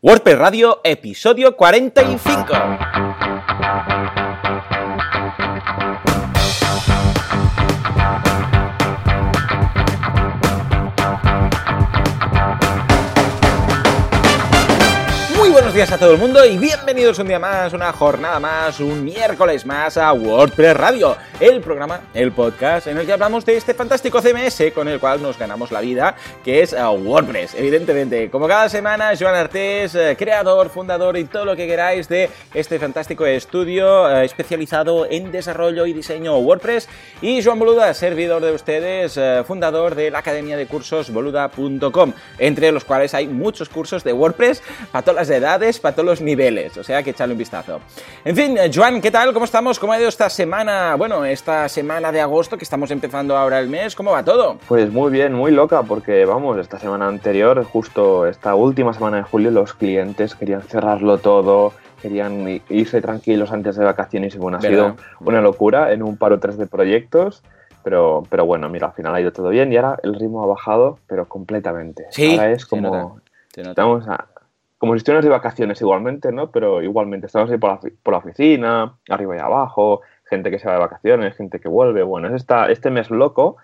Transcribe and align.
WordPress 0.00 0.38
Radio, 0.38 0.80
episodio 0.84 1.56
45. 1.56 4.37
Días 15.78 15.92
a 15.92 15.98
todo 15.98 16.14
el 16.14 16.18
mundo 16.18 16.44
y 16.44 16.58
bienvenidos 16.58 17.20
un 17.20 17.28
día 17.28 17.38
más, 17.38 17.72
una 17.72 17.92
jornada 17.92 18.40
más, 18.40 18.80
un 18.80 19.04
miércoles 19.04 19.64
más 19.64 19.96
a 19.96 20.12
WordPress 20.12 20.76
Radio, 20.76 21.16
el 21.38 21.60
programa, 21.60 22.00
el 22.14 22.32
podcast 22.32 22.88
en 22.88 22.98
el 22.98 23.06
que 23.06 23.12
hablamos 23.12 23.46
de 23.46 23.56
este 23.56 23.74
fantástico 23.74 24.20
CMS 24.20 24.72
con 24.74 24.88
el 24.88 24.98
cual 24.98 25.22
nos 25.22 25.38
ganamos 25.38 25.70
la 25.70 25.80
vida, 25.80 26.16
que 26.42 26.62
es 26.62 26.72
uh, 26.72 26.88
WordPress. 26.90 27.54
Evidentemente, 27.54 28.28
como 28.28 28.48
cada 28.48 28.68
semana, 28.68 29.12
Joan 29.16 29.36
Artés, 29.36 29.94
uh, 29.94 30.16
creador, 30.18 30.68
fundador 30.68 31.16
y 31.16 31.26
todo 31.26 31.44
lo 31.44 31.54
que 31.54 31.68
queráis 31.68 32.08
de 32.08 32.28
este 32.54 32.80
fantástico 32.80 33.24
estudio 33.24 34.02
uh, 34.02 34.16
especializado 34.22 35.06
en 35.08 35.30
desarrollo 35.30 35.86
y 35.86 35.92
diseño 35.92 36.36
WordPress. 36.38 36.88
Y 37.22 37.40
Joan 37.40 37.60
Boluda, 37.60 37.94
servidor 37.94 38.42
de 38.42 38.50
ustedes, 38.50 39.16
fundador 39.46 39.94
de 39.94 40.10
la 40.10 40.18
academia 40.18 40.56
de 40.56 40.66
cursos 40.66 41.12
boluda.com, 41.12 42.14
entre 42.40 42.72
los 42.72 42.84
cuales 42.84 43.14
hay 43.14 43.28
muchos 43.28 43.68
cursos 43.68 44.02
de 44.02 44.12
WordPress 44.12 44.60
para 44.90 45.04
todas 45.04 45.28
las 45.28 45.30
edades 45.30 45.67
para 45.78 45.94
todos 45.94 46.06
los 46.06 46.20
niveles, 46.22 46.76
o 46.78 46.82
sea 46.82 47.02
que 47.02 47.10
echarle 47.10 47.34
un 47.34 47.38
vistazo. 47.38 47.80
En 48.24 48.34
fin, 48.34 48.56
eh, 48.56 48.70
Joan, 48.74 49.02
¿qué 49.02 49.10
tal? 49.10 49.34
¿Cómo 49.34 49.44
estamos? 49.44 49.78
¿Cómo 49.78 49.92
ha 49.92 49.98
ido 49.98 50.08
esta 50.08 50.30
semana? 50.30 50.94
Bueno, 50.96 51.24
esta 51.26 51.68
semana 51.68 52.10
de 52.10 52.22
agosto 52.22 52.56
que 52.56 52.64
estamos 52.64 52.90
empezando 52.90 53.36
ahora 53.36 53.58
el 53.60 53.68
mes, 53.68 53.94
¿cómo 53.94 54.12
va 54.12 54.24
todo? 54.24 54.58
Pues 54.66 54.90
muy 54.90 55.10
bien, 55.10 55.34
muy 55.34 55.52
loca, 55.52 55.82
porque 55.82 56.24
vamos, 56.24 56.56
esta 56.58 56.78
semana 56.78 57.06
anterior, 57.06 57.62
justo 57.64 58.26
esta 58.26 58.54
última 58.54 58.94
semana 58.94 59.18
de 59.18 59.22
julio, 59.24 59.50
los 59.50 59.74
clientes 59.74 60.34
querían 60.34 60.62
cerrarlo 60.62 61.18
todo, 61.18 61.74
querían 62.00 62.62
irse 62.70 63.02
tranquilos 63.02 63.52
antes 63.52 63.76
de 63.76 63.84
vacaciones 63.84 64.34
y 64.34 64.38
bueno, 64.38 64.56
ha 64.56 64.62
sido 64.62 64.96
una 65.20 65.42
locura 65.42 65.92
en 65.92 66.02
un 66.02 66.16
paro 66.16 66.40
tres 66.40 66.56
de 66.56 66.66
proyectos. 66.66 67.42
Pero, 67.84 68.24
pero 68.28 68.44
bueno, 68.44 68.68
mira, 68.68 68.88
al 68.88 68.92
final 68.92 69.14
ha 69.14 69.20
ido 69.20 69.32
todo 69.32 69.48
bien 69.48 69.72
y 69.72 69.76
ahora 69.76 69.98
el 70.02 70.14
ritmo 70.14 70.42
ha 70.42 70.46
bajado, 70.46 70.98
pero 71.06 71.26
completamente. 71.26 72.06
Sí, 72.10 72.32
ahora 72.32 72.50
es 72.50 72.66
como... 72.66 73.20
Estamos 73.56 74.06
a, 74.06 74.26
como 74.78 74.94
si 74.94 74.98
estuvieras 74.98 75.24
de 75.24 75.30
vacaciones 75.30 75.80
igualmente, 75.80 76.32
¿no? 76.32 76.50
Pero 76.50 76.82
igualmente 76.82 77.26
estamos 77.26 77.50
ahí 77.50 77.58
por 77.58 77.70
la, 77.70 77.80
por 78.02 78.14
la, 78.14 78.18
oficina, 78.18 78.94
arriba 79.08 79.36
y 79.36 79.40
abajo, 79.40 80.02
gente 80.24 80.50
que 80.50 80.58
se 80.58 80.66
va 80.66 80.74
de 80.74 80.78
vacaciones, 80.78 81.36
gente 81.36 81.60
que 81.60 81.68
vuelve. 81.68 82.02
Bueno, 82.02 82.28
es 82.28 82.34
esta, 82.34 82.70
este 82.70 82.90
mes 82.90 83.10
loco, 83.10 83.56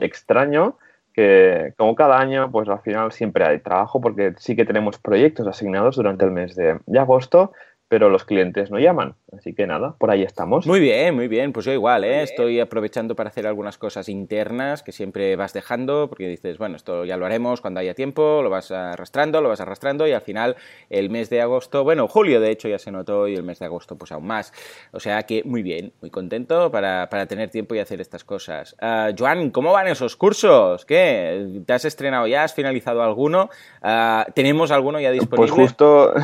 extraño, 0.00 0.78
que 1.12 1.74
como 1.76 1.94
cada 1.94 2.18
año, 2.18 2.50
pues 2.50 2.68
al 2.68 2.80
final 2.80 3.12
siempre 3.12 3.44
hay 3.44 3.58
trabajo 3.60 4.00
porque 4.00 4.34
sí 4.38 4.56
que 4.56 4.64
tenemos 4.64 4.98
proyectos 4.98 5.46
asignados 5.46 5.96
durante 5.96 6.24
el 6.24 6.30
mes 6.30 6.56
de 6.56 6.98
agosto, 6.98 7.52
pero 7.92 8.08
los 8.08 8.24
clientes 8.24 8.70
no 8.70 8.78
llaman. 8.78 9.16
Así 9.36 9.52
que 9.52 9.66
nada, 9.66 9.96
por 9.98 10.10
ahí 10.10 10.22
estamos. 10.22 10.66
Muy 10.66 10.80
bien, 10.80 11.14
muy 11.14 11.28
bien. 11.28 11.52
Pues 11.52 11.66
yo 11.66 11.72
igual, 11.72 12.04
¿eh? 12.04 12.22
estoy 12.22 12.58
aprovechando 12.58 13.14
para 13.14 13.28
hacer 13.28 13.46
algunas 13.46 13.76
cosas 13.76 14.08
internas 14.08 14.82
que 14.82 14.92
siempre 14.92 15.36
vas 15.36 15.52
dejando, 15.52 16.08
porque 16.08 16.26
dices, 16.26 16.56
bueno, 16.56 16.76
esto 16.76 17.04
ya 17.04 17.18
lo 17.18 17.26
haremos 17.26 17.60
cuando 17.60 17.80
haya 17.80 17.92
tiempo, 17.92 18.40
lo 18.42 18.48
vas 18.48 18.70
arrastrando, 18.70 19.42
lo 19.42 19.50
vas 19.50 19.60
arrastrando 19.60 20.06
y 20.06 20.12
al 20.12 20.22
final 20.22 20.56
el 20.88 21.10
mes 21.10 21.28
de 21.28 21.42
agosto, 21.42 21.84
bueno, 21.84 22.08
julio 22.08 22.40
de 22.40 22.50
hecho 22.50 22.66
ya 22.66 22.78
se 22.78 22.90
notó 22.90 23.28
y 23.28 23.34
el 23.34 23.42
mes 23.42 23.58
de 23.58 23.66
agosto 23.66 23.98
pues 23.98 24.10
aún 24.10 24.26
más. 24.26 24.54
O 24.92 24.98
sea 24.98 25.24
que 25.24 25.44
muy 25.44 25.62
bien, 25.62 25.92
muy 26.00 26.08
contento 26.08 26.70
para, 26.70 27.06
tener 27.26 27.50
tiempo 27.50 27.74
y 27.74 27.80
hacer 27.80 28.00
estas 28.00 28.24
cosas. 28.24 28.74
Uh, 28.80 29.14
Joan, 29.18 29.50
¿cómo 29.50 29.70
van 29.70 29.88
esos 29.88 30.16
cursos? 30.16 30.86
¿Qué? 30.86 31.60
¿Te 31.66 31.74
has 31.74 31.84
estrenado 31.84 32.26
ya? 32.26 32.44
¿Has 32.44 32.54
finalizado 32.54 33.02
alguno? 33.02 33.50
Ah, 33.82 34.24
¿Tenemos 34.34 34.70
alguno 34.70 34.98
ya 34.98 35.10
disponible? 35.10 35.54
Pues 35.54 35.68
justo... 35.68 36.14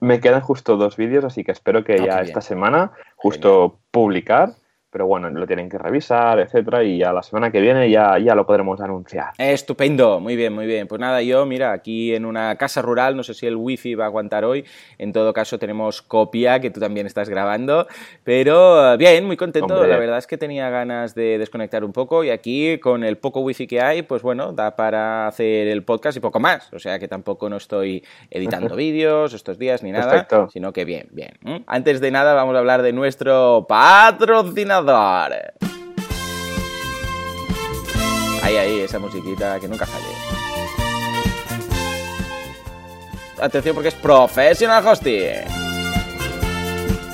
Me 0.00 0.20
quedan 0.20 0.40
justo 0.40 0.76
dos 0.76 0.96
vídeos, 0.96 1.24
así 1.24 1.44
que 1.44 1.52
espero 1.52 1.84
que 1.84 1.94
ah, 1.94 2.04
ya 2.04 2.20
esta 2.20 2.40
semana 2.40 2.92
justo 3.16 3.78
publicar 3.90 4.54
pero 4.96 5.06
bueno, 5.06 5.28
lo 5.28 5.46
tienen 5.46 5.68
que 5.68 5.76
revisar, 5.76 6.40
etcétera, 6.40 6.82
y 6.82 6.96
ya 6.96 7.12
la 7.12 7.22
semana 7.22 7.50
que 7.50 7.60
viene 7.60 7.90
ya, 7.90 8.18
ya 8.18 8.34
lo 8.34 8.46
podremos 8.46 8.80
anunciar. 8.80 9.26
Estupendo, 9.36 10.20
muy 10.20 10.36
bien, 10.36 10.54
muy 10.54 10.64
bien. 10.64 10.86
Pues 10.86 10.98
nada, 10.98 11.20
yo, 11.20 11.44
mira, 11.44 11.72
aquí 11.72 12.14
en 12.14 12.24
una 12.24 12.56
casa 12.56 12.80
rural, 12.80 13.14
no 13.14 13.22
sé 13.22 13.34
si 13.34 13.46
el 13.46 13.56
wifi 13.56 13.94
va 13.94 14.04
a 14.04 14.06
aguantar 14.06 14.46
hoy, 14.46 14.64
en 14.96 15.12
todo 15.12 15.34
caso 15.34 15.58
tenemos 15.58 16.00
copia, 16.00 16.60
que 16.60 16.70
tú 16.70 16.80
también 16.80 17.06
estás 17.06 17.28
grabando, 17.28 17.86
pero 18.24 18.94
eh, 18.94 18.96
bien, 18.96 19.26
muy 19.26 19.36
contento, 19.36 19.86
la 19.86 19.98
verdad 19.98 20.16
es 20.16 20.26
que 20.26 20.38
tenía 20.38 20.70
ganas 20.70 21.14
de 21.14 21.36
desconectar 21.36 21.84
un 21.84 21.92
poco, 21.92 22.24
y 22.24 22.30
aquí 22.30 22.78
con 22.78 23.04
el 23.04 23.18
poco 23.18 23.40
wifi 23.40 23.66
que 23.66 23.82
hay, 23.82 24.00
pues 24.00 24.22
bueno, 24.22 24.54
da 24.54 24.76
para 24.76 25.26
hacer 25.26 25.68
el 25.68 25.82
podcast 25.82 26.16
y 26.16 26.20
poco 26.20 26.40
más, 26.40 26.72
o 26.72 26.78
sea 26.78 26.98
que 26.98 27.06
tampoco 27.06 27.50
no 27.50 27.58
estoy 27.58 28.02
editando 28.30 28.74
vídeos 28.76 29.34
estos 29.34 29.58
días 29.58 29.82
ni 29.82 29.92
nada, 29.92 30.26
sino 30.50 30.72
que 30.72 30.86
bien, 30.86 31.08
bien. 31.10 31.34
Antes 31.66 32.00
de 32.00 32.10
nada 32.10 32.32
vamos 32.32 32.54
a 32.54 32.60
hablar 32.60 32.80
de 32.80 32.94
nuestro 32.94 33.66
patrocinador 33.68 34.85
Ahí, 38.42 38.56
ahí, 38.56 38.80
esa 38.80 38.98
musiquita 38.98 39.58
que 39.58 39.68
nunca 39.68 39.86
sale. 39.86 40.04
Atención 43.40 43.74
porque 43.74 43.88
es 43.88 43.94
Professional 43.94 44.86
Hosting. 44.86 45.66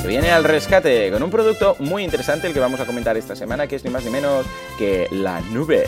Que 0.02 0.08
viene 0.08 0.30
al 0.30 0.44
rescate 0.44 1.10
con 1.10 1.22
un 1.22 1.30
producto 1.30 1.76
muy 1.78 2.04
interesante 2.04 2.46
el 2.46 2.52
que 2.52 2.60
vamos 2.60 2.80
a 2.80 2.86
comentar 2.86 3.16
esta 3.16 3.34
semana, 3.34 3.66
que 3.66 3.76
es 3.76 3.84
ni 3.84 3.90
más 3.90 4.04
ni 4.04 4.10
menos 4.10 4.44
que 4.78 5.08
la 5.10 5.40
nube. 5.40 5.86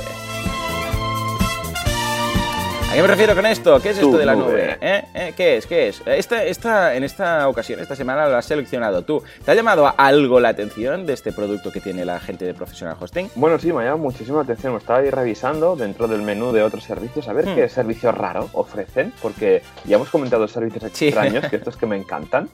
¿A 2.94 2.96
qué 2.96 3.02
me 3.02 3.08
refiero 3.08 3.34
con 3.34 3.44
esto? 3.44 3.80
¿Qué 3.80 3.90
es 3.90 3.98
esto 3.98 4.16
de 4.16 4.24
la 4.24 4.36
nube? 4.36 4.78
¿Eh? 4.80 5.02
¿Eh? 5.14 5.34
¿Qué 5.36 5.56
es? 5.56 5.66
¿Qué 5.66 5.88
es? 5.88 6.00
Esta, 6.06 6.44
esta, 6.44 6.94
en 6.94 7.02
esta 7.02 7.48
ocasión, 7.48 7.80
esta 7.80 7.96
semana 7.96 8.28
lo 8.28 8.36
has 8.36 8.46
seleccionado 8.46 9.02
tú. 9.02 9.20
¿Te 9.44 9.50
ha 9.50 9.54
llamado 9.56 9.92
algo 9.96 10.38
la 10.38 10.50
atención 10.50 11.04
de 11.04 11.14
este 11.14 11.32
producto 11.32 11.72
que 11.72 11.80
tiene 11.80 12.04
la 12.04 12.20
gente 12.20 12.44
de 12.44 12.54
Professional 12.54 12.96
Hosting? 13.00 13.30
Bueno, 13.34 13.58
sí, 13.58 13.72
me 13.72 13.80
ha 13.80 13.86
llamado 13.86 13.98
muchísima 13.98 14.42
atención. 14.42 14.74
Me 14.74 14.78
estaba 14.78 15.00
ahí 15.00 15.10
revisando 15.10 15.74
dentro 15.74 16.06
del 16.06 16.22
menú 16.22 16.52
de 16.52 16.62
otros 16.62 16.84
servicios 16.84 17.26
a 17.26 17.32
ver 17.32 17.48
hmm. 17.48 17.54
qué 17.56 17.68
servicio 17.68 18.12
raro 18.12 18.48
ofrecen, 18.52 19.12
porque 19.20 19.64
ya 19.84 19.96
hemos 19.96 20.08
comentado 20.08 20.46
servicios 20.46 20.84
extraños, 20.84 21.48
que 21.48 21.56
estos 21.56 21.76
que 21.76 21.86
me 21.86 21.96
encantan. 21.96 22.48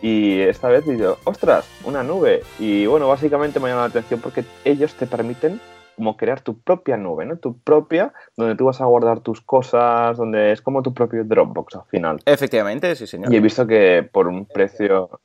Y 0.00 0.40
esta 0.40 0.68
vez 0.68 0.86
digo, 0.86 1.18
ostras, 1.24 1.66
una 1.84 2.02
nube. 2.02 2.42
Y 2.58 2.86
bueno, 2.86 3.06
básicamente 3.06 3.60
me 3.60 3.66
ha 3.66 3.68
llamado 3.72 3.88
la 3.88 3.90
atención 3.90 4.20
porque 4.20 4.44
ellos 4.64 4.94
te 4.94 5.06
permiten 5.06 5.60
como 5.96 6.16
crear 6.16 6.40
tu 6.40 6.58
propia 6.58 6.96
nube, 6.96 7.24
¿no? 7.24 7.36
Tu 7.36 7.58
propia, 7.58 8.12
donde 8.36 8.54
tú 8.54 8.66
vas 8.66 8.80
a 8.80 8.84
guardar 8.84 9.20
tus 9.20 9.40
cosas, 9.40 10.16
donde 10.16 10.52
es 10.52 10.60
como 10.60 10.82
tu 10.82 10.92
propio 10.92 11.24
Dropbox 11.24 11.76
al 11.76 11.84
final. 11.84 12.20
Efectivamente, 12.26 12.94
sí, 12.96 13.06
señor. 13.06 13.32
Y 13.32 13.36
he 13.36 13.40
visto 13.40 13.66
que 13.66 14.08
por 14.10 14.28
un 14.28 14.46
precio 14.46 15.20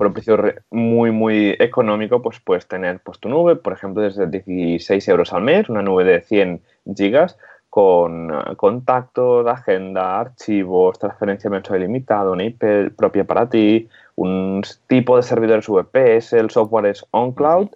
por 0.00 0.06
un 0.06 0.14
precio 0.14 0.38
muy, 0.70 1.10
muy 1.10 1.50
económico, 1.58 2.22
pues 2.22 2.40
puedes 2.40 2.66
tener 2.66 3.00
pues, 3.00 3.18
tu 3.18 3.28
nube, 3.28 3.56
por 3.56 3.74
ejemplo, 3.74 4.02
desde 4.02 4.26
16 4.28 5.06
euros 5.08 5.34
al 5.34 5.42
mes, 5.42 5.68
una 5.68 5.82
nube 5.82 6.04
de 6.04 6.22
100 6.22 6.62
gigas 6.96 7.36
con 7.68 8.32
uh, 8.32 8.56
contacto, 8.56 9.44
de 9.44 9.50
agenda, 9.50 10.18
archivos, 10.18 10.98
transferencia 10.98 11.50
mensual 11.50 11.80
ilimitada, 11.80 12.30
una 12.30 12.44
IP 12.44 12.96
propia 12.96 13.24
para 13.24 13.50
ti, 13.50 13.88
un 14.16 14.62
tipo 14.86 15.16
de 15.16 15.22
servidores 15.22 15.68
VPS, 15.68 16.32
el 16.32 16.50
software 16.50 16.86
es 16.86 17.04
OnCloud, 17.10 17.68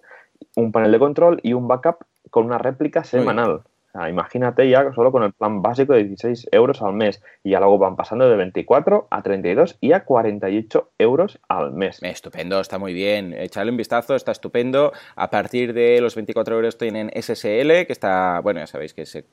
un 0.55 0.71
panel 0.71 0.91
de 0.91 0.99
control 0.99 1.39
y 1.43 1.53
un 1.53 1.67
backup 1.67 2.05
con 2.35 2.47
una 2.47 2.57
réplica 2.57 3.05
semanal 3.05 3.63
imagínate 4.09 4.69
ya 4.69 4.91
solo 4.93 5.11
con 5.11 5.23
el 5.23 5.33
plan 5.33 5.61
básico 5.61 5.93
de 5.93 6.03
16 6.03 6.49
euros 6.51 6.81
al 6.81 6.93
mes 6.93 7.21
y 7.43 7.51
ya 7.51 7.59
luego 7.59 7.77
van 7.77 7.95
pasando 7.95 8.29
de 8.29 8.35
24 8.35 9.07
a 9.09 9.21
32 9.21 9.77
y 9.81 9.93
a 9.93 10.03
48 10.03 10.91
euros 10.97 11.39
al 11.47 11.71
mes. 11.71 12.01
Estupendo, 12.01 12.59
está 12.59 12.77
muy 12.77 12.93
bien. 12.93 13.33
Echarle 13.33 13.71
un 13.71 13.77
vistazo, 13.77 14.15
está 14.15 14.31
estupendo. 14.31 14.91
A 15.15 15.29
partir 15.29 15.73
de 15.73 16.01
los 16.01 16.15
24 16.15 16.55
euros 16.55 16.77
tienen 16.77 17.11
SSL, 17.15 17.85
que 17.85 17.87
está, 17.89 18.39
bueno, 18.41 18.59
ya 18.59 18.67
sabéis 18.67 18.93
que 18.93 19.05
se, 19.05 19.25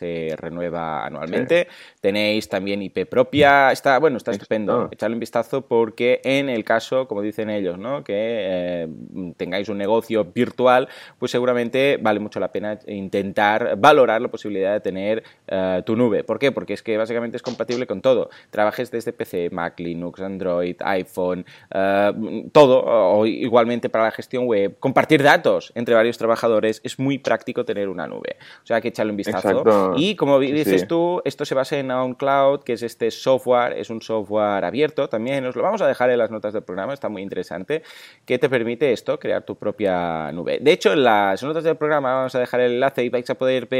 eh, 0.00 0.34
renueva 0.36 1.04
anualmente. 1.04 1.68
Tenéis 2.00 2.48
también 2.48 2.82
IP 2.82 3.06
propia. 3.06 3.70
Está, 3.72 3.98
bueno, 3.98 4.16
está 4.16 4.30
estupendo. 4.30 4.88
Echarle 4.90 5.14
un 5.14 5.20
vistazo 5.20 5.66
porque 5.66 6.20
en 6.24 6.48
el 6.48 6.64
caso, 6.64 7.06
como 7.06 7.22
dicen 7.22 7.50
ellos, 7.50 7.78
¿no? 7.78 8.04
que 8.04 8.14
eh, 8.16 8.88
tengáis 9.36 9.68
un 9.68 9.78
negocio 9.78 10.24
virtual, 10.24 10.88
pues 11.18 11.32
seguramente 11.32 11.98
vale 12.00 12.20
mucho 12.20 12.40
la 12.40 12.52
pena 12.52 12.78
intentar 12.86 13.76
valorar 13.90 14.20
la 14.20 14.28
posibilidad 14.28 14.72
de 14.72 14.80
tener 14.80 15.22
eh, 15.46 15.82
tu 15.84 15.96
nube. 15.96 16.24
¿Por 16.24 16.38
qué? 16.38 16.52
Porque 16.52 16.74
es 16.74 16.82
que 16.82 16.96
básicamente 16.96 17.36
es 17.36 17.42
compatible 17.42 17.86
con 17.86 18.00
todo. 18.00 18.30
Trabajes 18.50 18.90
desde 18.90 19.12
PC, 19.12 19.50
Mac, 19.50 19.78
Linux, 19.78 20.20
Android, 20.20 20.76
iPhone, 20.80 21.44
eh, 21.70 22.12
todo, 22.52 22.82
o 22.84 23.26
igualmente 23.26 23.88
para 23.88 24.04
la 24.04 24.10
gestión 24.10 24.46
web. 24.46 24.76
Compartir 24.78 25.22
datos 25.22 25.72
entre 25.74 25.94
varios 25.94 26.18
trabajadores 26.18 26.80
es 26.84 26.98
muy 26.98 27.18
práctico 27.18 27.64
tener 27.64 27.88
una 27.88 28.06
nube. 28.06 28.36
O 28.62 28.66
sea, 28.66 28.80
que 28.80 28.88
echarle 28.88 29.10
un 29.10 29.16
vistazo. 29.16 29.94
Y 29.96 30.14
como 30.14 30.38
dices 30.38 30.86
tú, 30.86 31.20
esto 31.24 31.44
se 31.44 31.54
basa 31.54 31.78
en 31.78 31.90
OnCloud, 31.90 32.60
que 32.60 32.74
es 32.74 32.82
este 32.82 33.10
software, 33.10 33.78
es 33.78 33.90
un 33.90 34.00
software 34.02 34.64
abierto 34.64 35.08
también. 35.08 35.44
Os 35.46 35.56
lo 35.56 35.62
vamos 35.62 35.82
a 35.82 35.86
dejar 35.86 36.10
en 36.10 36.18
las 36.18 36.30
notas 36.30 36.52
del 36.52 36.62
programa, 36.62 36.94
está 36.94 37.08
muy 37.08 37.22
interesante, 37.22 37.82
que 38.24 38.38
te 38.38 38.48
permite 38.48 38.92
esto, 38.92 39.18
crear 39.18 39.42
tu 39.42 39.56
propia 39.56 40.30
nube. 40.32 40.58
De 40.60 40.72
hecho, 40.72 40.92
en 40.92 41.02
las 41.04 41.42
notas 41.42 41.64
del 41.64 41.76
programa 41.76 42.14
vamos 42.14 42.34
a 42.34 42.38
dejar 42.38 42.60
el 42.60 42.72
enlace 42.74 43.04
y 43.04 43.08
vais 43.08 43.28
a 43.28 43.34
poder 43.34 43.66
ver 43.66 43.79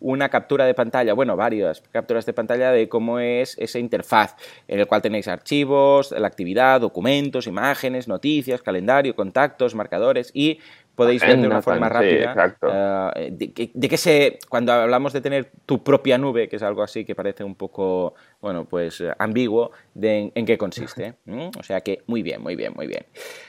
una 0.00 0.28
captura 0.28 0.64
de 0.64 0.74
pantalla, 0.74 1.12
bueno, 1.14 1.36
varias 1.36 1.82
capturas 1.92 2.26
de 2.26 2.32
pantalla 2.32 2.70
de 2.70 2.88
cómo 2.88 3.18
es 3.18 3.56
esa 3.58 3.78
interfaz 3.78 4.34
en 4.66 4.80
el 4.80 4.86
cual 4.86 5.02
tenéis 5.02 5.28
archivos, 5.28 6.12
la 6.12 6.26
actividad, 6.26 6.80
documentos, 6.80 7.46
imágenes, 7.46 8.08
noticias, 8.08 8.62
calendario, 8.62 9.14
contactos, 9.14 9.74
marcadores 9.74 10.30
y 10.34 10.58
podéis 10.98 11.22
ver 11.22 11.40
de 11.40 11.46
una 11.46 11.62
forma 11.62 11.88
rápida 11.88 12.52
eh, 13.14 13.30
de, 13.30 13.88
que 13.88 13.96
se 13.96 14.40
cuando 14.48 14.72
hablamos 14.72 15.12
de 15.12 15.20
tener 15.20 15.52
tu 15.64 15.84
propia 15.84 16.18
nube 16.18 16.48
que 16.48 16.56
es 16.56 16.62
algo 16.64 16.82
así 16.82 17.04
que 17.04 17.14
parece 17.14 17.44
un 17.44 17.54
poco 17.54 18.14
bueno 18.40 18.64
pues 18.64 19.00
ambiguo 19.16 19.70
de 19.94 20.32
en, 20.34 20.44
qué 20.44 20.58
consiste 20.58 21.14
o 21.56 21.62
sea 21.62 21.82
que 21.82 22.02
muy 22.08 22.24
bien 22.24 22.42
muy 22.42 22.56
bien 22.56 22.72
muy 22.74 22.88
bien. 22.88 23.06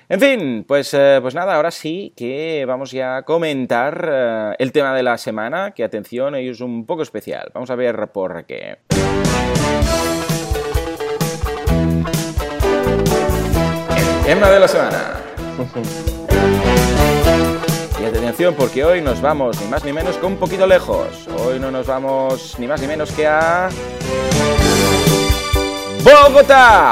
En 0.10 0.20
fin 0.20 0.64
pues 0.68 0.94
eh, 0.94 1.18
pues 1.24 1.34
nada 1.34 1.56
ahora 1.56 1.72
sí 1.72 2.14
que 2.16 2.66
vamos 2.68 2.92
ya 2.92 3.18
a 3.18 3.24
comentar 3.24 4.08
eh, 4.08 4.56
el 4.60 4.72
tema 4.72 4.94
de 4.94 5.02
la 5.02 5.18
semana 5.18 5.72
que 5.72 5.84
atención 5.84 6.36
es 6.36 6.62
un 6.62 6.86
poco 6.86 7.02
especial. 7.02 7.50
Vamos 7.52 7.72
a 7.72 7.76
ver 7.76 8.10
por 8.10 8.46
qué. 8.46 8.78
El 14.20 14.36
tema 14.36 14.52
de 14.52 14.60
la 14.60 14.68
semana 14.68 15.20
atención 18.30 18.54
porque 18.54 18.86
hoy 18.86 19.02
nos 19.02 19.22
vamos 19.22 19.60
ni 19.60 19.68
más 19.68 19.84
ni 19.84 19.92
menos 19.92 20.16
que 20.18 20.26
un 20.28 20.38
poquito 20.38 20.68
lejos. 20.68 21.28
Hoy 21.40 21.60
no 21.60 21.72
nos 21.72 21.88
vamos 21.88 22.60
ni 22.60 22.68
más 22.68 22.80
ni 22.80 22.86
menos 22.86 23.12
que 23.12 23.26
a... 23.26 23.70
Bogotá. 26.04 26.92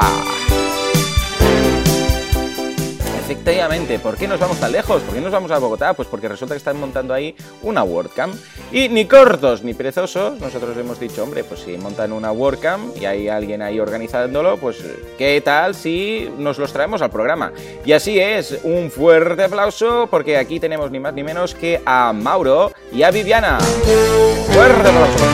Efectivamente, 3.30 3.98
¿por 3.98 4.16
qué 4.16 4.26
nos 4.26 4.40
vamos 4.40 4.58
tan 4.58 4.72
lejos? 4.72 5.02
¿Por 5.02 5.14
qué 5.14 5.20
nos 5.20 5.30
vamos 5.30 5.50
a 5.50 5.58
Bogotá? 5.58 5.92
Pues 5.92 6.08
porque 6.08 6.28
resulta 6.28 6.54
que 6.54 6.58
están 6.58 6.80
montando 6.80 7.12
ahí 7.12 7.36
una 7.60 7.82
WordCamp. 7.82 8.34
Y 8.72 8.88
ni 8.88 9.04
cortos 9.04 9.62
ni 9.62 9.74
perezosos, 9.74 10.40
nosotros 10.40 10.74
hemos 10.78 10.98
dicho, 10.98 11.24
hombre, 11.24 11.44
pues 11.44 11.60
si 11.60 11.76
montan 11.76 12.14
una 12.14 12.32
WordCamp 12.32 12.96
y 12.96 13.04
hay 13.04 13.28
alguien 13.28 13.60
ahí 13.60 13.80
organizándolo, 13.80 14.56
pues 14.56 14.78
¿qué 15.18 15.42
tal 15.42 15.74
si 15.74 16.32
nos 16.38 16.56
los 16.56 16.72
traemos 16.72 17.02
al 17.02 17.10
programa? 17.10 17.52
Y 17.84 17.92
así 17.92 18.18
es, 18.18 18.60
un 18.64 18.90
fuerte 18.90 19.44
aplauso 19.44 20.08
porque 20.10 20.38
aquí 20.38 20.58
tenemos 20.58 20.90
ni 20.90 20.98
más 20.98 21.12
ni 21.12 21.22
menos 21.22 21.54
que 21.54 21.82
a 21.84 22.14
Mauro 22.14 22.72
y 22.90 23.02
a 23.02 23.10
Viviana. 23.10 23.58
Fuerte 23.60 24.88
aplauso. 24.88 25.24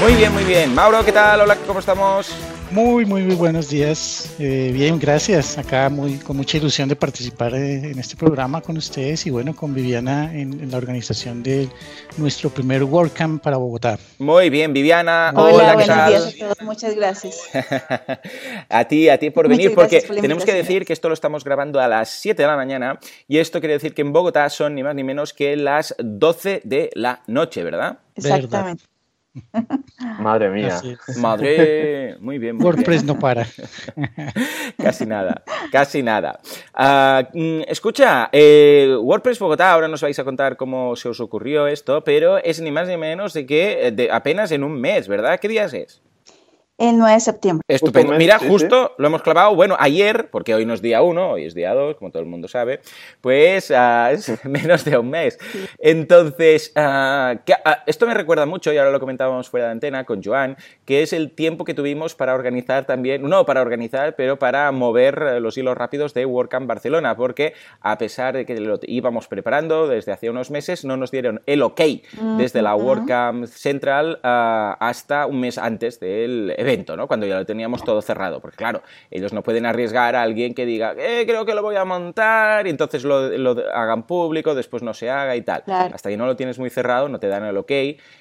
Muy 0.00 0.14
bien, 0.14 0.32
muy 0.32 0.44
bien. 0.44 0.74
Mauro, 0.74 1.04
¿qué 1.04 1.12
tal? 1.12 1.42
Hola, 1.42 1.58
¿cómo 1.66 1.80
estamos? 1.80 2.34
Muy, 2.70 3.06
muy, 3.06 3.22
muy 3.22 3.34
buenos 3.34 3.70
días. 3.70 4.34
Eh, 4.38 4.70
bien, 4.74 4.98
gracias. 4.98 5.56
Acá 5.56 5.88
muy, 5.88 6.18
con 6.18 6.36
mucha 6.36 6.58
ilusión 6.58 6.86
de 6.86 6.96
participar 6.96 7.54
eh, 7.54 7.92
en 7.92 7.98
este 7.98 8.14
programa 8.14 8.60
con 8.60 8.76
ustedes 8.76 9.26
y 9.26 9.30
bueno, 9.30 9.56
con 9.56 9.72
Viviana 9.72 10.34
en, 10.34 10.70
la 10.70 10.76
organización 10.76 11.42
de 11.42 11.70
nuestro 12.18 12.50
primer 12.50 12.84
WordCamp 12.84 13.42
para 13.42 13.56
Bogotá. 13.56 13.98
Muy 14.18 14.50
bien, 14.50 14.74
Viviana. 14.74 15.32
Hola, 15.34 15.74
buenos 15.74 16.08
días 16.08 16.26
a 16.26 16.38
todos. 16.38 16.62
Muchas 16.62 16.94
gracias. 16.94 17.40
a 18.68 18.84
ti, 18.84 19.08
a 19.08 19.18
ti 19.18 19.30
por 19.30 19.48
venir, 19.48 19.74
porque 19.74 20.02
tenemos 20.02 20.44
que 20.44 20.52
decir 20.52 20.84
que 20.84 20.92
esto 20.92 21.08
lo 21.08 21.14
estamos 21.14 21.44
grabando 21.44 21.80
a 21.80 21.88
las 21.88 22.10
7 22.10 22.42
de 22.42 22.48
la 22.48 22.56
mañana 22.56 23.00
y 23.26 23.38
esto 23.38 23.60
quiere 23.60 23.74
decir 23.74 23.94
que 23.94 24.02
en 24.02 24.12
Bogotá 24.12 24.48
son 24.50 24.74
ni 24.74 24.82
más 24.82 24.94
ni 24.94 25.04
menos 25.04 25.32
que 25.32 25.56
las 25.56 25.94
12 25.98 26.60
de 26.64 26.90
la 26.94 27.22
noche, 27.26 27.64
¿verdad? 27.64 28.00
Exactamente. 28.14 28.84
Madre 30.20 30.50
mía. 30.50 30.80
Madre, 31.18 32.16
muy 32.20 32.38
bien. 32.38 32.62
WordPress 32.62 33.04
no 33.04 33.18
para. 33.18 33.46
casi 34.78 35.06
nada, 35.06 35.42
casi 35.70 36.02
nada. 36.02 36.40
Ah, 36.74 37.28
mm, 37.32 37.62
escucha, 37.66 38.28
eh, 38.32 38.96
WordPress 39.00 39.38
Bogotá, 39.38 39.72
ahora 39.72 39.88
nos 39.88 40.02
vais 40.02 40.18
a 40.18 40.24
contar 40.24 40.56
cómo 40.56 40.96
se 40.96 41.08
os 41.08 41.20
ocurrió 41.20 41.66
esto, 41.66 42.04
pero 42.04 42.38
es 42.38 42.60
ni 42.60 42.70
más 42.70 42.88
ni 42.88 42.96
menos 42.96 43.32
de 43.32 43.46
que 43.46 43.92
de 43.92 44.10
apenas 44.10 44.52
en 44.52 44.64
un 44.64 44.80
mes, 44.80 45.08
¿verdad? 45.08 45.38
¿Qué 45.40 45.48
días 45.48 45.72
es? 45.74 46.02
El 46.78 46.96
9 46.96 47.14
de 47.14 47.20
septiembre. 47.20 47.64
Estupendo. 47.66 48.12
Mira, 48.12 48.38
justo 48.38 48.94
lo 48.98 49.08
hemos 49.08 49.22
clavado. 49.22 49.52
Bueno, 49.56 49.74
ayer, 49.80 50.30
porque 50.30 50.54
hoy 50.54 50.64
no 50.64 50.74
es 50.74 50.80
día 50.80 51.02
1, 51.02 51.30
hoy 51.30 51.44
es 51.44 51.52
día 51.52 51.74
2, 51.74 51.96
como 51.96 52.12
todo 52.12 52.22
el 52.22 52.28
mundo 52.28 52.46
sabe, 52.46 52.78
pues 53.20 53.72
uh, 53.72 53.74
es 54.12 54.44
menos 54.44 54.84
de 54.84 54.96
un 54.96 55.10
mes. 55.10 55.40
Entonces, 55.78 56.72
uh, 56.76 57.36
que, 57.44 57.54
uh, 57.54 57.82
esto 57.84 58.06
me 58.06 58.14
recuerda 58.14 58.46
mucho, 58.46 58.72
y 58.72 58.78
ahora 58.78 58.92
lo 58.92 59.00
comentábamos 59.00 59.50
fuera 59.50 59.66
de 59.66 59.72
antena 59.72 60.04
con 60.04 60.22
Joan, 60.22 60.56
que 60.84 61.02
es 61.02 61.12
el 61.12 61.32
tiempo 61.32 61.64
que 61.64 61.74
tuvimos 61.74 62.14
para 62.14 62.32
organizar 62.32 62.84
también, 62.84 63.28
no 63.28 63.44
para 63.44 63.60
organizar, 63.60 64.14
pero 64.14 64.38
para 64.38 64.70
mover 64.70 65.40
los 65.42 65.58
hilos 65.58 65.76
rápidos 65.76 66.14
de 66.14 66.26
WordCamp 66.26 66.68
Barcelona, 66.68 67.16
porque 67.16 67.54
a 67.80 67.98
pesar 67.98 68.36
de 68.36 68.46
que 68.46 68.54
lo 68.60 68.78
íbamos 68.82 69.26
preparando 69.26 69.88
desde 69.88 70.12
hace 70.12 70.30
unos 70.30 70.52
meses, 70.52 70.84
no 70.84 70.96
nos 70.96 71.10
dieron 71.10 71.42
el 71.46 71.62
ok 71.62 71.80
desde 72.36 72.62
la 72.62 72.76
WordCamp 72.76 73.46
Central 73.46 74.20
hasta 74.22 75.26
un 75.26 75.40
mes 75.40 75.58
antes 75.58 75.98
del 75.98 76.54
evento 76.56 76.67
evento, 76.68 76.96
¿no? 76.96 77.06
Cuando 77.06 77.26
ya 77.26 77.36
lo 77.36 77.46
teníamos 77.46 77.82
todo 77.82 78.02
cerrado, 78.02 78.40
porque 78.40 78.56
claro, 78.56 78.82
ellos 79.10 79.32
no 79.32 79.42
pueden 79.42 79.64
arriesgar 79.64 80.14
a 80.14 80.22
alguien 80.22 80.54
que 80.54 80.66
diga, 80.66 80.94
eh, 80.98 81.24
creo 81.26 81.46
que 81.46 81.54
lo 81.54 81.62
voy 81.62 81.76
a 81.76 81.84
montar, 81.84 82.66
y 82.66 82.70
entonces 82.70 83.04
lo, 83.04 83.18
hagan 83.74 84.06
público, 84.06 84.54
después 84.54 84.82
no 84.82 84.92
se 84.92 85.10
haga 85.10 85.34
y 85.36 85.42
tal. 85.42 85.64
Hasta 85.66 86.10
que 86.10 86.16
no 86.16 86.26
lo 86.26 86.36
tienes 86.36 86.58
muy 86.58 86.70
cerrado, 86.70 87.08
no 87.08 87.18
te 87.18 87.28
dan 87.28 87.44
el 87.44 87.56
ok 87.56 87.72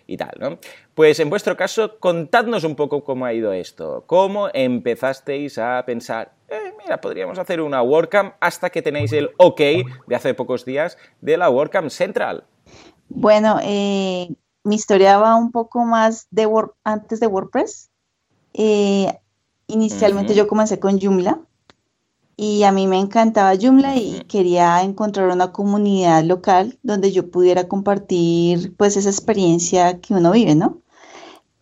y 0.07 0.17
tal, 0.17 0.31
¿no? 0.39 0.57
Pues 0.93 1.19
en 1.19 1.29
vuestro 1.29 1.55
caso, 1.57 1.99
contadnos 1.99 2.63
un 2.63 2.75
poco 2.75 3.03
cómo 3.03 3.25
ha 3.25 3.33
ido 3.33 3.53
esto, 3.53 4.03
cómo 4.07 4.49
empezasteis 4.53 5.57
a 5.57 5.83
pensar, 5.85 6.31
eh, 6.49 6.73
mira, 6.81 7.01
podríamos 7.01 7.37
hacer 7.37 7.61
una 7.61 7.81
WordCamp 7.81 8.35
hasta 8.39 8.69
que 8.69 8.81
tenéis 8.81 9.11
el 9.13 9.29
ok 9.37 9.61
de 10.07 10.15
hace 10.15 10.33
pocos 10.33 10.65
días 10.65 10.97
de 11.21 11.37
la 11.37 11.49
WordCamp 11.49 11.89
Central. 11.89 12.45
Bueno, 13.09 13.59
eh, 13.61 14.27
mi 14.63 14.75
historia 14.75 15.17
va 15.17 15.35
un 15.35 15.51
poco 15.51 15.85
más 15.85 16.27
de 16.31 16.47
antes 16.83 17.19
de 17.19 17.27
WordPress. 17.27 17.89
Eh, 18.53 19.19
inicialmente 19.67 20.33
yo 20.33 20.47
comencé 20.47 20.79
con 20.79 20.99
Joomla 20.99 21.39
y 22.35 22.63
a 22.63 22.71
mí 22.71 22.87
me 22.87 22.99
encantaba 22.99 23.57
Joomla 23.59 23.95
y 23.95 24.21
quería 24.27 24.81
encontrar 24.83 25.29
una 25.29 25.51
comunidad 25.51 26.23
local 26.23 26.77
donde 26.83 27.11
yo 27.11 27.31
pudiera 27.31 27.67
compartir 27.67 28.75
pues 28.77 28.95
esa 28.95 29.09
experiencia 29.09 29.99
que 29.99 30.13
uno 30.13 30.31
vive, 30.31 30.55
¿no? 30.55 30.81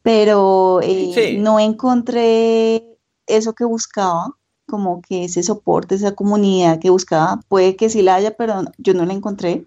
Pero 0.01 0.81
eh, 0.83 1.37
no 1.39 1.59
encontré 1.59 2.97
eso 3.25 3.53
que 3.53 3.65
buscaba, 3.65 4.37
como 4.67 5.01
que 5.01 5.25
ese 5.25 5.43
soporte, 5.43 5.95
esa 5.95 6.13
comunidad 6.13 6.79
que 6.79 6.89
buscaba. 6.89 7.39
Puede 7.47 7.75
que 7.75 7.89
sí 7.89 8.01
la 8.01 8.15
haya, 8.15 8.35
pero 8.35 8.65
yo 8.77 8.93
no 8.93 9.05
la 9.05 9.13
encontré. 9.13 9.65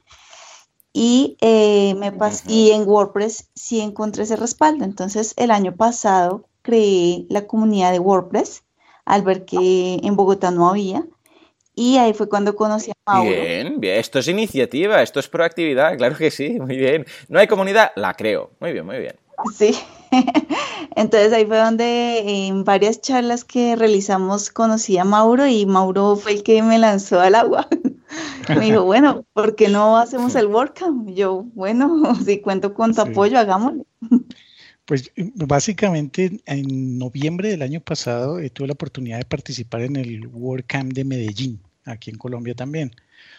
Y, 0.92 1.36
eh, 1.40 1.94
me 1.94 2.12
y 2.46 2.70
en 2.70 2.88
WordPress 2.88 3.50
sí 3.54 3.80
encontré 3.80 4.24
ese 4.24 4.36
respaldo. 4.36 4.84
Entonces, 4.84 5.34
el 5.36 5.50
año 5.50 5.74
pasado 5.74 6.47
creé 6.62 7.26
la 7.28 7.46
comunidad 7.46 7.92
de 7.92 7.98
WordPress 7.98 8.64
al 9.04 9.22
ver 9.22 9.44
que 9.44 10.00
en 10.02 10.16
Bogotá 10.16 10.50
no 10.50 10.68
había. 10.68 11.04
Y 11.74 11.96
ahí 11.96 12.12
fue 12.12 12.28
cuando 12.28 12.56
conocí 12.56 12.90
a 12.90 13.12
Mauro. 13.12 13.30
Bien, 13.30 13.80
bien, 13.80 13.98
esto 13.98 14.18
es 14.18 14.26
iniciativa, 14.26 15.00
esto 15.00 15.20
es 15.20 15.28
proactividad, 15.28 15.96
claro 15.96 16.16
que 16.16 16.30
sí, 16.30 16.58
muy 16.58 16.76
bien. 16.76 17.06
¿No 17.28 17.38
hay 17.38 17.46
comunidad? 17.46 17.92
La 17.94 18.14
creo. 18.14 18.50
Muy 18.60 18.72
bien, 18.72 18.84
muy 18.84 18.98
bien. 18.98 19.14
Sí. 19.56 19.78
Entonces 20.96 21.32
ahí 21.32 21.46
fue 21.46 21.58
donde 21.58 22.46
en 22.48 22.64
varias 22.64 23.00
charlas 23.00 23.44
que 23.44 23.76
realizamos 23.76 24.50
conocí 24.50 24.98
a 24.98 25.04
Mauro 25.04 25.46
y 25.46 25.66
Mauro 25.66 26.16
fue 26.16 26.32
el 26.32 26.42
que 26.42 26.62
me 26.62 26.78
lanzó 26.78 27.20
al 27.20 27.36
agua. 27.36 27.68
me 28.48 28.60
dijo, 28.60 28.84
bueno, 28.84 29.24
¿por 29.32 29.54
qué 29.54 29.68
no 29.68 29.96
hacemos 29.96 30.34
el 30.34 30.46
WordCamp? 30.46 31.10
Yo, 31.10 31.44
bueno, 31.54 32.14
si 32.24 32.40
cuento 32.40 32.74
con 32.74 32.94
tu 32.94 33.02
apoyo, 33.02 33.38
hagámoslo. 33.38 33.84
Pues 34.88 35.12
básicamente 35.34 36.40
en 36.46 36.96
noviembre 36.96 37.50
del 37.50 37.60
año 37.60 37.78
pasado 37.78 38.38
eh, 38.38 38.48
tuve 38.48 38.68
la 38.68 38.72
oportunidad 38.72 39.18
de 39.18 39.26
participar 39.26 39.82
en 39.82 39.96
el 39.96 40.26
WordCamp 40.28 40.94
de 40.94 41.04
Medellín, 41.04 41.60
aquí 41.84 42.10
en 42.10 42.16
Colombia 42.16 42.54
también. 42.54 42.92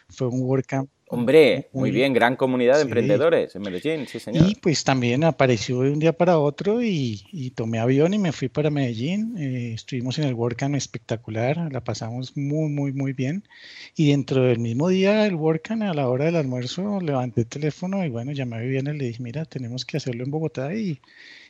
Fue 0.10 0.27
un 0.27 0.44
WordCamp 0.44 0.91
Hombre, 1.12 1.70
muy 1.74 1.89
bien, 1.89 2.13
gran 2.13 2.36
comunidad 2.36 2.75
de 2.75 2.84
emprendedores 2.84 3.56
en 3.56 3.63
Medellín, 3.63 4.06
sí 4.06 4.20
señor. 4.20 4.48
Y 4.48 4.54
pues 4.54 4.84
también 4.84 5.24
apareció 5.24 5.82
de 5.82 5.89
un 5.89 5.98
día 5.98 6.13
para 6.13 6.38
otro 6.38 6.84
y, 6.84 7.51
tomé 7.56 7.80
avión 7.80 8.13
y 8.13 8.20
me 8.20 8.32
fui 8.32 8.48
para 8.48 8.70
Medellín. 8.70 9.36
Eh, 9.36 9.74
estuvimos 9.74 10.20
en 10.20 10.25
el 10.25 10.36
WordCamp 10.36 10.75
espectacular, 10.75 11.74
la 11.74 11.84
pasamos 11.84 12.38
muy, 12.38 12.70
muy, 12.70 12.94
muy 12.94 13.13
bien. 13.13 13.44
Y 13.96 14.12
dentro 14.12 14.44
del 14.44 14.60
mismo 14.60 14.88
día 14.89 15.24
del 15.24 15.34
WordCamp, 15.34 15.82
a 15.82 15.96
la 15.96 16.08
hora 16.08 16.25
del 16.25 16.36
almuerzo, 16.36 17.01
levanté 17.01 17.42
el 17.42 17.48
teléfono 17.48 18.06
y 18.06 18.10
bueno, 18.10 18.32
llamé 18.32 18.58
a 18.58 18.60
Viviana 18.60 18.94
y 18.94 19.00
le 19.00 19.06
dije, 19.06 19.24
mira, 19.24 19.46
tenemos 19.46 19.86
que 19.86 19.98
hacerlo 19.98 20.24
en 20.24 20.30
Bogotá 20.30 20.75
y, 20.75 21.01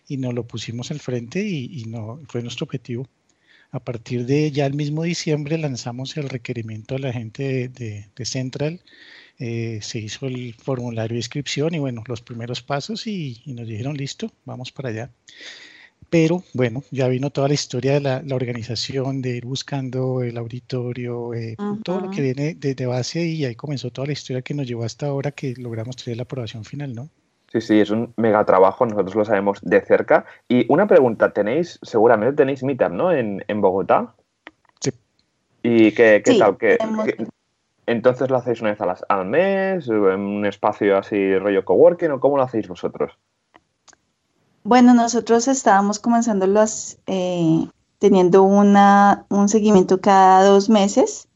y 0.08 0.16
nos 0.16 0.34
lo 0.34 0.48
pusimos 0.48 0.90
al 0.92 1.02
frente 1.02 1.46
y, 1.46 1.84
no, 1.84 2.22
fue 2.30 2.42
nuestro 2.42 2.64
objetivo. 2.64 3.10
A 3.72 3.84
partir 3.84 4.26
de 4.26 4.52
ya 4.52 4.66
el 4.66 4.74
mismo 4.74 5.04
diciembre 5.04 5.58
lanzamos 5.58 6.16
el 6.16 6.30
requerimiento 6.30 6.96
a 6.96 7.00
la 7.00 7.12
gente 7.12 7.68
de, 7.68 8.08
de 8.16 8.26
Central 8.26 8.82
eh, 9.40 9.80
se 9.82 10.00
hizo 10.00 10.28
el 10.28 10.54
formulario 10.54 11.16
de 11.16 11.20
inscripción 11.20 11.74
y 11.74 11.80
bueno, 11.80 12.04
los 12.08 12.22
primeros 12.22 12.62
pasos 12.62 13.08
y, 13.08 13.42
nos 13.46 13.68
dijeron 13.68 13.96
listo, 13.96 14.30
vamos 14.44 14.72
para 14.72 14.90
allá. 14.90 15.10
Pero 16.10 16.44
bueno, 16.54 16.84
ya 16.92 17.08
vino 17.08 17.30
toda 17.30 17.48
la 17.48 17.54
historia 17.54 17.94
de 17.94 18.02
la, 18.02 18.36
organización, 18.36 19.22
de 19.22 19.38
ir 19.38 19.46
buscando 19.46 20.24
el 20.24 20.38
auditorio, 20.38 21.34
eh, 21.34 21.56
todo 21.84 22.02
lo 22.02 22.10
que 22.10 22.22
viene 22.22 22.56
desde 22.56 22.86
base 22.86 23.24
y 23.26 23.46
ahí 23.46 23.56
comenzó 23.56 23.92
toda 23.92 24.08
la 24.08 24.14
historia 24.14 24.42
que 24.42 24.54
nos 24.54 24.68
llevó 24.68 24.84
hasta 24.84 25.08
ahora 25.08 25.32
que 25.32 25.54
logramos 25.58 25.96
tener 25.96 26.18
la 26.18 26.24
aprobación 26.24 26.66
final, 26.66 26.94
¿no? 26.94 27.10
Sí, 27.52 27.62
sí, 27.62 27.80
es 27.80 27.90
un 27.90 28.14
mega 28.18 28.46
trabajo, 28.46 28.86
nosotros 28.86 29.16
lo 29.16 29.26
sabemos 29.26 29.60
de 29.62 29.82
cerca. 29.82 30.26
Y 30.48 30.72
una 30.72 30.86
pregunta, 30.86 31.32
tenéis, 31.32 31.80
seguramente 31.82 32.36
tenéis 32.36 32.64
Meetup, 32.64 32.92
¿no? 32.92 33.12
En, 33.12 33.62
Bogotá. 33.62 34.14
Sí. 34.80 34.92
¿Y 35.64 35.92
qué, 35.94 36.22
tal? 36.38 36.58
¿Qué, 36.58 36.78
entonces 37.90 38.30
lo 38.30 38.38
hacéis 38.38 38.62
una 38.62 38.72
vez 38.72 38.80
al 39.10 39.26
mes, 39.26 39.88
en 39.88 40.22
un 40.22 40.46
espacio 40.46 40.98
así 40.98 41.38
rollo 41.38 41.66
coworking, 41.66 42.12
o 42.12 42.20
cómo 42.20 42.38
lo 42.38 42.44
hacéis 42.44 42.68
vosotros? 42.68 43.14
Bueno, 44.64 44.94
nosotros 44.94 45.48
estábamos 45.48 45.98
comenzando 45.98 46.46
eh, 47.08 47.68
teniendo 47.98 48.44
una, 48.44 49.26
un 49.30 49.50
seguimiento 49.50 50.00
cada 50.00 50.44
dos 50.44 50.70
meses. 50.70 51.28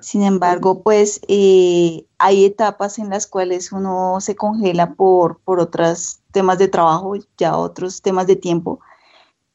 Sin 0.00 0.22
embargo, 0.22 0.82
pues 0.82 1.20
eh, 1.28 2.06
hay 2.16 2.44
etapas 2.44 2.98
en 2.98 3.10
las 3.10 3.26
cuales 3.26 3.72
uno 3.72 4.18
se 4.20 4.36
congela 4.36 4.94
por, 4.94 5.40
por 5.40 5.60
otros 5.60 6.20
temas 6.30 6.58
de 6.58 6.68
trabajo, 6.68 7.14
ya 7.36 7.56
otros 7.56 8.00
temas 8.00 8.26
de 8.26 8.36
tiempo, 8.36 8.80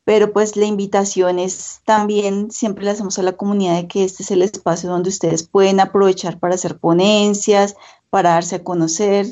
pero 0.10 0.34
pues 0.34 0.56
la 0.56 0.66
invitación 0.66 1.38
es 1.38 1.82
también, 1.86 2.50
siempre 2.50 2.84
le 2.84 2.89
hacemos 2.89 3.20
a 3.20 3.22
la 3.22 3.34
comunidad 3.34 3.75
de 3.75 3.88
que 3.88 4.04
este 4.04 4.24
es 4.24 4.32
el 4.32 4.42
espacio 4.42 4.89
donde 4.89 5.10
ustedes 5.10 5.48
pueden 5.48 5.80
aprovechar 5.80 6.39
para 6.39 6.56
hacer 6.56 6.80
ponencias, 6.80 7.75
para 8.10 8.32
darse 8.32 8.56
a 8.56 8.63
conocer. 8.63 9.28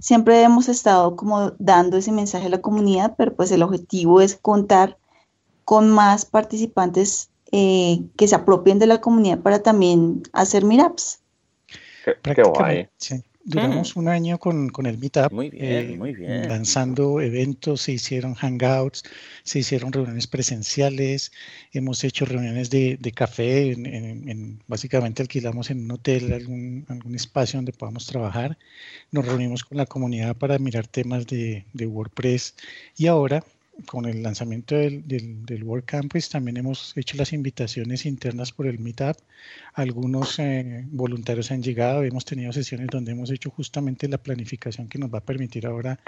Siempre 0.00 0.42
hemos 0.42 0.70
estado 0.70 1.16
como 1.16 1.50
dando 1.58 1.98
ese 1.98 2.12
mensaje 2.12 2.46
a 2.46 2.48
la 2.48 2.62
comunidad, 2.62 3.14
pero 3.18 3.36
pues 3.36 3.52
el 3.52 3.62
objetivo 3.62 4.22
es 4.22 4.34
contar 4.34 4.96
con 5.66 5.90
más 5.90 6.24
participantes 6.24 7.28
eh, 7.50 8.00
que 8.16 8.26
se 8.26 8.34
apropien 8.34 8.78
de 8.78 8.86
la 8.86 9.02
comunidad 9.02 9.40
para 9.40 9.62
también 9.62 10.22
hacer 10.32 10.64
meetups. 10.64 11.20
Qué, 12.22 12.42
guay. 12.42 12.88
Duramos 13.44 13.96
mm. 13.96 13.98
un 13.98 14.08
año 14.08 14.38
con, 14.38 14.68
con, 14.68 14.86
el 14.86 14.98
Meetup. 14.98 15.32
Muy 15.32 15.50
bien, 15.50 15.90
eh, 15.90 15.96
muy 15.96 16.14
bien. 16.14 16.48
Lanzando 16.48 17.20
eventos, 17.20 17.82
se 17.82 17.92
hicieron 17.92 18.34
hangouts, 18.34 19.02
se 19.42 19.58
hicieron 19.60 19.92
reuniones 19.92 20.26
presenciales, 20.26 21.32
hemos 21.72 22.04
hecho 22.04 22.24
reuniones 22.24 22.70
de, 22.70 22.96
de 23.00 23.12
café, 23.12 23.72
en, 23.72 24.62
básicamente 24.68 25.22
alquilamos 25.22 25.70
en 25.70 25.84
un 25.84 25.90
hotel 25.90 26.32
algún, 26.32 26.84
algún, 26.88 27.14
espacio 27.14 27.58
donde 27.58 27.72
podamos 27.72 28.06
trabajar. 28.06 28.58
Nos 29.10 29.26
reunimos 29.26 29.64
con 29.64 29.76
la 29.78 29.86
comunidad 29.86 30.36
para 30.36 30.58
mirar 30.58 30.86
temas 30.86 31.26
de, 31.26 31.64
de 31.72 31.86
WordPress 31.86 32.54
y 32.96 33.06
ahora 33.06 33.44
con 33.86 34.04
el 34.06 34.22
lanzamiento 34.22 34.74
del, 34.74 35.06
del, 35.06 35.44
del, 35.44 35.64
World 35.64 35.84
Campus 35.84 36.28
también 36.28 36.56
hemos 36.56 36.96
hecho 36.96 37.16
las 37.16 37.32
invitaciones 37.32 38.06
internas 38.06 38.52
por 38.52 38.66
el 38.66 38.78
Meetup. 38.78 39.16
Algunos 39.74 40.38
eh, 40.38 40.84
voluntarios 40.90 41.50
han 41.50 41.62
llegado, 41.62 42.02
hemos 42.02 42.24
tenido 42.24 42.52
sesiones 42.52 42.88
donde 42.88 43.12
hemos 43.12 43.30
hecho 43.30 43.50
justamente 43.50 44.08
la 44.08 44.18
planificación 44.18 44.88
que 44.88 44.98
nos 44.98 45.12
va 45.12 45.18
a 45.18 45.24
permitir 45.24 45.66
ahora, 45.66 45.98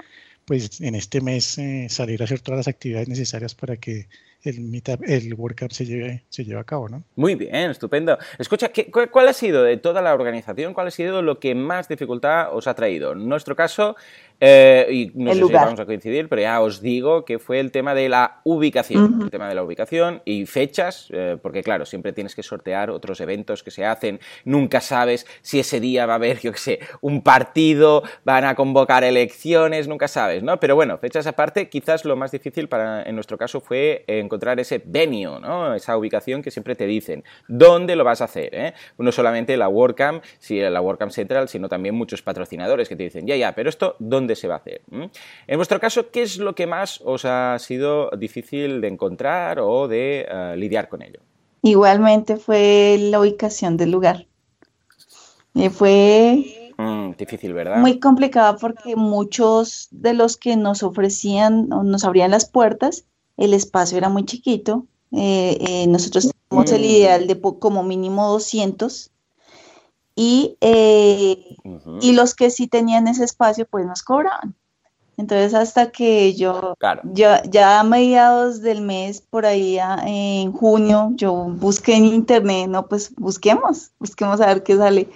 pues 0.45 0.79
en 0.81 0.95
este 0.95 1.21
mes, 1.21 1.57
eh, 1.57 1.87
salir 1.89 2.21
a 2.21 2.25
hacer 2.25 2.39
todas 2.39 2.59
las 2.59 2.67
actividades 2.67 3.09
necesarias 3.09 3.55
para 3.55 3.77
que 3.77 4.07
el 4.45 4.61
meetup, 4.61 5.01
el 5.07 5.33
WordCamp 5.33 5.71
se 5.71 5.85
lleve, 5.85 6.23
se 6.29 6.43
lleve 6.43 6.59
a 6.59 6.63
cabo, 6.63 6.87
¿no? 6.87 7.03
Muy 7.15 7.35
bien, 7.35 7.71
estupendo. 7.71 8.17
Escucha, 8.37 8.69
¿qué, 8.69 8.91
cuál, 8.91 9.27
ha 9.27 9.33
sido 9.33 9.63
de 9.63 9.77
toda 9.77 10.01
la 10.01 10.13
organización, 10.13 10.73
cuál 10.73 10.87
ha 10.87 10.91
sido 10.91 11.21
lo 11.21 11.39
que 11.39 11.55
más 11.55 11.87
dificultad 11.87 12.55
os 12.55 12.67
ha 12.67 12.75
traído? 12.75 13.13
En 13.13 13.27
nuestro 13.27 13.55
caso, 13.55 13.95
eh, 14.39 14.87
y 14.91 15.11
no 15.15 15.33
sé 15.33 15.45
si 15.45 15.53
vamos 15.53 15.79
a 15.79 15.85
coincidir, 15.85 16.29
pero 16.29 16.41
ya 16.41 16.61
os 16.61 16.81
digo 16.81 17.25
que 17.25 17.39
fue 17.39 17.59
el 17.59 17.71
tema 17.71 17.95
de 17.95 18.09
la 18.09 18.41
ubicación, 18.43 19.21
el 19.23 19.31
tema 19.31 19.47
de 19.47 19.55
la 19.55 19.63
ubicación 19.63 20.21
y 20.25 20.45
fechas, 20.45 21.07
eh, 21.11 21.37
porque 21.41 21.63
claro, 21.63 21.85
siempre 21.85 22.13
tienes 22.13 22.35
que 22.35 22.43
sortear 22.43 22.91
otros 22.91 23.19
eventos 23.21 23.63
que 23.63 23.71
se 23.71 23.85
hacen, 23.85 24.19
nunca 24.43 24.81
sabes 24.81 25.25
si 25.41 25.59
ese 25.59 25.79
día 25.79 26.05
va 26.05 26.13
a 26.13 26.15
haber, 26.17 26.39
yo 26.41 26.51
qué 26.51 26.59
sé, 26.59 26.79
un 27.01 27.23
partido, 27.23 28.03
van 28.23 28.45
a 28.45 28.55
convocar 28.55 29.03
elecciones, 29.03 29.87
nunca 29.87 30.07
sabes, 30.07 30.43
¿no? 30.43 30.59
Pero 30.59 30.75
bueno, 30.75 30.97
fechas 30.97 31.25
aparte, 31.27 31.69
quizás 31.69 32.05
lo 32.05 32.15
más 32.15 32.31
difícil 32.31 32.67
para, 32.67 33.03
en 33.03 33.15
nuestro 33.15 33.37
caso 33.37 33.59
fue 33.59 34.03
encontrar 34.07 34.34
encontrar 34.35 34.59
ese 34.59 34.81
venue, 34.85 35.39
¿no? 35.39 35.73
esa 35.73 35.97
ubicación 35.97 36.41
que 36.41 36.51
siempre 36.51 36.75
te 36.75 36.85
dicen. 36.85 37.23
¿Dónde 37.47 37.95
lo 37.95 38.03
vas 38.03 38.21
a 38.21 38.25
hacer? 38.25 38.49
Eh? 38.53 38.73
No 38.97 39.11
solamente 39.11 39.55
la 39.55 39.69
WordCamp, 39.69 40.23
si 40.39 40.59
la 40.59 40.81
WordCamp 40.81 41.11
Central, 41.11 41.47
sino 41.47 41.69
también 41.69 41.95
muchos 41.95 42.21
patrocinadores 42.21 42.89
que 42.89 42.95
te 42.95 43.03
dicen, 43.03 43.25
ya, 43.25 43.35
ya, 43.35 43.55
pero 43.55 43.69
esto, 43.69 43.95
¿dónde 43.99 44.35
se 44.35 44.47
va 44.47 44.55
a 44.55 44.57
hacer? 44.57 44.81
¿Mm? 44.89 45.05
En 45.47 45.57
vuestro 45.57 45.79
caso, 45.79 46.11
¿qué 46.11 46.21
es 46.21 46.37
lo 46.37 46.53
que 46.53 46.67
más 46.67 47.01
os 47.03 47.23
ha 47.25 47.57
sido 47.59 48.09
difícil 48.11 48.81
de 48.81 48.87
encontrar 48.89 49.59
o 49.59 49.87
de 49.87 50.27
eh, 50.29 50.55
lidiar 50.57 50.89
con 50.89 51.01
ello? 51.01 51.21
Igualmente 51.61 52.37
fue 52.37 52.97
la 52.99 53.19
ubicación 53.19 53.77
del 53.77 53.91
lugar. 53.91 54.27
Y 55.53 55.69
fue 55.69 56.73
mm, 56.77 57.11
difícil, 57.17 57.53
¿verdad? 57.53 57.77
Muy 57.77 57.99
complicado 57.99 58.57
porque 58.59 58.95
muchos 58.95 59.87
de 59.91 60.13
los 60.13 60.37
que 60.37 60.57
nos 60.57 60.83
ofrecían 60.83 61.71
o 61.71 61.83
nos 61.83 62.03
abrían 62.03 62.31
las 62.31 62.45
puertas 62.49 63.05
el 63.37 63.53
espacio 63.53 63.97
era 63.97 64.09
muy 64.09 64.25
chiquito. 64.25 64.85
Eh, 65.11 65.57
eh, 65.61 65.87
nosotros 65.87 66.31
teníamos 66.49 66.71
el 66.71 66.81
mm. 66.81 66.85
ideal 66.85 67.27
de 67.27 67.41
como 67.59 67.83
mínimo 67.83 68.29
200 68.29 69.11
y, 70.15 70.57
eh, 70.61 71.57
y 72.01 72.13
los 72.13 72.35
que 72.35 72.49
sí 72.49 72.67
tenían 72.67 73.07
ese 73.07 73.23
espacio 73.23 73.65
pues 73.65 73.85
nos 73.85 74.03
cobraban. 74.03 74.55
Entonces 75.17 75.53
hasta 75.53 75.91
que 75.91 76.33
yo, 76.33 76.73
ya, 77.13 77.41
ya, 77.43 77.79
a 77.79 77.83
mediados 77.83 78.61
del 78.61 78.81
mes, 78.81 79.21
por 79.21 79.45
ahí 79.45 79.77
en 80.05 80.51
junio, 80.51 81.11
yo 81.15 81.33
busqué 81.33 81.95
en 81.95 82.05
internet, 82.05 82.67
no, 82.67 82.87
pues 82.87 83.15
busquemos, 83.15 83.91
busquemos 83.97 84.41
a 84.41 84.47
ver 84.47 84.63
qué 84.63 84.75
sale 84.75 85.07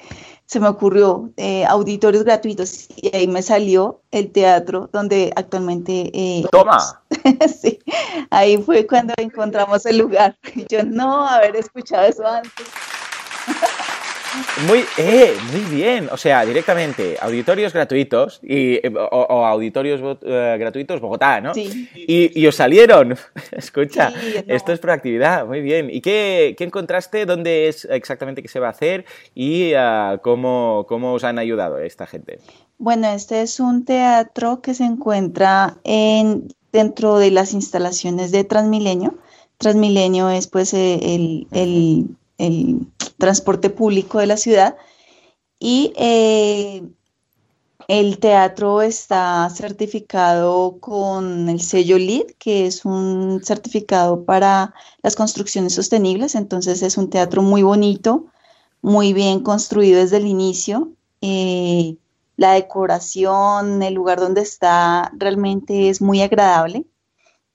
se 0.50 0.60
me 0.60 0.68
ocurrió 0.68 1.30
eh, 1.38 1.64
auditorios 1.66 2.24
gratuitos 2.24 2.88
y 2.96 3.16
ahí 3.16 3.28
me 3.28 3.44
salió 3.44 4.02
el 4.10 4.32
teatro 4.32 4.90
donde 4.92 5.32
actualmente... 5.36 6.10
Eh, 6.12 6.44
¡Toma! 6.52 7.04
sí, 7.62 7.78
ahí 8.32 8.58
fue 8.58 8.88
cuando 8.88 9.14
encontramos 9.18 9.86
el 9.86 10.00
lugar. 10.00 10.36
Yo 10.70 10.84
no 10.84 11.28
haber 11.28 11.56
escuchado 11.56 12.08
eso 12.08 12.26
antes. 12.26 12.66
Muy, 14.68 14.84
eh, 14.98 15.36
muy 15.52 15.62
bien. 15.76 16.10
O 16.12 16.18
sea, 16.18 16.46
directamente, 16.46 17.18
auditorios 17.20 17.74
gratuitos 17.74 18.40
y, 18.44 18.76
eh, 18.76 18.94
o, 18.96 19.46
auditorios 19.46 20.02
eh, 20.22 20.58
gratuitos 20.60 21.00
Bogotá, 21.00 21.42
¿no? 21.42 21.54
Sí. 21.54 21.90
Y, 21.96 22.46
os 22.48 22.56
salieron. 22.56 23.16
Escucha, 23.52 24.12
esto 24.48 24.74
es 24.74 24.80
proactividad, 24.80 25.46
muy 25.46 25.62
bien. 25.62 25.90
¿Y 25.90 26.02
qué, 26.02 26.56
encontraste? 26.60 27.26
¿Dónde 27.26 27.68
es 27.68 27.86
exactamente 27.86 28.42
qué 28.42 28.48
se 28.48 28.60
va 28.60 28.68
a 28.68 28.72
hacer? 28.72 29.06
¿Y 29.34 29.74
ah, 29.74 30.20
cómo, 30.22 30.86
cómo 30.88 31.14
os 31.14 31.24
han 31.24 31.40
ayudado 31.40 31.80
esta 31.80 32.06
gente? 32.06 32.40
Bueno, 32.78 33.08
este 33.10 33.42
es 33.42 33.60
un 33.60 33.86
teatro 33.86 34.62
que 34.62 34.74
se 34.74 34.86
encuentra 34.86 35.78
en, 35.84 36.48
dentro 36.72 37.18
de 37.18 37.32
las 37.32 37.54
instalaciones 37.54 38.32
de 38.32 38.44
Transmilenio. 38.44 39.16
Transmilenio 39.58 40.30
es 40.30 40.48
pues 40.48 40.74
el, 40.74 41.48
el 41.52 42.08
transporte 43.18 43.70
público 43.70 44.20
de 44.20 44.28
la 44.28 44.38
ciudad. 44.38 44.76
Y 45.60 45.94
eh, 45.98 46.84
el 47.90 48.20
teatro 48.20 48.84
está 48.84 49.50
certificado 49.50 50.78
con 50.80 51.50
el 51.50 51.60
sello 51.60 51.98
LEED, 51.98 52.36
que 52.38 52.68
es 52.68 52.86
un 52.86 53.42
certificado 53.44 54.26
para 54.26 54.76
las 55.02 55.16
construcciones 55.16 55.74
sostenibles, 55.74 56.36
entonces 56.36 56.84
es 56.84 56.98
un 56.98 57.10
teatro 57.10 57.42
muy 57.42 57.64
bonito, 57.64 58.28
muy 58.82 59.12
bien 59.14 59.42
construido 59.42 60.00
desde 60.00 60.18
el 60.18 60.28
inicio. 60.28 60.92
Eh, 61.22 61.98
la 62.38 62.54
decoración, 62.54 63.82
el 63.84 63.96
lugar 63.96 64.20
donde 64.20 64.42
está 64.42 65.12
realmente 65.18 65.90
es 65.90 66.00
muy 66.00 66.22
agradable. 66.22 66.86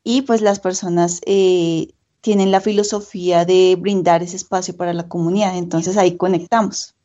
Y 0.03 0.23
pues 0.23 0.43
las 0.43 0.61
personas 0.61 1.21
eh, 1.27 1.94
tienen 2.25 2.51
la 2.51 2.61
filosofía 2.61 3.45
de 3.45 3.77
brindar 3.79 4.23
ese 4.23 4.37
espacio 4.37 4.75
para 4.75 4.95
la 4.95 5.07
comunidad. 5.09 5.59
Entonces 5.59 5.99
ahí 5.99 6.17
conectamos. 6.17 6.97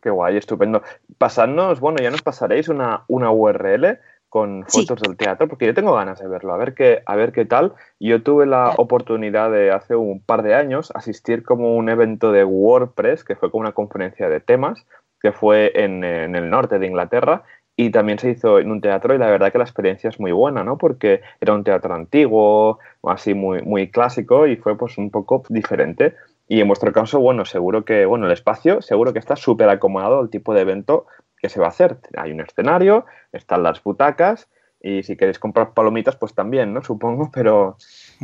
Qué 0.00 0.10
guay, 0.10 0.36
estupendo. 0.36 0.80
Pasadnos, 1.18 1.80
bueno, 1.80 1.98
ya 2.00 2.12
nos 2.12 2.22
pasaréis 2.22 2.68
una, 2.68 3.02
una 3.08 3.32
URL 3.32 3.98
con 4.28 4.64
fotos 4.68 5.00
del 5.00 5.16
teatro, 5.16 5.48
porque 5.48 5.66
yo 5.66 5.74
tengo 5.74 5.94
ganas 5.94 6.20
de 6.20 6.28
verlo, 6.28 6.52
a 6.52 6.56
ver 6.56 6.74
qué, 6.74 7.02
a 7.04 7.16
ver 7.16 7.32
qué 7.32 7.46
tal. 7.46 7.74
Yo 7.98 8.22
tuve 8.22 8.46
la 8.46 8.74
oportunidad 8.76 9.50
de 9.50 9.72
hace 9.72 9.96
un 9.96 10.20
par 10.20 10.44
de 10.44 10.54
años 10.54 10.92
asistir 10.94 11.42
como 11.42 11.74
un 11.74 11.88
evento 11.88 12.30
de 12.30 12.44
WordPress, 12.44 13.24
que 13.24 13.34
fue 13.34 13.50
como 13.50 13.62
una 13.62 13.72
conferencia 13.72 14.28
de 14.28 14.38
temas, 14.38 14.86
que 15.20 15.32
fue 15.32 15.72
en, 15.74 16.04
en 16.04 16.36
el 16.36 16.48
norte 16.48 16.78
de 16.78 16.86
Inglaterra, 16.86 17.42
y 17.76 17.90
también 17.90 18.18
se 18.18 18.30
hizo 18.30 18.58
en 18.58 18.70
un 18.70 18.80
teatro 18.80 19.14
y 19.14 19.18
la 19.18 19.26
verdad 19.28 19.52
que 19.52 19.58
la 19.58 19.64
experiencia 19.64 20.08
es 20.08 20.18
muy 20.18 20.32
buena, 20.32 20.64
¿no? 20.64 20.78
Porque 20.78 21.20
era 21.40 21.52
un 21.52 21.62
teatro 21.62 21.94
antiguo, 21.94 22.78
así 23.02 23.34
muy, 23.34 23.60
muy 23.62 23.90
clásico 23.90 24.46
y 24.46 24.56
fue 24.56 24.78
pues 24.78 24.96
un 24.96 25.10
poco 25.10 25.42
diferente. 25.50 26.14
Y 26.48 26.60
en 26.60 26.68
vuestro 26.68 26.90
caso, 26.92 27.20
bueno, 27.20 27.44
seguro 27.44 27.84
que, 27.84 28.06
bueno, 28.06 28.26
el 28.26 28.32
espacio 28.32 28.80
seguro 28.80 29.12
que 29.12 29.18
está 29.18 29.36
súper 29.36 29.68
acomodado 29.68 30.20
al 30.20 30.30
tipo 30.30 30.54
de 30.54 30.62
evento 30.62 31.06
que 31.38 31.50
se 31.50 31.60
va 31.60 31.66
a 31.66 31.70
hacer. 31.70 31.98
Hay 32.16 32.32
un 32.32 32.40
escenario, 32.40 33.04
están 33.32 33.62
las 33.62 33.82
butacas 33.82 34.48
y 34.80 35.02
si 35.02 35.16
queréis 35.16 35.38
comprar 35.38 35.74
palomitas, 35.74 36.16
pues 36.16 36.34
también, 36.34 36.72
¿no? 36.72 36.82
Supongo, 36.82 37.30
pero... 37.34 37.76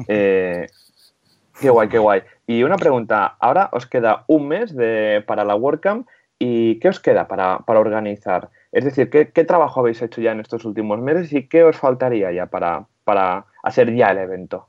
Eh, 0.08 0.66
qué 1.60 1.68
guay, 1.68 1.88
qué 1.88 1.98
guay. 1.98 2.22
Y 2.46 2.62
una 2.62 2.76
pregunta, 2.76 3.36
ahora 3.38 3.68
os 3.72 3.86
queda 3.86 4.24
un 4.28 4.48
mes 4.48 4.74
de, 4.74 5.22
para 5.26 5.44
la 5.44 5.56
WordCamp 5.56 6.08
y 6.38 6.78
¿qué 6.80 6.88
os 6.88 7.00
queda 7.00 7.28
para, 7.28 7.58
para 7.58 7.80
organizar? 7.80 8.48
Es 8.72 8.84
decir, 8.84 9.10
¿qué, 9.10 9.44
trabajo 9.44 9.80
habéis 9.80 10.00
hecho 10.00 10.22
ya 10.22 10.32
en 10.32 10.40
estos 10.40 10.64
últimos 10.64 10.98
meses 10.98 11.30
y 11.32 11.46
qué 11.46 11.62
os 11.62 11.76
faltaría 11.76 12.32
ya 12.32 12.46
para, 12.46 12.86
para 13.04 13.44
hacer 13.62 13.94
ya 13.94 14.08
el 14.08 14.18
evento? 14.18 14.66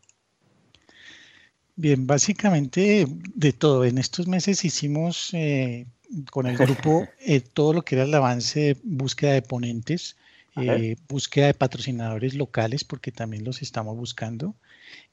Bien, 1.76 2.06
básicamente 2.06 3.08
de 3.08 3.54
todo. 3.54 3.86
En 3.86 3.98
estos 3.98 4.28
meses 4.28 4.66
hicimos 4.66 5.30
eh, 5.34 5.86
con 6.32 6.48
el 6.48 6.58
grupo 6.58 7.08
eh, 7.26 7.40
todo 7.40 7.74
lo 7.74 7.82
que 7.84 7.96
era 7.96 8.04
el 8.04 8.14
avance 8.14 8.60
de 8.60 8.78
búsqueda 8.84 9.32
de 9.32 9.42
ponentes, 9.42 10.18
eh, 10.56 10.96
búsqueda 11.08 11.48
de 11.48 11.54
patrocinadores 11.54 12.36
locales, 12.36 12.84
porque 12.84 13.12
también 13.12 13.44
los 13.44 13.62
estamos 13.62 13.98
buscando, 13.98 14.56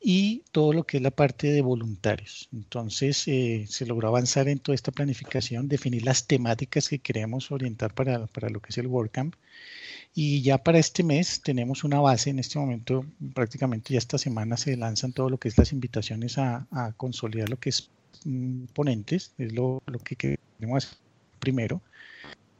y 0.00 0.44
todo 0.52 0.73
lo 0.73 0.85
que 0.85 0.99
es 0.99 1.02
la 1.02 1.11
parte 1.11 1.50
de 1.50 1.62
voluntarios. 1.62 2.49
Entonces, 2.52 3.26
eh, 3.26 3.64
se 3.68 3.87
logró 3.87 4.09
avanzar 4.09 4.49
en 4.49 4.59
toda 4.59 4.75
esta 4.75 4.92
planificación, 4.92 5.68
definir 5.68 6.04
las 6.04 6.26
temáticas 6.26 6.88
que 6.88 6.99
queremos 6.99 7.50
orientar 7.50 7.94
para, 7.94 8.26
para 8.26 8.50
lo 8.50 8.61
que 8.61 8.70
es 8.70 8.78
el 8.78 8.87
WordCamp. 8.87 9.35
Y 10.14 10.42
ya 10.42 10.59
para 10.59 10.78
este 10.78 11.04
mes 11.04 11.40
tenemos 11.40 11.85
una 11.85 12.00
base, 12.00 12.30
en 12.30 12.40
este 12.40 12.59
momento 12.59 13.06
prácticamente 13.32 13.92
ya 13.92 13.99
esta 13.99 14.18
semana 14.18 14.56
se 14.56 14.76
lanzan 14.76 15.12
todo 15.12 15.30
lo 15.30 15.38
que 15.38 15.49
es 15.49 15.56
las 15.56 15.73
invitaciones 15.73 16.37
a, 16.38 16.66
a 16.73 16.92
consolidar 16.97 17.49
lo 17.49 17.59
que 17.59 17.70
es 17.70 17.90
mm, 18.25 18.64
ponentes, 18.75 19.32
es 19.38 19.52
lo, 19.52 19.82
lo 19.87 19.99
que 20.00 20.16
queremos 20.16 20.85
hacer 20.85 20.99
primero. 21.38 21.80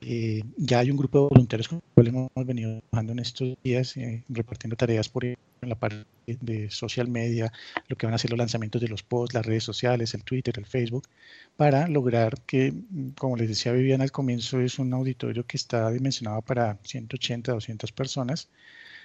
Eh, 0.03 0.43
ya 0.57 0.79
hay 0.81 0.91
un 0.91 0.97
grupo 0.97 1.19
de 1.21 1.29
voluntarios 1.29 1.69
con 1.69 1.77
los 1.79 1.85
cuales 1.95 2.15
hemos 2.15 2.47
venido 2.47 2.81
trabajando 2.81 3.13
en 3.13 3.19
estos 3.19 3.57
días, 3.63 3.97
eh, 3.97 4.25
repartiendo 4.29 4.77
tareas 4.77 5.09
por 5.09 5.25
en 5.25 5.69
la 5.69 5.75
parte 5.79 6.07
de 6.27 6.71
social 6.71 7.09
media, 7.09 7.53
lo 7.89 7.97
que 7.97 8.07
van 8.07 8.15
a 8.15 8.19
ser 8.19 8.31
los 8.31 8.39
lanzamientos 8.39 8.81
de 8.81 8.89
los 8.89 9.03
posts, 9.03 9.35
las 9.35 9.45
redes 9.45 9.65
sociales, 9.65 10.15
el 10.15 10.25
Twitter, 10.25 10.55
el 10.59 10.67
Facebook, 10.67 11.07
para 11.57 11.87
lograr 11.89 12.41
que, 12.47 12.73
como 13.19 13.37
les 13.37 13.49
decía 13.49 13.73
Viviana 13.73 14.05
al 14.05 14.13
comienzo, 14.13 14.61
es 14.61 14.79
un 14.79 14.93
auditorio 14.95 15.47
que 15.47 15.57
está 15.59 15.91
dimensionado 15.91 16.41
para 16.43 16.79
180, 16.83 17.53
200 17.53 17.93
personas, 17.93 18.49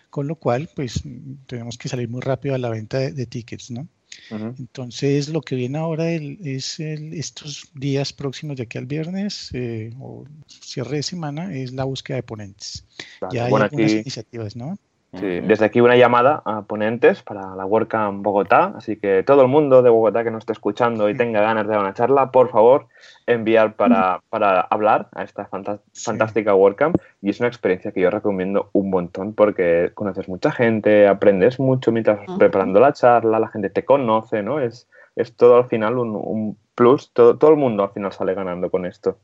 con 0.09 0.27
lo 0.27 0.37
cual, 0.37 0.69
pues, 0.75 1.03
tenemos 1.47 1.77
que 1.77 1.89
salir 1.89 2.09
muy 2.09 2.21
rápido 2.21 2.55
a 2.55 2.57
la 2.57 2.69
venta 2.69 2.99
de 2.99 3.25
tickets, 3.25 3.71
¿no? 3.71 3.87
Entonces, 4.29 5.29
lo 5.29 5.41
que 5.41 5.55
viene 5.55 5.77
ahora 5.77 6.09
es 6.11 6.79
estos 6.79 7.69
días 7.73 8.13
próximos 8.13 8.57
de 8.57 8.63
aquí 8.63 8.77
al 8.77 8.85
viernes 8.85 9.49
eh, 9.53 9.93
o 9.99 10.25
cierre 10.47 10.97
de 10.97 11.03
semana 11.03 11.55
es 11.55 11.73
la 11.73 11.83
búsqueda 11.83 12.17
de 12.17 12.23
ponentes. 12.23 12.85
ya 13.31 13.45
hay 13.45 13.53
algunas 13.53 13.91
iniciativas, 13.91 14.55
¿no? 14.55 14.77
Desde 15.21 15.65
aquí 15.65 15.81
una 15.81 15.95
llamada 15.95 16.41
a 16.45 16.63
ponentes 16.63 17.21
para 17.21 17.55
la 17.55 17.65
WordCamp 17.65 18.23
Bogotá, 18.23 18.73
así 18.75 18.97
que 18.97 19.23
todo 19.23 19.41
el 19.41 19.47
mundo 19.47 19.81
de 19.81 19.89
Bogotá 19.89 20.23
que 20.23 20.31
nos 20.31 20.41
esté 20.41 20.53
escuchando 20.53 21.09
y 21.09 21.15
tenga 21.15 21.41
ganas 21.41 21.65
de 21.65 21.73
dar 21.73 21.81
una 21.81 21.93
charla, 21.93 22.31
por 22.31 22.49
favor, 22.49 22.87
enviar 23.27 23.75
para, 23.75 24.21
hablar 24.69 25.07
a 25.13 25.23
esta 25.23 25.47
fantástica 25.47 26.55
WordCamp 26.55 26.97
y 27.21 27.29
es 27.29 27.39
una 27.39 27.47
experiencia 27.47 27.91
que 27.91 28.01
yo 28.01 28.09
recomiendo 28.09 28.69
un 28.73 28.89
montón 28.89 29.33
porque 29.33 29.91
conoces 29.93 30.27
mucha 30.27 30.51
gente, 30.51 31.07
aprendes 31.07 31.59
mucho 31.59 31.91
mientras 31.91 32.19
preparando 32.37 32.79
la 32.79 32.93
charla, 32.93 33.39
la 33.39 33.47
gente 33.47 33.69
te 33.69 33.85
conoce, 33.85 34.43
¿no? 34.43 34.59
Es, 34.59 34.87
es 35.15 35.35
todo 35.35 35.57
al 35.57 35.65
final 35.65 35.97
un, 35.97 36.57
plus, 36.75 37.11
todo, 37.13 37.37
todo 37.37 37.51
el 37.51 37.57
mundo 37.57 37.83
al 37.83 37.91
final 37.91 38.11
sale 38.11 38.33
ganando 38.33 38.69
con 38.69 38.85
esto. 38.85 39.17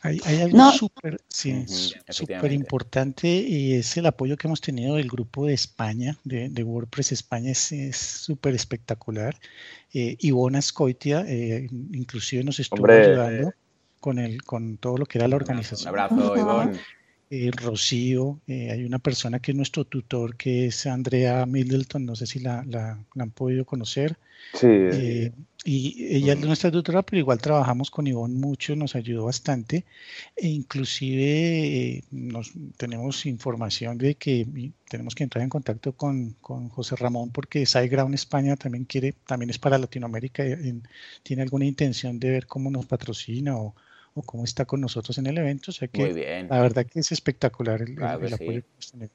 Hay, 0.00 0.20
algo 0.40 0.70
súper 0.72 2.52
importante 2.52 3.28
y 3.28 3.74
es 3.74 3.96
el 3.96 4.06
apoyo 4.06 4.36
que 4.36 4.46
hemos 4.46 4.60
tenido 4.60 4.94
del 4.94 5.08
grupo 5.08 5.46
de 5.46 5.54
España, 5.54 6.16
de, 6.24 6.62
WordPress 6.62 7.12
España, 7.12 7.50
es 7.50 7.96
súper 7.96 8.54
espectacular. 8.54 9.36
Eh, 9.92 10.16
Ivona 10.20 10.62
Scoitia 10.62 11.24
eh, 11.26 11.66
inclusive 11.92 12.44
nos 12.44 12.60
estuvo 12.60 12.86
ayudando 12.86 13.52
con, 14.00 14.18
el, 14.18 14.42
con 14.42 14.76
todo 14.76 14.98
lo 14.98 15.06
que 15.06 15.18
era 15.18 15.26
la 15.26 15.36
organización. 15.36 15.92
Un 15.92 16.00
abrazo, 16.00 16.36
Ivonne. 16.36 16.78
Eh, 17.30 17.50
Rocío, 17.54 18.40
eh, 18.46 18.70
hay 18.70 18.84
una 18.84 18.98
persona 18.98 19.38
que 19.38 19.50
es 19.50 19.56
nuestro 19.56 19.84
tutor, 19.84 20.36
que 20.36 20.66
es 20.66 20.86
Andrea 20.86 21.44
Middleton, 21.44 22.06
no 22.06 22.16
sé 22.16 22.26
si 22.26 22.38
la, 22.38 22.64
la, 22.64 23.04
han 23.18 23.30
podido 23.30 23.66
conocer. 23.66 24.16
Sí. 24.54 24.66
Eh, 24.66 25.32
y 25.64 26.06
ella 26.16 26.32
es 26.32 26.40
nuestra 26.40 26.70
tutora, 26.70 27.02
pero 27.02 27.18
igual 27.18 27.38
trabajamos 27.38 27.90
con 27.90 28.06
Ivonne 28.06 28.34
mucho, 28.34 28.74
nos 28.76 28.94
ayudó 28.94 29.26
bastante. 29.26 29.84
E 30.36 30.48
inclusive 30.48 32.02
nos, 32.10 32.52
tenemos 32.78 33.26
información 33.26 33.98
de 33.98 34.14
que 34.14 34.46
tenemos 34.88 35.14
que 35.14 35.24
entrar 35.24 35.42
en 35.42 35.50
contacto 35.50 35.92
con, 35.92 36.34
con 36.40 36.70
José 36.70 36.96
Ramón 36.96 37.30
porque 37.30 37.66
SiteGround 37.66 38.14
España 38.14 38.56
también 38.56 38.84
quiere, 38.86 39.12
también 39.26 39.50
es 39.50 39.58
para 39.58 39.76
Latinoamérica, 39.76 40.44
tiene 41.22 41.42
alguna 41.42 41.66
intención 41.66 42.18
de 42.18 42.30
ver 42.30 42.46
cómo 42.46 42.70
nos 42.70 42.86
patrocina 42.86 43.56
o, 43.58 43.74
cómo 44.22 44.44
está 44.44 44.64
con 44.64 44.80
nosotros 44.80 45.18
en 45.18 45.26
el 45.26 45.38
evento. 45.38 45.70
O 45.70 45.74
sea 45.74 45.88
que 45.88 46.46
la 46.48 46.60
verdad 46.60 46.86
que 46.86 47.00
es 47.00 47.12
espectacular 47.12 47.82
el, 47.82 48.02
apoyo 48.02 48.36
que 48.36 48.44
hemos 48.44 49.10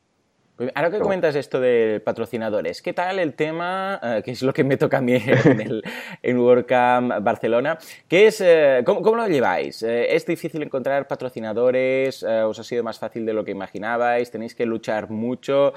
pues 0.55 0.71
ahora 0.75 0.91
que 0.91 0.99
comentas 0.99 1.35
esto 1.35 1.59
de 1.59 1.99
patrocinadores, 2.05 2.83
¿qué 2.83 2.93
tal 2.93 3.17
el 3.17 3.33
tema, 3.33 3.99
eh, 4.03 4.21
que 4.23 4.31
es 4.31 4.43
lo 4.43 4.53
que 4.53 4.63
me 4.63 4.77
toca 4.77 4.99
a 4.99 5.01
mí 5.01 5.13
en, 5.45 5.61
el, 5.61 5.83
en 6.21 6.37
WordCamp 6.37 7.23
Barcelona? 7.23 7.79
¿Qué 8.07 8.27
es, 8.27 8.39
eh, 8.39 8.83
cómo, 8.85 9.15
lo 9.15 9.27
lleváis? 9.27 9.81
Eh, 9.81 10.15
¿Es 10.15 10.27
difícil 10.27 10.61
encontrar 10.61 11.07
patrocinadores? 11.07 12.21
¿Os 12.23 12.59
ha 12.59 12.63
sido 12.63 12.83
más 12.83 12.99
fácil 12.99 13.25
de 13.25 13.33
lo 13.33 13.43
que 13.43 13.51
imaginabais? 13.51 14.29
¿Tenéis 14.29 14.53
que 14.53 14.65
luchar 14.67 15.09
mucho? 15.09 15.73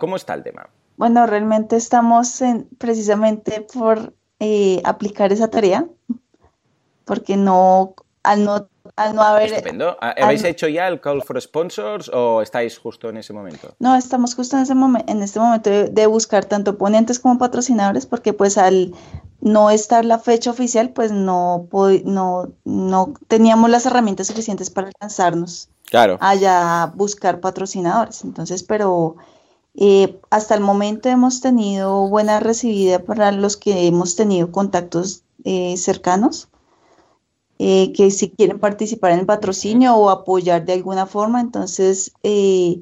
¿Cómo 0.00 0.16
está 0.16 0.32
el 0.34 0.42
tema? 0.42 0.68
Bueno, 0.96 1.26
realmente 1.26 1.76
estamos 1.76 2.42
precisamente 2.78 3.60
por 3.60 4.14
aplicar 4.84 5.32
esa 5.32 5.48
tarea, 5.50 5.86
porque 7.04 7.36
no 7.36 7.94
al 8.24 8.44
no, 8.44 8.68
al 8.96 9.14
no 9.14 9.22
haber... 9.22 9.52
Estupendo. 9.52 9.96
Ah, 10.00 10.14
¿Habéis 10.20 10.42
hecho 10.44 10.66
ya 10.66 10.88
el 10.88 11.00
call 11.00 11.22
for 11.22 11.40
sponsors 11.40 12.10
o 12.12 12.42
estáis 12.42 12.78
justo 12.78 13.08
en 13.08 13.18
ese 13.18 13.32
momento? 13.32 13.74
No, 13.78 13.94
estamos 13.94 14.34
justo 14.34 14.56
en, 14.56 14.62
ese 14.62 14.72
en 14.72 15.22
este 15.22 15.38
momento 15.38 15.70
de, 15.70 16.06
buscar 16.06 16.44
tanto 16.46 16.76
ponentes 16.76 17.20
como 17.20 17.38
patrocinadores 17.38 18.06
porque 18.06 18.32
pues 18.32 18.58
al 18.58 18.94
no 19.40 19.70
estar 19.70 20.04
la 20.04 20.18
fecha 20.18 20.50
oficial 20.50 20.90
pues 20.90 21.12
no, 21.12 21.68
no, 22.04 22.48
no 22.64 23.14
teníamos 23.28 23.70
las 23.70 23.86
herramientas 23.86 24.26
suficientes 24.26 24.70
para 24.70 24.90
lanzarnos 25.00 25.68
claro. 25.88 26.16
allá 26.20 26.92
buscar 26.96 27.40
patrocinadores. 27.40 28.24
Entonces, 28.24 28.64
pero... 28.64 29.16
Eh, 29.76 30.20
hasta 30.30 30.54
el 30.54 30.60
momento 30.60 31.08
hemos 31.08 31.40
tenido 31.40 32.08
buena 32.08 32.38
recibida 32.38 33.00
para 33.00 33.32
los 33.32 33.56
que 33.56 33.88
hemos 33.88 34.14
tenido 34.14 34.52
contactos 34.52 35.24
eh, 35.42 35.76
cercanos 35.76 36.46
eh, 37.58 37.92
que 37.92 38.10
si 38.10 38.30
quieren 38.30 38.58
participar 38.58 39.12
en 39.12 39.20
el 39.20 39.26
patrocinio 39.26 39.94
o 39.94 40.10
apoyar 40.10 40.64
de 40.64 40.72
alguna 40.72 41.06
forma, 41.06 41.40
entonces 41.40 42.12
eh, 42.22 42.80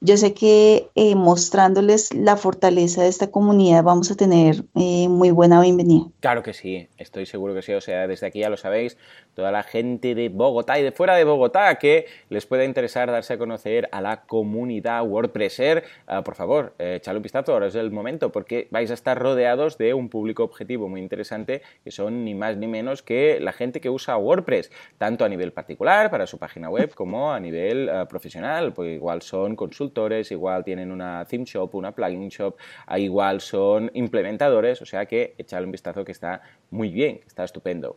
yo 0.00 0.16
sé 0.16 0.34
que 0.34 0.90
eh, 0.94 1.14
mostrándoles 1.14 2.12
la 2.12 2.36
fortaleza 2.36 3.02
de 3.02 3.08
esta 3.08 3.30
comunidad 3.30 3.84
vamos 3.84 4.10
a 4.10 4.16
tener 4.16 4.64
muy 4.74 5.30
buena 5.30 5.60
bienvenida. 5.60 6.06
Claro 6.20 6.42
que 6.42 6.52
sí, 6.52 6.88
estoy 6.98 7.24
seguro 7.26 7.54
que 7.54 7.62
sí, 7.62 7.72
o 7.72 7.80
sea, 7.80 8.06
desde 8.06 8.26
aquí 8.26 8.40
ya 8.40 8.50
lo 8.50 8.56
sabéis, 8.56 8.96
toda 9.34 9.50
la 9.50 9.62
gente 9.62 10.14
de 10.14 10.28
Bogotá 10.28 10.78
y 10.78 10.82
de 10.82 10.92
fuera 10.92 11.16
de 11.16 11.24
Bogotá 11.24 11.74
que 11.76 12.06
les 12.28 12.46
pueda 12.46 12.64
interesar 12.64 13.10
darse 13.10 13.34
a 13.34 13.38
conocer 13.38 13.88
a 13.92 14.00
la 14.00 14.22
comunidad 14.22 15.04
WordPresser, 15.06 15.84
ah, 16.06 16.22
por 16.22 16.34
favor, 16.34 16.74
eh, 16.78 16.96
echadle 16.96 17.18
un 17.18 17.22
vistazo, 17.22 17.52
ahora 17.52 17.66
es 17.66 17.74
el 17.74 17.90
momento, 17.90 18.32
porque 18.32 18.68
vais 18.70 18.90
a 18.90 18.94
estar 18.94 19.18
rodeados 19.18 19.78
de 19.78 19.94
un 19.94 20.08
público 20.08 20.44
objetivo 20.44 20.88
muy 20.88 21.00
interesante, 21.00 21.62
que 21.84 21.90
son 21.90 22.24
ni 22.24 22.34
más 22.34 22.56
ni 22.56 22.66
menos 22.66 23.02
que 23.02 23.38
la 23.40 23.52
gente 23.52 23.80
que 23.80 23.90
usa 23.90 24.16
WordPress, 24.16 24.70
tanto 24.98 25.24
a 25.24 25.28
nivel 25.28 25.52
particular 25.52 26.10
para 26.10 26.26
su 26.26 26.38
página 26.38 26.68
web 26.68 26.94
como 26.94 27.32
a 27.32 27.40
nivel 27.40 27.88
ah, 27.88 28.06
profesional, 28.06 28.72
pues 28.72 28.92
igual 28.92 29.22
son 29.22 29.56
consultores, 29.56 30.30
igual 30.30 30.64
tienen 30.64 30.90
una 30.90 31.24
theme 31.24 31.44
shop, 31.44 31.74
una 31.74 31.92
plugin 31.92 32.28
shop, 32.28 32.56
ah, 32.86 32.98
igual 32.98 33.40
son 33.40 33.90
implementadores, 33.94 34.82
o 34.82 34.86
sea 34.86 35.06
que 35.06 35.34
echadle 35.38 35.66
un 35.66 35.72
vistazo 35.72 36.04
que 36.04 36.12
está 36.12 36.42
muy 36.70 36.90
bien, 36.90 37.20
está 37.26 37.44
estupendo. 37.44 37.96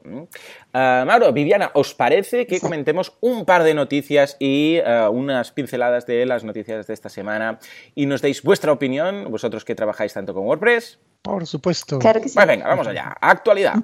Mauro, 0.73 1.24
Viviana, 1.33 1.71
¿os 1.73 1.93
parece 1.93 2.47
que 2.47 2.59
comentemos 2.59 3.13
un 3.21 3.45
par 3.45 3.63
de 3.63 3.73
noticias 3.73 4.38
y 4.39 4.77
eh, 4.77 5.07
unas 5.09 5.51
pinceladas 5.51 6.05
de 6.05 6.25
las 6.25 6.43
noticias 6.43 6.88
de 6.88 6.93
esta 6.93 7.09
semana 7.09 7.59
y 7.93 8.05
nos 8.05 8.21
deis 8.21 8.43
vuestra 8.43 8.71
opinión, 8.71 9.31
vosotros 9.31 9.65
que 9.65 9.75
trabajáis 9.75 10.13
tanto 10.13 10.33
con 10.33 10.45
WordPress? 10.45 10.99
Por 11.21 11.45
supuesto. 11.47 11.99
Claro 11.99 12.21
que 12.21 12.29
sí. 12.29 12.35
Pues 12.35 12.47
venga, 12.47 12.67
vamos 12.67 12.88
allá. 12.88 13.15
Actualidad. 13.19 13.75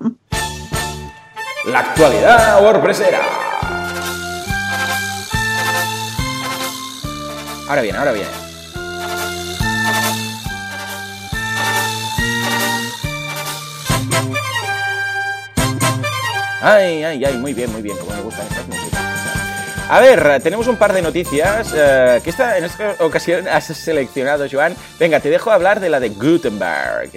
La 1.66 1.80
actualidad 1.80 2.64
WordPressera. 2.64 3.20
Ahora 7.68 7.82
viene, 7.82 7.98
ahora 7.98 8.12
viene. 8.12 8.51
Ay, 16.64 17.04
ay, 17.04 17.26
ay, 17.26 17.38
muy 17.38 17.56
bien, 17.56 17.72
muy 17.72 17.82
bien, 17.82 17.98
como 17.98 18.12
me 18.12 18.22
gustan 18.22 18.46
estas 18.46 18.68
músicas. 18.68 19.02
A 19.90 20.00
ver, 20.00 20.42
tenemos 20.42 20.68
un 20.68 20.78
par 20.78 20.94
de 20.94 21.02
noticias 21.02 21.74
eh, 21.76 22.22
que 22.24 22.30
esta, 22.30 22.58
en 22.58 22.64
esta 22.64 22.96
ocasión 23.00 23.48
has 23.48 23.66
seleccionado, 23.66 24.46
Joan. 24.50 24.74
Venga, 25.00 25.20
te 25.20 25.30
dejo 25.30 25.52
hablar 25.52 25.80
de 25.80 25.90
la 25.90 26.00
de 26.00 26.10
Gutenberg. 26.10 27.12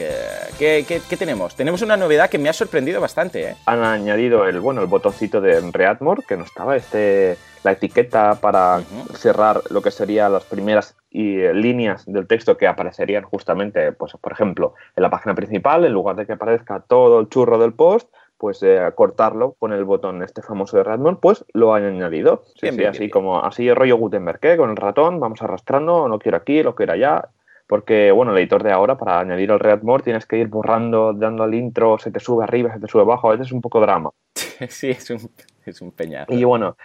¿Qué, 0.58 0.84
qué, 0.88 1.16
tenemos? 1.16 1.54
Tenemos 1.54 1.82
una 1.82 1.96
novedad 1.96 2.30
que 2.30 2.38
me 2.38 2.48
ha 2.48 2.52
sorprendido 2.54 3.00
bastante. 3.00 3.50
¿eh? 3.50 3.56
Han 3.66 3.84
añadido 3.84 4.48
el, 4.48 4.60
bueno, 4.60 4.80
el 4.80 4.88
botoncito 4.88 5.40
de 5.40 5.60
Readmore, 5.72 6.22
que 6.26 6.36
no 6.36 6.44
estaba, 6.44 6.74
este, 6.74 7.36
la 7.62 7.72
etiqueta 7.72 8.36
para 8.36 8.82
cerrar 9.14 9.60
lo 9.70 9.82
que 9.82 9.90
serían 9.90 10.32
las 10.32 10.44
primeras 10.44 10.96
eh, 11.12 11.52
líneas 11.54 12.04
del 12.06 12.26
texto 12.26 12.56
que 12.56 12.66
aparecerían 12.66 13.22
justamente, 13.22 13.92
pues, 13.92 14.14
por 14.20 14.32
ejemplo, 14.32 14.74
en 14.96 15.02
la 15.02 15.10
página 15.10 15.34
principal, 15.34 15.84
en 15.84 15.92
lugar 15.92 16.16
de 16.16 16.26
que 16.26 16.32
aparezca 16.32 16.80
todo 16.80 17.20
el 17.20 17.28
churro 17.28 17.58
del 17.58 17.72
post, 17.72 18.08
pues 18.44 18.62
eh, 18.62 18.78
cortarlo 18.94 19.54
con 19.58 19.72
el 19.72 19.84
botón 19.84 20.22
este 20.22 20.42
famoso 20.42 20.76
de 20.76 20.84
Redmond, 20.84 21.18
pues 21.18 21.46
lo 21.54 21.72
han 21.72 21.84
añadido. 21.84 22.44
Sí, 22.60 22.68
así 22.84 23.08
como 23.08 23.42
así 23.42 23.66
el 23.66 23.74
rollo 23.74 23.96
Gutenberg, 23.96 24.38
¿eh? 24.42 24.58
con 24.58 24.68
el 24.68 24.76
ratón, 24.76 25.18
vamos 25.18 25.40
arrastrando, 25.40 26.08
no 26.08 26.18
quiero 26.18 26.36
aquí, 26.36 26.62
lo 26.62 26.74
quiero 26.74 26.92
allá. 26.92 27.30
Porque, 27.66 28.12
bueno, 28.12 28.32
el 28.32 28.38
editor 28.38 28.62
de 28.62 28.70
ahora, 28.70 28.98
para 28.98 29.18
añadir 29.18 29.50
el 29.50 29.60
Redmond, 29.60 30.04
tienes 30.04 30.26
que 30.26 30.36
ir 30.36 30.48
borrando, 30.48 31.14
dando 31.14 31.42
al 31.42 31.54
intro, 31.54 31.96
se 31.96 32.10
te 32.10 32.20
sube 32.20 32.44
arriba, 32.44 32.70
se 32.74 32.80
te 32.80 32.86
sube 32.86 33.00
abajo, 33.00 33.28
a 33.28 33.30
veces 33.30 33.46
es 33.46 33.52
un 33.54 33.62
poco 33.62 33.80
drama. 33.80 34.10
sí, 34.68 34.90
es 34.90 35.08
un, 35.08 35.20
es 35.70 35.80
un 35.80 35.92
peñazo. 35.92 36.32
Y 36.32 36.44
bueno, 36.44 36.76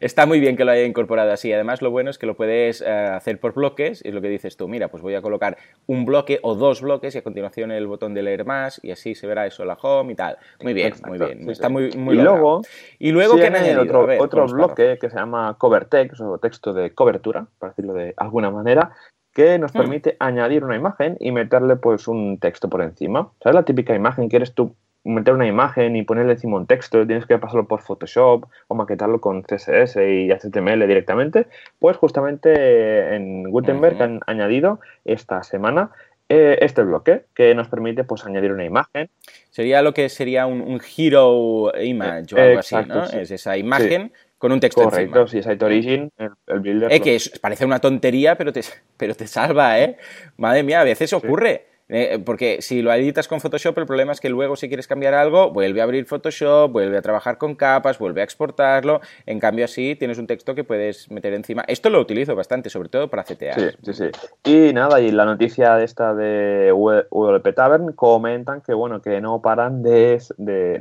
Está 0.00 0.24
muy 0.24 0.40
bien 0.40 0.56
que 0.56 0.64
lo 0.64 0.72
haya 0.72 0.84
incorporado 0.84 1.30
así. 1.30 1.52
Además, 1.52 1.82
lo 1.82 1.90
bueno 1.90 2.10
es 2.10 2.18
que 2.18 2.26
lo 2.26 2.36
puedes 2.36 2.80
eh, 2.80 2.90
hacer 2.90 3.38
por 3.38 3.52
bloques. 3.52 4.02
Es 4.04 4.14
lo 4.14 4.22
que 4.22 4.28
dices 4.28 4.56
tú. 4.56 4.66
Mira, 4.66 4.88
pues 4.88 5.02
voy 5.02 5.14
a 5.14 5.20
colocar 5.20 5.58
un 5.86 6.04
bloque 6.04 6.38
o 6.42 6.54
dos 6.54 6.80
bloques 6.80 7.14
y 7.14 7.18
a 7.18 7.22
continuación 7.22 7.70
el 7.70 7.86
botón 7.86 8.14
de 8.14 8.22
leer 8.22 8.46
más 8.46 8.80
y 8.82 8.90
así 8.90 9.14
se 9.14 9.26
verá 9.26 9.46
eso 9.46 9.64
la 9.64 9.74
home 9.74 10.12
y 10.12 10.16
tal. 10.16 10.38
Muy 10.62 10.72
bien, 10.72 10.94
muy 11.06 11.18
bien. 11.18 11.50
Está 11.50 11.68
muy, 11.68 11.90
muy 11.92 12.16
Y 12.16 12.22
luego, 12.22 12.62
y 12.98 13.12
luego 13.12 13.36
que 13.36 13.46
hay 13.46 13.74
otro, 13.76 14.06
otro 14.18 14.46
bloque 14.46 14.98
que 14.98 15.10
se 15.10 15.16
llama 15.16 15.56
cover 15.58 15.84
text 15.84 16.20
o 16.20 16.38
texto 16.38 16.72
de 16.72 16.94
cobertura, 16.94 17.46
para 17.58 17.72
decirlo 17.72 17.92
de 17.92 18.14
alguna 18.16 18.50
manera, 18.50 18.92
que 19.34 19.58
nos 19.58 19.74
mm. 19.74 19.78
permite 19.78 20.16
añadir 20.18 20.64
una 20.64 20.76
imagen 20.76 21.16
y 21.20 21.30
meterle 21.32 21.76
pues 21.76 22.08
un 22.08 22.38
texto 22.38 22.70
por 22.70 22.80
encima. 22.82 23.30
¿Sabes 23.42 23.54
la 23.54 23.64
típica 23.64 23.94
imagen 23.94 24.30
que 24.30 24.36
eres 24.36 24.54
tú 24.54 24.74
meter 25.04 25.34
una 25.34 25.46
imagen 25.46 25.96
y 25.96 26.02
ponerle 26.02 26.32
encima 26.32 26.56
un 26.56 26.66
texto, 26.66 27.06
tienes 27.06 27.26
que 27.26 27.38
pasarlo 27.38 27.66
por 27.66 27.82
Photoshop 27.82 28.44
o 28.68 28.74
maquetarlo 28.74 29.20
con 29.20 29.42
CSS 29.42 29.96
y 29.96 30.30
HTML 30.30 30.86
directamente, 30.86 31.46
pues 31.78 31.96
justamente 31.96 33.14
en 33.14 33.44
Gutenberg 33.44 34.00
han 34.02 34.20
añadido 34.26 34.80
esta 35.04 35.42
semana 35.42 35.90
eh, 36.28 36.58
este 36.62 36.82
bloque 36.82 37.24
que 37.34 37.54
nos 37.54 37.68
permite 37.68 38.04
pues 38.04 38.24
añadir 38.24 38.52
una 38.52 38.64
imagen. 38.64 39.10
Sería 39.50 39.82
lo 39.82 39.92
que 39.92 40.08
sería 40.08 40.46
un, 40.46 40.80
hero 40.96 41.72
image 41.78 42.34
o 42.34 42.38
algo 42.38 42.58
así, 42.60 42.76
¿no? 42.86 43.04
Es 43.04 43.30
esa 43.30 43.56
imagen 43.58 44.12
con 44.38 44.50
un 44.50 44.58
texto 44.58 44.82
Correcto, 44.82 45.26
si 45.26 45.38
es 45.38 45.44
Site 45.44 45.64
Origin, 45.64 46.10
el, 46.18 46.60
builder... 46.60 46.92
Eh, 46.92 47.00
que 47.00 47.18
parece 47.40 47.64
una 47.64 47.78
tontería, 47.78 48.36
pero 48.36 48.52
te, 48.52 48.62
pero 48.96 49.14
te 49.14 49.26
salva, 49.26 49.78
¿eh? 49.78 49.98
Madre 50.36 50.62
mía, 50.62 50.80
a 50.80 50.84
veces 50.84 51.12
ocurre. 51.12 51.66
Eh, 51.94 52.18
porque 52.24 52.62
si 52.62 52.80
lo 52.80 52.90
editas 52.94 53.28
con 53.28 53.42
Photoshop, 53.42 53.76
el 53.76 53.84
problema 53.84 54.12
es 54.12 54.20
que 54.20 54.30
luego 54.30 54.56
si 54.56 54.68
quieres 54.68 54.86
cambiar 54.86 55.12
algo, 55.12 55.50
vuelve 55.50 55.82
a 55.82 55.84
abrir 55.84 56.06
Photoshop, 56.06 56.72
vuelve 56.72 56.96
a 56.96 57.02
trabajar 57.02 57.36
con 57.36 57.54
capas, 57.54 57.98
vuelve 57.98 58.22
a 58.22 58.24
exportarlo. 58.24 59.02
En 59.26 59.38
cambio, 59.38 59.66
así 59.66 59.94
tienes 59.94 60.16
un 60.16 60.26
texto 60.26 60.54
que 60.54 60.64
puedes 60.64 61.10
meter 61.10 61.34
encima. 61.34 61.64
Esto 61.68 61.90
lo 61.90 62.00
utilizo 62.00 62.34
bastante, 62.34 62.70
sobre 62.70 62.88
todo 62.88 63.08
para 63.08 63.24
CTA. 63.24 63.52
Sí, 63.56 63.66
sí, 63.82 63.92
sí. 63.92 64.04
Y 64.42 64.72
nada, 64.72 65.02
y 65.02 65.10
la 65.10 65.26
noticia 65.26 65.76
de 65.76 65.84
esta 65.84 66.14
de 66.14 66.72
WP 66.72 67.54
Tavern 67.54 67.92
comentan 67.92 68.62
que, 68.62 68.72
bueno, 68.72 69.02
que 69.02 69.20
no 69.20 69.42
paran 69.42 69.82
de, 69.82 70.18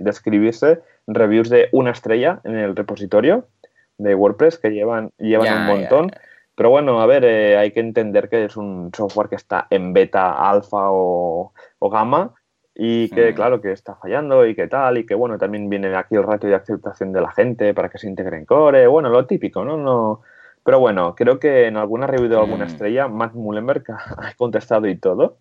escribirse 0.05 0.79
reviews 1.07 1.49
de 1.49 1.67
una 1.73 1.91
estrella 1.91 2.39
en 2.45 2.55
el 2.55 2.73
repositorio 2.73 3.47
de 3.97 4.15
WordPress 4.15 4.57
que 4.59 4.69
llevan, 4.69 5.11
llevan 5.17 5.59
un 5.59 5.65
montón. 5.65 6.11
Pero 6.55 6.69
bueno, 6.69 7.01
a 7.01 7.05
ver, 7.05 7.23
eh, 7.25 7.57
hay 7.57 7.71
que 7.71 7.79
entender 7.79 8.29
que 8.29 8.45
es 8.45 8.57
un 8.57 8.91
software 8.95 9.29
que 9.29 9.35
está 9.35 9.67
en 9.69 9.93
beta, 9.93 10.49
alfa 10.49 10.91
o, 10.91 11.53
o 11.79 11.89
gamma 11.89 12.33
y 12.75 13.09
que, 13.09 13.33
claro, 13.33 13.61
que 13.61 13.71
está 13.71 13.95
fallando 13.95 14.45
y 14.45 14.55
que 14.55 14.67
tal, 14.67 14.97
y 14.97 15.05
que, 15.05 15.15
bueno, 15.15 15.37
también 15.37 15.69
viene 15.69 15.95
aquí 15.95 16.15
el 16.15 16.23
ratio 16.23 16.49
de 16.49 16.55
aceptación 16.55 17.11
de 17.11 17.21
la 17.21 17.31
gente 17.31 17.73
para 17.73 17.89
que 17.89 17.97
se 17.97 18.07
integre 18.07 18.37
en 18.37 18.45
core, 18.45 18.87
bueno, 18.87 19.09
lo 19.09 19.25
típico, 19.25 19.65
¿no? 19.65 19.77
no 19.77 20.21
pero 20.63 20.79
bueno, 20.79 21.15
creo 21.15 21.39
que 21.39 21.65
en 21.65 21.77
alguna 21.77 22.07
review 22.07 22.29
de 22.29 22.37
alguna 22.37 22.65
estrella, 22.65 23.07
Matt 23.07 23.33
Mullenberg 23.33 23.83
ha 23.89 24.33
contestado 24.37 24.87
y 24.87 24.97
todo, 24.97 25.37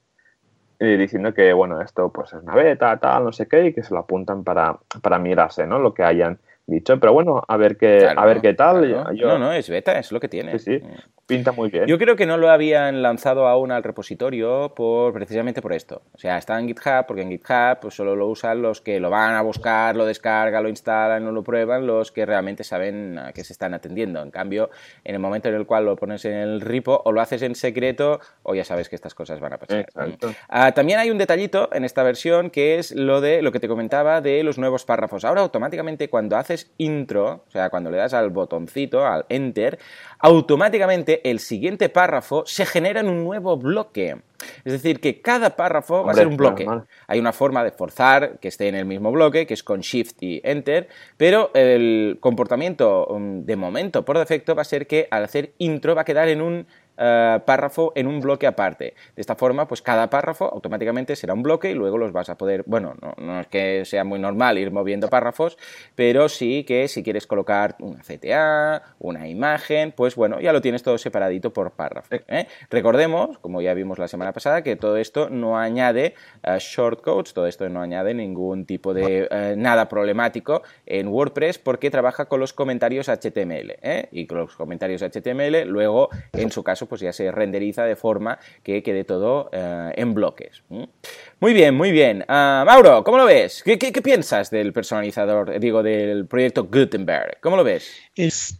eh, 0.79 0.97
diciendo 0.97 1.35
que, 1.35 1.53
bueno, 1.53 1.81
esto 1.83 2.11
pues 2.11 2.33
es 2.33 2.43
una 2.43 2.55
beta, 2.55 2.99
tal, 2.99 3.25
no 3.25 3.33
sé 3.33 3.47
qué, 3.47 3.67
y 3.67 3.75
que 3.75 3.83
se 3.83 3.93
lo 3.93 4.01
apuntan 4.01 4.45
para, 4.45 4.79
para 5.03 5.19
mirarse, 5.19 5.67
¿no? 5.67 5.79
Lo 5.79 5.93
que 5.93 6.05
hayan 6.05 6.41
dicho. 6.71 6.99
Pero 6.99 7.13
bueno, 7.13 7.43
a 7.47 7.57
ver 7.57 7.77
qué, 7.77 8.09
a 8.15 8.25
ver 8.25 8.41
qué 8.41 8.55
tal. 8.55 8.91
No, 9.17 9.39
no, 9.39 9.53
es 9.53 9.69
beta, 9.69 9.99
es 9.99 10.13
lo 10.13 10.21
que 10.21 10.29
tiene. 10.29 10.59
Sí, 10.59 10.79
sí, 10.79 10.87
pinta 11.27 11.53
muy 11.53 11.71
bien. 11.71 11.87
Yo 11.87 11.99
creo 11.99 12.17
que 12.17 12.27
no 12.27 12.37
lo 12.37 12.51
habían 12.51 13.03
lanzado 13.03 13.47
aún 13.47 13.73
al 13.73 13.83
repositorio 13.83 14.73
por 14.75 15.13
precisamente 15.13 15.61
por 15.61 15.73
esto. 15.73 16.03
O 16.13 16.19
sea, 16.19 16.39
está 16.39 16.59
en 16.59 16.67
GitHub, 16.67 17.07
porque 17.07 17.23
en 17.23 17.31
GitHub 17.31 17.81
pues, 17.81 17.95
solo 17.95 18.17
lo 18.17 18.29
usan 18.29 18.63
los 18.63 18.81
que 18.81 18.99
lo 19.01 19.11
van 19.11 19.35
a 19.35 19.43
buscar, 19.43 19.97
lo 19.97 20.07
descargan, 20.07 20.63
lo 20.63 20.69
instalan, 20.69 21.25
no 21.25 21.33
lo 21.33 21.43
prueban, 21.43 21.87
los 21.87 22.13
que 22.13 22.25
realmente 22.27 22.65
saben 22.65 23.19
a 23.19 23.33
qué 23.33 23.45
se 23.45 23.53
están 23.53 23.75
atendiendo. 23.75 24.23
En 24.23 24.31
cambio, 24.31 24.71
en 25.05 25.15
el 25.15 25.21
momento 25.21 25.49
en 25.49 25.55
el 25.55 25.67
cual 25.67 25.85
lo 25.85 25.97
pones 25.97 26.25
en 26.25 26.35
el 26.35 26.61
repo, 26.61 27.03
o 27.05 27.13
lo 27.13 27.21
haces 27.21 27.43
en 27.43 27.55
secreto, 27.55 28.21
o 28.43 28.55
ya 28.55 28.65
sabes 28.65 28.89
que 28.89 28.97
estas 28.97 29.15
cosas 29.15 29.41
van 29.41 29.53
a 29.53 29.59
pasar. 29.59 29.87
Ah, 30.49 30.73
también 30.73 30.99
hay 30.99 31.11
un 31.11 31.19
detallito 31.19 31.69
en 31.73 31.85
esta 31.85 32.03
versión 32.03 32.51
que 32.51 32.79
es 32.79 32.93
lo 32.93 33.21
de 33.21 33.43
lo 33.43 33.53
que 33.53 33.61
te 33.61 33.69
comentaba 33.69 34.21
de 34.21 34.43
los 34.43 34.59
nuevos 34.59 34.85
párrafos. 34.85 35.25
Ahora 35.25 35.43
automáticamente 35.43 36.09
cuando 36.09 36.37
haces 36.37 36.60
intro, 36.79 37.45
o 37.47 37.51
sea, 37.51 37.71
cuando 37.71 37.91
le 37.91 37.97
das 37.97 38.15
al 38.15 38.31
botoncito, 38.31 39.07
al 39.07 39.27
enter, 39.29 39.79
automáticamente 40.19 41.29
el 41.29 41.39
siguiente 41.39 41.89
párrafo 41.89 42.45
se 42.47 42.67
genera 42.67 43.01
en 43.01 43.09
un 43.09 43.25
nuevo 43.25 43.57
bloque. 43.57 44.17
Es 44.65 44.73
decir, 44.73 45.01
que 45.01 45.21
cada 45.21 45.57
párrafo 45.57 46.05
va 46.05 46.13
a 46.13 46.15
ser 46.15 46.27
un 46.27 46.37
bloque. 46.37 46.67
Hay 47.07 47.21
una 47.21 47.33
forma 47.33 47.63
de 47.63 47.73
forzar 47.73 48.39
que 48.39 48.49
esté 48.49 48.69
en 48.69 48.75
el 48.75 48.87
mismo 48.87 49.13
bloque, 49.13 49.47
que 49.47 49.55
es 49.55 49.63
con 49.63 49.81
Shift 49.81 50.23
y 50.23 50.41
Enter, 50.45 50.89
pero 51.17 51.51
el 51.55 52.19
comportamiento 52.21 53.07
um, 53.07 53.45
de 53.45 53.57
momento 53.57 54.05
por 54.05 54.19
defecto 54.19 54.55
va 54.55 54.63
a 54.63 54.65
ser 54.65 54.87
que 54.87 55.09
al 55.11 55.25
hacer 55.25 55.53
intro 55.59 55.95
va 55.95 56.03
a 56.03 56.05
quedar 56.05 56.29
en 56.29 56.41
un 56.41 56.67
eh, 57.03 57.41
párrafo 57.47 57.93
en 57.95 58.07
un 58.07 58.21
bloque 58.21 58.47
aparte. 58.47 58.93
De 59.17 59.23
esta 59.23 59.35
forma, 59.35 59.67
pues 59.67 59.81
cada 59.81 60.11
párrafo 60.11 60.45
automáticamente 60.53 61.17
será 61.17 61.33
un 61.33 61.43
bloque 61.43 61.71
y 61.71 61.75
luego 61.75 61.97
los 61.97 62.13
vas 62.13 62.29
a 62.29 62.37
poder, 62.37 62.63
bueno, 62.67 62.95
no, 63.17 63.41
es 63.41 63.47
que 63.47 63.87
sea 63.87 64.05
muy 64.05 64.19
normal 64.19 64.59
ir 64.59 64.71
moviendo 64.71 65.09
párrafos, 65.09 65.57
pero 65.95 66.29
sí 66.29 66.63
que 66.65 66.89
si 66.89 67.03
quieres 67.03 67.27
colocar 67.27 67.77
una 67.79 68.01
CTA, 68.03 68.83
una 68.99 69.29
imagen, 69.29 69.93
pues 69.93 70.15
bueno, 70.15 70.41
ya 70.41 70.53
lo 70.53 70.61
tienes 70.61 70.83
todo 70.83 70.99
separadito 70.99 71.55
por 71.55 71.71
párrafo. 71.71 72.15
¿eh? 72.29 72.47
Recordemos, 72.69 73.39
como 73.39 73.63
ya 73.63 73.73
vimos 73.73 73.99
la 73.99 74.07
semana 74.07 74.35
pasada, 74.35 74.63
que 74.63 74.77
todo 74.77 74.99
esto 74.99 75.31
no 75.31 75.57
añade 75.59 76.15
uh, 76.47 76.59
shortcodes, 76.59 77.33
todo 77.33 77.47
esto 77.47 77.67
no 77.71 77.81
añade 77.81 78.13
ningún 78.13 78.67
tipo 78.67 78.93
de 78.93 79.57
nada 79.57 79.89
problemático 79.89 80.63
en 80.85 81.09
WordPress 81.09 81.59
porque 81.59 81.91
trabaja 81.91 82.27
con 82.27 82.41
los 82.41 82.53
comentarios 82.53 83.09
HTML 83.09 83.79
y 84.13 84.27
con 84.27 84.39
los 84.39 84.55
comentarios 84.55 85.03
HTML 85.03 85.65
luego 85.67 86.11
en 86.33 86.51
su 86.51 86.63
caso 86.63 86.90
pues 86.91 87.01
ya 87.01 87.13
se 87.15 87.33
renderiza 87.33 87.85
de 87.85 87.97
forma 87.97 88.39
que 88.63 88.83
quede 88.83 89.05
todo 89.05 89.49
eh, 89.53 89.93
en 89.97 90.13
bloques. 90.13 90.63
Muy 91.41 91.55
bien, 91.55 91.75
muy 91.75 91.93
bien. 91.93 92.25
Ah, 92.29 92.65
Mauro, 92.67 93.03
¿cómo 93.03 93.17
lo 93.17 93.25
ves? 93.25 93.63
¿Qué, 93.63 93.79
piensas 94.03 94.51
del 94.51 94.75
personalizador, 94.75 95.59
digo, 95.59 95.83
del 95.83 96.27
proyecto 96.27 96.65
Gutenberg? 96.65 97.41
¿Cómo 97.41 97.57
lo 97.57 97.65
ves? 97.65 97.91
Es, 98.15 98.59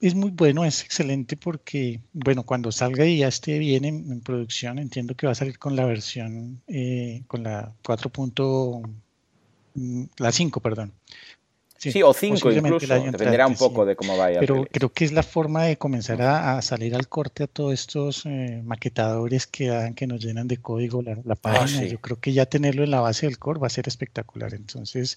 es 0.00 0.14
muy 0.14 0.30
bueno, 0.30 0.64
es 0.64 0.84
excelente 0.84 1.36
porque, 1.36 2.00
bueno, 2.12 2.44
cuando 2.44 2.70
salga 2.70 3.04
y 3.04 3.18
ya 3.18 3.28
esté 3.28 3.58
bien 3.58 3.84
en, 3.84 4.20
producción, 4.20 4.78
entiendo 4.78 5.16
que 5.16 5.26
va 5.26 5.32
a 5.32 5.34
salir 5.34 5.58
con 5.58 5.74
la 5.74 5.86
versión, 5.86 6.62
eh, 6.68 7.22
con 7.26 7.42
la 7.42 7.72
4. 7.82 8.10
Mm, 9.74 10.04
la 10.18 10.32
5, 10.32 10.60
perdón. 10.60 10.92
Sí, 11.80 12.02
o 12.02 12.12
cinco 12.12 12.52
incluso, 12.52 12.86
dependerá 12.86 13.46
un 13.46 13.54
poco 13.54 13.86
de 13.86 13.96
cómo 13.96 14.14
vaya. 14.14 14.38
Pero 14.38 14.66
creo 14.70 14.92
que 14.92 15.06
es 15.06 15.12
la 15.12 15.22
forma 15.22 15.64
de 15.64 15.78
comenzar 15.78 16.20
a, 16.20 16.60
salir 16.60 16.94
al 16.94 17.08
corte 17.08 17.44
a 17.44 17.46
todos 17.46 17.72
estos 17.72 18.26
eh, 18.26 18.60
maquetadores 18.62 19.46
que 19.46 19.70
hagan 19.70 19.94
que 19.94 20.06
nos 20.06 20.22
llenan 20.22 20.46
de 20.46 20.58
código 20.58 21.00
la, 21.00 21.16
ah, 21.26 21.34
página. 21.36 21.84
Yo 21.84 21.98
creo 21.98 22.20
que 22.20 22.34
ya 22.34 22.44
tenerlo 22.44 22.84
en 22.84 22.90
la 22.90 23.00
base 23.00 23.24
del 23.24 23.38
core 23.38 23.60
va 23.60 23.68
a 23.68 23.70
ser 23.70 23.88
espectacular. 23.88 24.52
Entonces, 24.52 25.16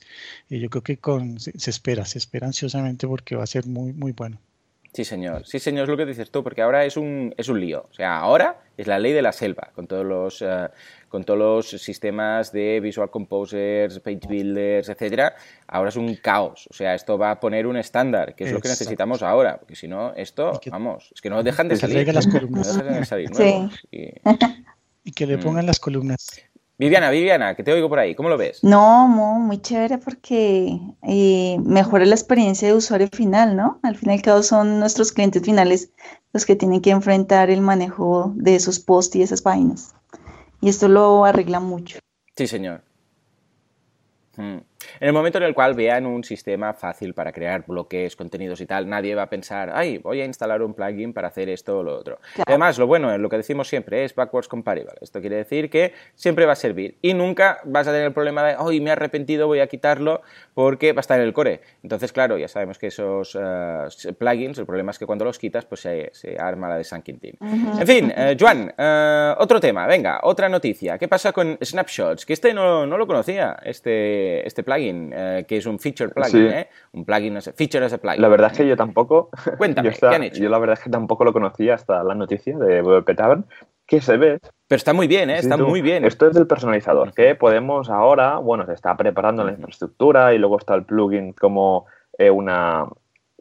eh, 0.49 0.59
yo 0.59 0.69
creo 0.69 0.83
que 0.83 0.95
con, 0.95 1.37
se, 1.41 1.51
espera, 1.69 2.05
se 2.05 2.17
espera 2.17 2.47
ansiosamente 2.47 3.07
porque 3.09 3.35
va 3.35 3.43
a 3.43 3.47
ser 3.47 3.65
muy, 3.67 3.91
muy 3.91 4.13
bueno. 4.13 4.39
Sí, 4.93 5.03
señor. 5.03 5.45
Sí, 5.45 5.59
señor, 5.59 5.83
es 5.83 5.89
lo 5.89 5.97
que 5.97 6.05
dices 6.05 6.31
tú, 6.31 6.43
porque 6.43 6.61
ahora 6.61 6.85
es 6.85 6.95
un, 6.95 7.33
es 7.35 7.49
un 7.49 7.59
lío. 7.59 7.87
O 7.91 7.93
sea, 7.93 8.19
ahora 8.19 8.62
es 8.77 8.87
la 8.87 8.99
ley 8.99 9.13
de 9.13 9.21
la 9.21 9.31
selva, 9.31 9.69
con 9.75 9.87
todos 9.87 10.05
los, 10.05 10.41
eh, 10.41 10.69
con 11.09 11.23
todos 11.23 11.39
los 11.39 11.81
sistemas 11.81 12.51
de 12.51 12.79
Visual 12.79 13.09
Composers, 13.09 13.99
Page 13.99 14.27
Builders, 14.27 14.89
etcétera. 14.89 15.35
Ahora 15.67 15.89
es 15.89 15.95
un 15.95 16.15
caos. 16.15 16.67
O 16.69 16.73
sea, 16.73 16.95
esto 16.95 17.17
va 17.17 17.31
a 17.31 17.39
poner 17.39 17.67
un 17.67 17.77
estándar, 17.77 18.35
que 18.35 18.45
es 18.45 18.51
lo 18.51 18.59
que 18.59 18.69
necesitamos 18.69 19.21
ahora, 19.21 19.57
porque 19.59 19.75
si 19.75 19.87
no, 19.87 20.13
esto, 20.15 20.59
vamos, 20.71 21.11
es 21.13 21.21
que 21.21 21.29
no 21.29 21.43
dejan 21.43 21.67
de 21.67 21.77
salir. 21.77 22.13
Las 22.13 22.27
columnas. 22.27 22.75
No 22.77 22.83
dejan 22.83 22.99
de 22.99 23.05
salir 23.05 23.29
y... 23.91 25.11
que 25.11 25.27
le 25.27 25.37
pongan 25.37 25.65
las 25.65 25.79
columnas. 25.79 26.41
Viviana, 26.83 27.09
Viviana, 27.11 27.55
que 27.55 27.63
te 27.63 27.71
oigo 27.71 27.87
por 27.87 27.97
ahí, 27.97 28.13
¿cómo 28.13 28.27
lo 28.27 28.37
ves? 28.37 28.61
No, 28.61 29.07
muy 29.07 29.57
chévere 29.59 29.99
porque 29.99 30.81
eh, 31.03 31.57
mejora 31.63 32.05
la 32.05 32.13
experiencia 32.13 32.67
de 32.67 32.73
usuario 32.73 33.07
final, 33.07 33.55
¿no? 33.55 33.79
Al 33.83 33.95
fin 33.95 34.09
y 34.09 34.15
al 34.15 34.21
cabo 34.21 34.43
son 34.43 34.81
nuestros 34.81 35.13
clientes 35.13 35.43
finales 35.43 35.91
los 36.33 36.45
que 36.45 36.57
tienen 36.57 36.81
que 36.81 36.89
enfrentar 36.89 37.49
el 37.49 37.61
manejo 37.61 38.33
de 38.35 38.55
esos 38.55 38.81
posts 38.81 39.15
y 39.15 39.21
esas 39.21 39.41
páginas. 39.41 39.95
Y 40.59 40.67
esto 40.67 40.89
lo 40.89 41.23
arregla 41.23 41.61
mucho. 41.61 41.99
Sí, 42.35 42.47
señor. 42.47 42.81
Mm. 44.35 44.57
En 44.99 45.07
el 45.07 45.13
momento 45.13 45.37
en 45.37 45.45
el 45.45 45.53
cual 45.53 45.73
vean 45.73 46.05
un 46.05 46.23
sistema 46.23 46.73
fácil 46.73 47.13
para 47.13 47.31
crear 47.31 47.65
bloques, 47.65 48.15
contenidos 48.15 48.61
y 48.61 48.65
tal, 48.65 48.89
nadie 48.89 49.15
va 49.15 49.23
a 49.23 49.29
pensar, 49.29 49.71
ay, 49.73 49.97
voy 49.97 50.21
a 50.21 50.25
instalar 50.25 50.61
un 50.61 50.73
plugin 50.73 51.13
para 51.13 51.27
hacer 51.27 51.49
esto 51.49 51.79
o 51.79 51.83
lo 51.83 51.97
otro. 51.97 52.19
Además, 52.45 52.77
lo 52.77 52.87
bueno, 52.87 53.17
lo 53.17 53.29
que 53.29 53.37
decimos 53.37 53.67
siempre, 53.67 54.03
es 54.03 54.15
backwards 54.15 54.47
compatible. 54.47 54.91
Esto 55.01 55.21
quiere 55.21 55.37
decir 55.37 55.69
que 55.69 55.93
siempre 56.15 56.45
va 56.45 56.53
a 56.53 56.55
servir 56.55 56.97
y 57.01 57.13
nunca 57.13 57.59
vas 57.65 57.87
a 57.87 57.91
tener 57.91 58.07
el 58.07 58.13
problema 58.13 58.43
de, 58.43 58.55
ay, 58.57 58.81
me 58.81 58.89
he 58.89 58.93
arrepentido, 58.93 59.47
voy 59.47 59.59
a 59.59 59.67
quitarlo 59.67 60.21
porque 60.53 60.93
va 60.93 60.99
a 60.99 61.01
estar 61.01 61.19
en 61.19 61.25
el 61.25 61.33
core. 61.33 61.61
Entonces, 61.83 62.11
claro, 62.11 62.37
ya 62.37 62.47
sabemos 62.47 62.77
que 62.77 62.87
esos 62.87 63.37
eh, 63.39 64.13
plugins, 64.17 64.57
el 64.57 64.65
problema 64.65 64.91
es 64.91 64.99
que 64.99 65.05
cuando 65.05 65.25
los 65.25 65.39
quitas, 65.39 65.65
pues 65.65 65.81
se, 65.81 66.11
arma 66.39 66.69
la 66.69 66.77
de 66.77 66.83
San 66.83 67.01
Quintín. 67.01 67.37
En 67.41 67.87
fin, 67.87 68.13
uh, 68.15 68.35
Joan, 68.39 68.73
eh, 68.77 69.35
otro 69.37 69.59
tema, 69.59 69.87
venga, 69.87 70.19
otra 70.23 70.49
noticia. 70.49 70.97
¿Qué 70.97 71.07
pasa 71.07 71.31
con 71.31 71.57
Snapshots? 71.61 72.25
Que 72.25 72.33
este 72.33 72.53
no, 72.53 72.85
no 72.85 72.97
lo 72.97 73.07
conocía, 73.07 73.57
este, 73.63 74.45
este 74.47 74.63
plugin. 74.63 74.72
Eh, 74.81 75.45
que 75.47 75.57
es 75.57 75.65
un 75.65 75.79
feature 75.79 76.09
plugin, 76.09 76.47
¿eh? 76.47 76.67
Un 76.93 77.05
plugin, 77.05 77.39
feature 77.41 77.85
as 77.85 77.93
a 77.93 77.97
plugin. 77.97 78.21
La 78.21 78.27
verdad 78.27 78.51
es 78.51 78.57
que 78.57 78.67
yo 78.67 78.75
tampoco. 78.75 79.29
Cuéntame, 79.57 79.91
¿qué 79.91 80.05
han 80.07 80.23
hecho? 80.23 80.41
Yo 80.41 80.49
la 80.49 80.59
verdad 80.59 80.77
es 80.77 80.83
que 80.83 80.89
tampoco 80.89 81.23
lo 81.23 81.33
conocía 81.33 81.75
hasta 81.75 82.03
la 82.03 82.15
noticia 82.15 82.57
de 82.57 82.81
WP 82.81 83.15
Tavern, 83.15 83.45
que 83.85 84.01
se 84.01 84.17
ve. 84.17 84.39
Pero 84.67 84.77
está 84.77 84.93
muy 84.93 85.07
bien, 85.07 85.29
¿eh? 85.29 85.37
está 85.37 85.57
muy 85.57 85.81
bien. 85.81 86.05
Esto 86.05 86.27
es 86.27 86.33
del 86.33 86.47
personalizador, 86.47 87.13
que 87.13 87.35
podemos 87.35 87.89
ahora, 87.89 88.37
bueno, 88.37 88.65
se 88.65 88.73
está 88.73 88.95
preparando 88.97 89.43
la 89.43 89.51
infraestructura 89.51 90.33
y 90.33 90.39
luego 90.39 90.57
está 90.57 90.73
el 90.75 90.83
plugin 90.83 91.33
como 91.33 91.85
eh, 92.17 92.29
una 92.29 92.87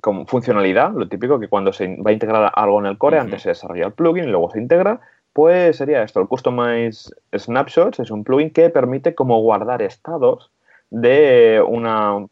como 0.02 0.26
funcionalidad, 0.26 0.92
lo 0.92 1.08
típico 1.08 1.38
que 1.38 1.48
cuando 1.48 1.72
se 1.72 1.86
va 1.86 2.10
a 2.10 2.12
integrar 2.12 2.50
algo 2.56 2.80
en 2.80 2.86
el 2.86 2.98
core, 2.98 3.20
antes 3.20 3.42
se 3.42 3.50
desarrolla 3.50 3.86
el 3.86 3.92
plugin 3.92 4.24
y 4.24 4.26
luego 4.26 4.50
se 4.50 4.58
integra, 4.58 5.00
pues 5.32 5.76
sería 5.76 6.02
esto, 6.02 6.20
el 6.20 6.26
Customize 6.26 7.14
Snapshots 7.34 8.00
es 8.00 8.10
un 8.10 8.24
plugin 8.24 8.50
que 8.50 8.68
permite 8.68 9.14
como 9.14 9.40
guardar 9.40 9.80
estados 9.80 10.50
de 10.92 11.64
una 11.66 12.26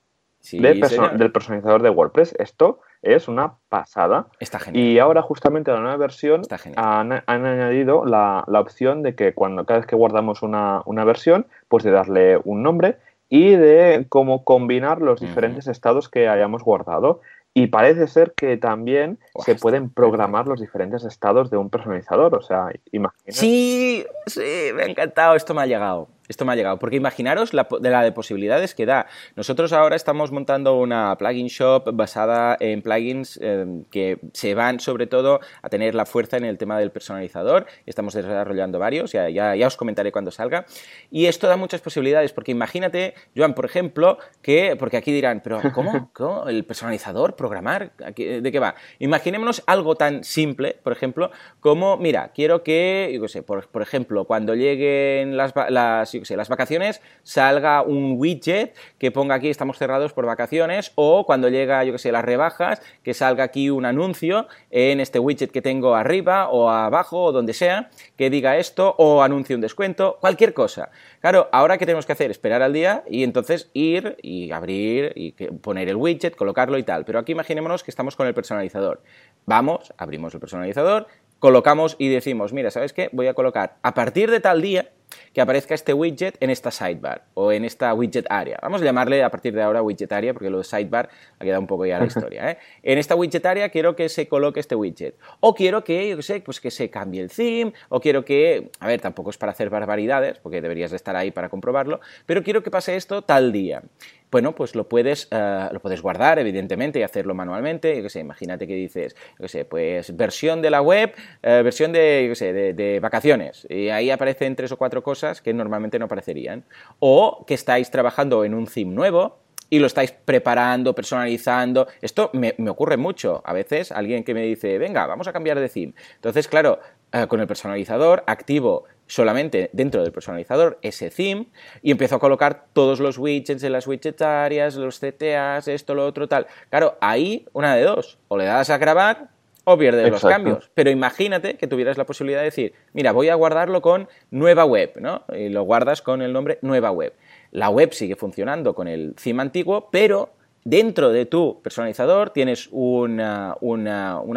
del 0.53 1.33
personalizador 1.33 1.83
de 1.83 1.91
WordPress. 1.91 2.35
Esto 2.39 2.81
es 3.03 3.29
una 3.29 3.55
pasada. 3.69 4.27
Está 4.39 4.59
genial. 4.59 4.85
Y 4.85 4.99
ahora 4.99 5.23
justamente 5.23 5.73
la 5.73 5.81
nueva 5.81 5.97
versión 5.97 6.43
han, 6.77 7.13
añadido 7.27 8.05
la, 8.05 8.45
opción 8.49 9.03
de 9.03 9.15
que 9.15 9.35
cuando 9.35 9.65
cada 9.65 9.81
vez 9.81 9.87
que 9.87 9.97
guardamos 9.97 10.43
una, 10.43 11.05
versión, 11.05 11.47
pues 11.69 11.85
de 11.85 11.91
darle 11.91 12.39
un 12.45 12.63
nombre 12.63 12.99
y 13.29 13.51
de 13.53 14.07
cómo 14.09 14.45
combinar 14.45 15.01
los 15.01 15.21
diferentes 15.21 15.67
estados 15.67 16.09
que 16.09 16.29
hayamos 16.29 16.63
guardado. 16.63 17.21
Y 17.53 17.67
parece 17.67 18.07
ser 18.07 18.33
que 18.37 18.57
también 18.57 19.19
se 19.45 19.57
pueden 19.57 19.91
programar 19.91 20.47
los 20.47 20.61
diferentes 20.61 21.03
estados 21.05 21.51
de 21.51 21.57
un 21.57 21.69
personalizador. 21.69 22.37
O 22.37 22.43
sea, 22.43 22.69
imagina. 22.93 23.25
Sí, 23.27 24.05
sí, 24.27 24.71
me 24.75 24.85
ha 24.85 24.87
encantado. 24.87 25.35
Esto 25.35 25.53
me 25.53 25.63
ha 25.63 25.67
llegado. 25.67 26.09
Esto 26.31 26.45
me 26.45 26.53
ha 26.53 26.55
llegado, 26.55 26.79
porque 26.79 26.95
imaginaros 26.95 27.53
la, 27.55 27.67
de 27.81 27.91
la 27.91 28.05
de 28.05 28.13
posibilidades 28.13 28.77
que 28.77 28.87
da. 28.87 29.09
Nosotros 29.35 29.73
ahora 29.73 29.97
estamos 29.97 30.31
montando 30.31 30.79
una 30.79 31.17
plugin 31.19 31.49
shop 31.49 31.91
basada 31.93 32.57
en 32.61 32.83
plugins 32.83 33.37
em, 33.43 33.83
que 33.87 34.21
se 34.33 34.55
van 34.55 34.79
sobre 34.79 35.09
todo 35.09 35.41
a 35.61 35.69
tener 35.69 35.97
la 35.97 36.07
fuerza 36.07 36.37
en 36.37 36.45
el 36.45 36.57
tema 36.57 36.79
del 36.79 36.93
personalizador. 36.93 37.67
Estamos 37.85 38.15
desarrollando 38.15 38.79
varios, 38.79 39.11
ya, 39.11 39.29
ya, 39.29 39.67
os 39.67 39.77
comentaré 39.77 40.13
cuando 40.13 40.31
salga. 40.31 40.67
Y 41.11 41.27
esto 41.27 41.49
da 41.49 41.57
muchas 41.57 41.81
posibilidades, 41.81 42.33
porque 42.33 42.53
imagínate, 42.53 43.15
Joan, 43.37 43.55
por 43.55 43.65
ejemplo, 43.65 44.19
que, 44.41 44.77
porque 44.79 44.99
aquí 44.99 45.11
dirán, 45.11 45.41
pero 45.43 45.61
¿cómo? 45.75 46.11
¿Cómo? 46.15 46.47
¿El 46.47 46.65
personalizador? 46.65 47.35
¿Programar? 47.35 47.91
¿De 47.97 48.53
qué 48.53 48.59
va? 48.61 48.77
Imaginémonos 49.01 49.65
algo 49.67 49.97
tan 49.97 50.23
simple, 50.23 50.77
por 50.81 50.93
ejemplo, 50.93 51.33
como, 51.59 51.97
mira, 51.97 52.31
quiero 52.33 52.63
que, 52.63 53.11
yo 53.13 53.21
qué 53.21 53.29
sé, 53.29 53.43
por, 53.43 53.67
por 53.67 53.83
ejemplo, 53.83 54.27
cuando 54.27 54.55
lleguen 54.55 55.37
las, 55.37 55.53
las 55.71 56.20
las 56.37 56.49
vacaciones, 56.49 57.01
salga 57.23 57.83
un 57.83 58.15
widget 58.19 58.75
que 58.99 59.11
ponga 59.11 59.35
aquí 59.35 59.49
estamos 59.49 59.79
cerrados 59.79 60.13
por 60.13 60.27
vacaciones 60.27 60.93
o 60.95 61.25
cuando 61.27 61.49
llega, 61.49 61.83
yo 61.85 61.93
que 61.93 61.99
sé, 61.99 62.13
las 62.13 62.25
rebajas, 62.25 62.81
que 63.03 63.15
salga 63.15 63.45
aquí 63.45 63.71
un 63.71 63.85
anuncio 63.85 64.47
en 64.71 65.01
este 65.01 65.19
widget 65.19 65.51
que 65.51 65.63
tengo 65.63 65.95
arriba 65.95 66.49
o 66.49 66.71
abajo 66.71 67.25
o 67.25 67.33
donde 67.33 67.55
sea, 67.55 67.91
que 68.17 68.31
diga 68.31 68.57
esto 68.59 68.95
o 68.99 69.23
anuncie 69.23 69.55
un 69.55 69.61
descuento, 69.61 70.19
cualquier 70.21 70.55
cosa. 70.55 70.91
Claro, 71.21 71.49
ahora 71.53 71.79
que 71.79 71.87
tenemos 71.87 72.07
que 72.07 72.13
hacer, 72.13 72.31
esperar 72.31 72.63
al 72.63 72.73
día 72.73 73.05
y 73.09 73.25
entonces 73.25 73.71
ir 73.73 74.17
y 74.23 74.53
abrir 74.53 75.13
y 75.15 75.33
poner 75.33 75.89
el 75.89 75.97
widget, 75.97 76.37
colocarlo 76.37 76.79
y 76.79 76.83
tal. 76.83 77.05
Pero 77.05 77.19
aquí 77.19 77.33
imaginémonos 77.33 77.83
que 77.83 77.91
estamos 77.91 78.17
con 78.17 78.27
el 78.27 78.35
personalizador. 78.35 79.03
Vamos, 79.47 79.93
abrimos 79.97 80.35
el 80.35 80.41
personalizador, 80.41 81.07
colocamos 81.39 81.97
y 81.99 82.09
decimos, 82.09 82.53
mira, 82.53 82.71
¿sabes 82.71 82.93
qué? 82.93 83.09
Voy 83.13 83.27
a 83.27 83.35
colocar 83.35 83.77
a 83.83 83.95
partir 83.95 84.31
de 84.31 84.41
tal 84.41 84.63
día 84.63 84.91
que 85.33 85.41
aparezca 85.41 85.75
este 85.75 85.95
widget 85.95 86.37
en 86.41 86.51
esta 86.51 86.71
sidebar 86.71 87.25
o 87.35 87.53
en 87.53 87.65
esta 87.65 87.93
widget 87.95 88.27
área. 88.31 88.59
Vamos 88.63 88.83
a 88.83 88.85
llamarle 88.85 89.23
a 89.23 89.31
partir 89.31 89.55
de 89.55 89.63
ahora 89.63 89.83
widget 89.83 90.13
área 90.13 90.33
porque 90.33 90.51
lo 90.51 90.59
de 90.59 90.65
sidebar 90.65 91.09
ha 91.39 91.45
quedado 91.45 91.61
un 91.61 91.67
poco 91.67 91.87
ya 91.87 91.99
la 91.99 92.07
historia. 92.07 92.51
¿eh? 92.51 92.59
En 92.83 92.99
esta 92.99 93.15
widget 93.15 93.45
área 93.47 93.69
quiero 93.69 93.97
que 93.97 94.09
se 94.09 94.29
coloque 94.29 94.61
este 94.61 94.75
widget. 94.75 95.17
O 95.41 95.55
quiero 95.55 95.85
que, 95.85 96.09
yo 96.09 96.23
sé, 96.23 96.41
pues 96.41 96.61
que 96.61 96.71
se 96.71 96.91
cambie 96.91 97.21
el 97.21 97.31
theme, 97.31 97.73
o 97.89 98.01
quiero 98.01 98.25
que, 98.25 98.71
a 98.81 98.87
ver, 98.87 99.01
tampoco 99.01 99.31
es 99.31 99.39
para 99.39 99.53
hacer 99.53 99.71
barbaridades, 99.71 100.39
porque 100.39 100.61
deberías 100.61 100.91
de 100.91 100.97
estar 100.97 101.17
ahí 101.17 101.31
para 101.31 101.49
comprobarlo, 101.49 102.01
pero 102.27 102.43
quiero 102.43 102.63
que 102.63 102.71
pase 102.71 102.97
esto 102.97 103.23
tal 103.23 103.53
día 103.53 103.83
bueno, 104.31 104.55
pues 104.55 104.75
lo 104.75 104.89
puedes, 104.89 105.29
eh, 105.31 105.69
lo 105.73 105.81
puedes 105.81 106.01
guardar, 106.03 106.39
evidentemente, 106.39 107.01
y 107.01 107.03
hacerlo 107.03 107.35
manualmente. 107.35 107.97
Yo 107.97 108.03
qué 108.05 108.11
sé, 108.11 108.21
imagínate 108.21 108.67
que 108.67 108.75
dices, 108.75 109.15
yo 109.15 109.43
qué 109.43 109.49
sé, 109.49 109.65
pues 109.65 110.17
versión 110.17 110.63
de 110.63 110.71
la 110.71 110.83
web, 110.83 111.13
eh, 111.43 111.63
versión 111.65 111.93
de, 111.93 112.23
yo 112.25 112.31
qué 112.31 112.37
sé, 112.37 112.53
de, 112.53 113.01
vacaciones. 113.01 113.67
Y 113.69 113.89
ahí 113.89 114.11
aparecen 114.11 114.55
tres 114.55 114.71
o 114.73 114.77
cuatro 114.77 115.00
cosas 115.03 115.41
que 115.43 115.53
normalmente 115.53 115.99
no 115.99 116.07
aparecerían. 116.07 116.65
O 116.99 117.45
que 117.47 117.55
estáis 117.55 117.91
trabajando 117.91 118.45
en 118.45 118.55
un 118.55 118.67
theme 118.67 118.93
nuevo, 118.93 119.41
y 119.71 119.79
lo 119.79 119.87
estáis 119.87 120.11
preparando, 120.11 120.95
personalizando. 120.95 121.87
Esto 122.03 122.31
me, 122.35 122.55
ocurre 122.69 122.97
mucho. 122.97 123.41
A 123.45 123.53
veces 123.53 123.93
alguien 123.93 124.25
que 124.25 124.35
me 124.35 124.43
dice, 124.43 124.77
venga, 124.79 125.07
vamos 125.07 125.29
a 125.29 125.33
cambiar 125.33 125.59
de 125.61 125.69
theme. 125.69 125.95
Entonces, 126.17 126.49
claro, 126.49 126.81
eh, 127.13 127.27
con 127.29 127.41
el 127.41 127.47
personalizador 127.47 128.25
activo 128.27 128.85
solamente 129.07 129.71
dentro 129.73 130.03
del 130.03 130.13
personalizador 130.13 130.79
ese 130.83 131.11
theme 131.11 131.47
y 131.83 131.91
empiezo 131.91 132.17
a 132.17 132.21
colocar 132.21 132.67
todos 132.73 133.01
los 133.01 133.19
widgets 133.19 133.63
de 133.63 133.71
las 133.71 133.87
widgetarias, 133.87 134.77
los 134.77 135.01
CTAs, 135.01 135.69
esto, 135.69 135.95
lo 135.95 136.07
otro, 136.07 136.29
tal. 136.29 136.47
Claro, 136.69 136.99
ahí 137.01 137.47
una 137.53 137.75
de 137.75 137.85
dos, 137.85 138.19
o 138.29 138.37
le 138.37 138.45
das 138.45 138.71
a 138.71 138.79
grabar 138.79 139.31
o 139.65 139.79
pierdes 139.79 140.11
los 140.11 140.23
cambios. 140.23 140.71
Pero 140.75 140.91
imagínate 140.91 141.57
que 141.57 141.67
tuvieras 141.67 141.99
la 141.99 142.07
posibilidad 142.07 142.41
de 142.41 142.47
decir, 142.47 142.73
mira, 142.93 143.13
voy 143.13 143.29
a 143.29 143.35
guardarlo 143.35 143.83
con 143.83 144.09
nueva 144.31 144.65
web, 144.65 144.93
¿no? 145.01 145.25
Y 145.35 145.49
lo 145.49 145.63
guardas 145.63 146.03
con 146.03 146.23
el 146.23 146.33
nombre 146.33 146.59
nueva 146.63 146.91
web. 146.91 147.15
La 147.51 147.69
web 147.69 147.93
sigue 147.93 148.17
funcionando 148.17 148.75
con 148.75 148.89
el 148.89 149.15
theme 149.15 149.43
antiguo, 149.43 149.89
pero 149.91 150.31
dentro 150.65 151.11
de 151.11 151.27
tu 151.27 151.61
personalizador 151.63 152.31
tienes 152.31 152.69
una, 152.71 153.57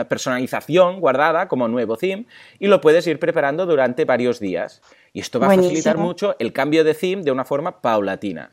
personalización 0.07 0.99
guardada 0.99 1.47
como 1.47 1.67
nuevo 1.67 1.97
theme 1.97 2.25
y 2.59 2.67
lo 2.67 2.81
puedes 2.81 3.05
ir 3.07 3.19
preparando 3.19 3.65
durante 3.65 4.05
varios 4.05 4.39
días. 4.39 4.81
Y 5.13 5.19
esto 5.19 5.39
va 5.39 5.47
a 5.47 5.55
facilitar 5.55 5.97
mucho 5.97 6.35
el 6.39 6.53
cambio 6.53 6.83
de 6.83 6.95
theme 6.95 7.23
de 7.23 7.31
una 7.31 7.45
forma 7.45 7.81
paulatina. 7.81 8.51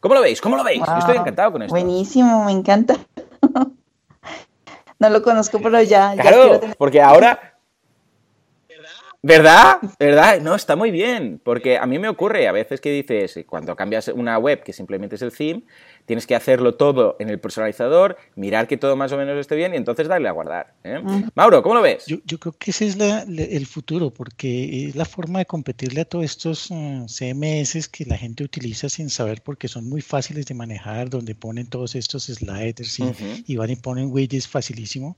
¿Cómo 0.00 0.14
lo 0.14 0.20
veis? 0.20 0.40
¿Cómo 0.40 0.56
lo 0.56 0.64
veis? 0.64 0.82
estoy 0.98 1.16
encantado 1.16 1.52
con 1.52 1.62
esto. 1.62 1.74
Buenísimo, 1.74 2.44
me 2.44 2.52
encanta. 2.52 2.96
no 4.98 5.10
lo 5.10 5.22
conozco, 5.22 5.60
pero 5.60 5.82
ya. 5.82 6.14
Claro, 6.16 6.60
porque 6.78 7.00
ahora 7.00 7.55
¿Verdad? 9.26 9.78
¿Verdad? 9.98 10.40
No, 10.40 10.54
está 10.54 10.76
muy 10.76 10.92
bien, 10.92 11.40
porque 11.42 11.78
a 11.78 11.86
mí 11.86 11.98
me 11.98 12.08
ocurre 12.08 12.46
a 12.46 12.52
veces 12.52 12.80
que 12.80 12.92
dices, 12.92 13.44
cuando 13.44 13.74
cambias 13.74 14.06
una 14.06 14.38
web 14.38 14.62
que 14.62 14.72
simplemente 14.72 15.16
es 15.16 15.22
el 15.22 15.32
theme, 15.32 15.64
tienes 16.04 16.28
que 16.28 16.36
hacerlo 16.36 16.76
todo 16.76 17.16
en 17.18 17.28
el 17.28 17.40
personalizador, 17.40 18.16
mirar 18.36 18.68
que 18.68 18.76
todo 18.76 18.94
más 18.94 19.10
o 19.10 19.16
menos 19.16 19.36
esté 19.36 19.56
bien 19.56 19.74
y 19.74 19.78
entonces 19.78 20.06
darle 20.06 20.28
a 20.28 20.30
guardar. 20.30 20.74
¿eh? 20.84 21.02
Mauro, 21.34 21.60
¿cómo 21.64 21.74
lo 21.74 21.82
ves? 21.82 22.06
Yo, 22.06 22.38
creo 22.38 22.52
que 22.56 22.70
ese 22.70 22.86
es 22.86 22.96
el 22.96 23.66
futuro, 23.66 24.10
porque 24.10 24.86
es 24.86 24.94
la 24.94 25.04
forma 25.04 25.40
de 25.40 25.46
competirle 25.46 26.02
a 26.02 26.04
todos 26.04 26.24
estos 26.24 26.70
eh, 26.70 27.04
CMS 27.08 27.88
que 27.88 28.04
la 28.04 28.16
gente 28.16 28.44
utiliza 28.44 28.88
sin 28.88 29.10
saber 29.10 29.42
porque 29.42 29.66
son 29.66 29.88
muy 29.88 30.02
fáciles 30.02 30.46
de 30.46 30.54
manejar, 30.54 31.10
donde 31.10 31.34
ponen 31.34 31.66
todos 31.66 31.96
estos 31.96 32.26
sliders 32.26 33.00
y, 33.00 33.44
y 33.44 33.56
van 33.56 33.70
y 33.70 33.76
ponen 33.76 34.12
widgets 34.12 34.46
facilísimo. 34.46 35.16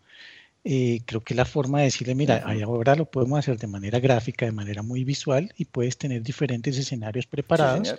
Eh, 0.71 1.01
creo 1.07 1.23
que 1.23 1.35
la 1.35 1.47
forma 1.47 1.79
de 1.79 1.85
decirle, 1.85 2.15
mira, 2.15 2.45
ahora 2.45 2.95
lo 2.95 3.07
podemos 3.07 3.39
hacer 3.39 3.57
de 3.57 3.67
manera 3.67 4.01
gráfica, 4.01 4.45
de 4.45 4.53
manera 4.53 4.83
muy 4.83 5.03
visual 5.03 5.51
y 5.57 5.65
puedes 5.65 5.97
tener 5.97 6.23
diferentes 6.23 6.77
escenarios 6.77 7.27
preparados 7.27 7.95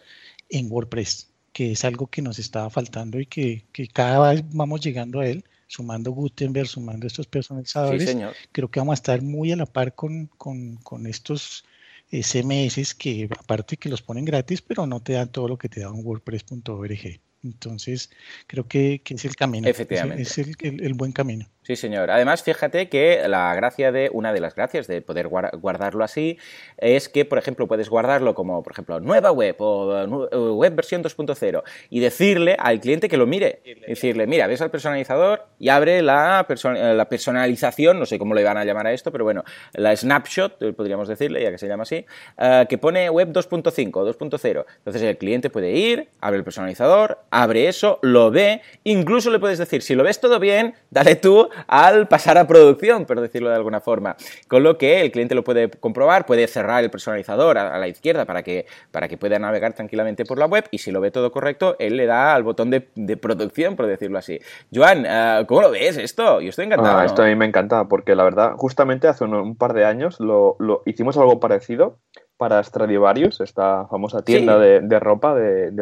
en 0.49 0.71
WordPress, 0.71 1.31
que 1.51 1.71
es 1.71 1.83
algo 1.83 2.05
que 2.05 2.21
nos 2.21 2.37
estaba 2.37 2.69
faltando 2.69 3.19
y 3.19 3.25
que, 3.25 3.65
cada 3.91 4.31
vez 4.31 4.43
vamos 4.51 4.81
llegando 4.81 5.19
a 5.19 5.25
él, 5.25 5.43
sumando 5.65 6.11
Gutenberg, 6.11 6.67
sumando 6.67 7.07
estos 7.07 7.25
personalizadores. 7.25 8.15
creo 8.51 8.69
que 8.69 8.79
vamos 8.79 8.93
a 8.93 9.01
estar 9.01 9.23
muy 9.23 9.51
a 9.51 9.55
la 9.55 9.65
par 9.65 9.95
con, 9.95 10.27
con, 10.37 10.75
con 10.75 11.07
estos 11.07 11.65
SMS 12.11 12.93
que 12.93 13.27
aparte 13.35 13.77
que 13.77 13.89
los 13.89 14.03
ponen 14.03 14.25
gratis, 14.25 14.61
pero 14.61 14.85
no 14.85 14.99
te 14.99 15.13
dan 15.13 15.31
todo 15.31 15.47
lo 15.47 15.57
que 15.57 15.69
te 15.69 15.79
da 15.79 15.91
un 15.91 16.05
WordPress.org. 16.05 17.19
Entonces, 17.43 18.09
creo 18.47 18.67
que, 18.67 19.01
es 19.05 19.25
el 19.25 19.35
camino. 19.35 19.67
Efectivamente. 19.67 20.21
Es, 20.21 20.37
el, 20.37 20.93
buen 20.93 21.11
camino. 21.11 21.47
Sí, 21.69 21.75
señor. 21.75 22.09
Además, 22.09 22.41
fíjate 22.41 22.89
que 22.89 23.27
la 23.27 23.53
gracia 23.53 23.91
de, 23.91 24.09
una 24.11 24.33
de 24.33 24.39
las 24.39 24.55
gracias 24.55 24.87
de 24.87 25.03
poder 25.03 25.27
guardarlo 25.27 26.03
así, 26.03 26.39
es 26.77 27.09
que, 27.09 27.25
por 27.25 27.37
ejemplo, 27.37 27.67
puedes 27.67 27.89
guardarlo 27.91 28.33
como, 28.33 28.63
por 28.63 28.73
ejemplo, 28.73 28.99
nueva 28.99 29.31
web 29.31 29.55
o 29.59 30.55
web 30.55 30.75
versión 30.75 31.03
2.0 31.03 31.61
y 31.91 31.99
decirle 31.99 32.55
al 32.57 32.79
cliente 32.79 33.07
que 33.07 33.17
lo 33.17 33.27
mire. 33.27 33.61
Decirle, 33.87 34.25
mira, 34.25 34.47
ves 34.47 34.61
al 34.61 34.71
personalizador 34.71 35.45
y 35.59 35.69
abre 35.69 36.01
la, 36.01 36.47
la 36.73 37.07
personalización, 37.07 37.99
no 37.99 38.07
sé 38.07 38.17
cómo 38.17 38.33
le 38.33 38.43
van 38.43 38.57
a 38.57 38.65
llamar 38.65 38.87
a 38.87 38.91
esto, 38.91 39.11
pero 39.11 39.23
bueno, 39.23 39.43
la 39.73 39.95
snapshot, 39.95 40.73
podríamos 40.75 41.07
decirle, 41.07 41.43
ya 41.43 41.51
que 41.51 41.59
se 41.59 41.67
llama 41.67 41.83
así, 41.83 42.03
eh, 42.39 42.65
que 42.67 42.79
pone 42.79 43.11
web 43.11 43.31
2.5 43.31 43.91
o 43.93 44.11
2.0. 44.11 44.65
Entonces 44.77 45.03
el 45.03 45.19
cliente 45.19 45.51
puede 45.51 45.73
ir, 45.73 46.09
abre 46.19 46.39
el 46.39 46.43
personalizador, 46.43 47.19
abre 47.29 47.67
eso, 47.67 47.99
lo 48.01 48.31
ve, 48.31 48.63
incluso 48.83 49.29
le 49.29 49.37
puedes 49.37 49.59
decir, 49.59 49.83
si 49.83 49.93
lo 49.93 50.03
ves 50.03 50.19
todo 50.19 50.39
bien, 50.39 50.73
dale 50.89 51.15
tú 51.15 51.47
al 51.67 52.07
pasar 52.07 52.37
a 52.37 52.47
producción, 52.47 53.05
por 53.05 53.19
decirlo 53.21 53.49
de 53.49 53.55
alguna 53.55 53.79
forma. 53.79 54.15
Con 54.47 54.63
lo 54.63 54.77
que 54.77 55.01
el 55.01 55.11
cliente 55.11 55.35
lo 55.35 55.43
puede 55.43 55.69
comprobar, 55.69 56.25
puede 56.25 56.47
cerrar 56.47 56.83
el 56.83 56.89
personalizador 56.89 57.57
a, 57.57 57.77
la 57.77 57.87
izquierda 57.87 58.25
para 58.25 58.43
que, 58.43 58.65
para 58.91 59.07
que 59.07 59.17
pueda 59.17 59.39
navegar 59.39 59.73
tranquilamente 59.73 60.25
por 60.25 60.37
la 60.37 60.45
web 60.45 60.65
y 60.71 60.79
si 60.79 60.91
lo 60.91 61.01
ve 61.01 61.11
todo 61.11 61.31
correcto, 61.31 61.75
él 61.79 61.97
le 61.97 62.05
da 62.05 62.35
al 62.35 62.43
botón 62.43 62.69
de, 62.69 62.81
producción, 63.17 63.75
por 63.75 63.87
decirlo 63.87 64.17
así. 64.17 64.39
Joan, 64.73 65.05
eh, 65.05 65.45
¿cómo 65.47 65.61
lo 65.61 65.71
ves 65.71 65.97
esto? 65.97 66.41
Yo 66.41 66.49
estoy 66.49 66.65
encantado. 66.65 66.97
Ah, 66.97 67.05
esto 67.05 67.23
a 67.23 67.25
mí 67.25 67.35
me 67.35 67.45
encanta 67.45 67.85
porque 67.87 68.15
la 68.15 68.23
verdad, 68.23 68.53
justamente 68.57 69.07
hace 69.07 69.23
un, 69.23 69.55
par 69.55 69.73
de 69.73 69.85
años 69.85 70.19
lo, 70.19 70.57
hicimos 70.85 71.17
algo 71.17 71.39
parecido 71.39 71.97
para 72.37 72.63
Stradivarius, 72.63 73.41
esta 73.41 73.87
famosa 73.87 74.21
tienda 74.21 74.57
de, 74.57 74.99
ropa 74.99 75.35
del, 75.35 75.73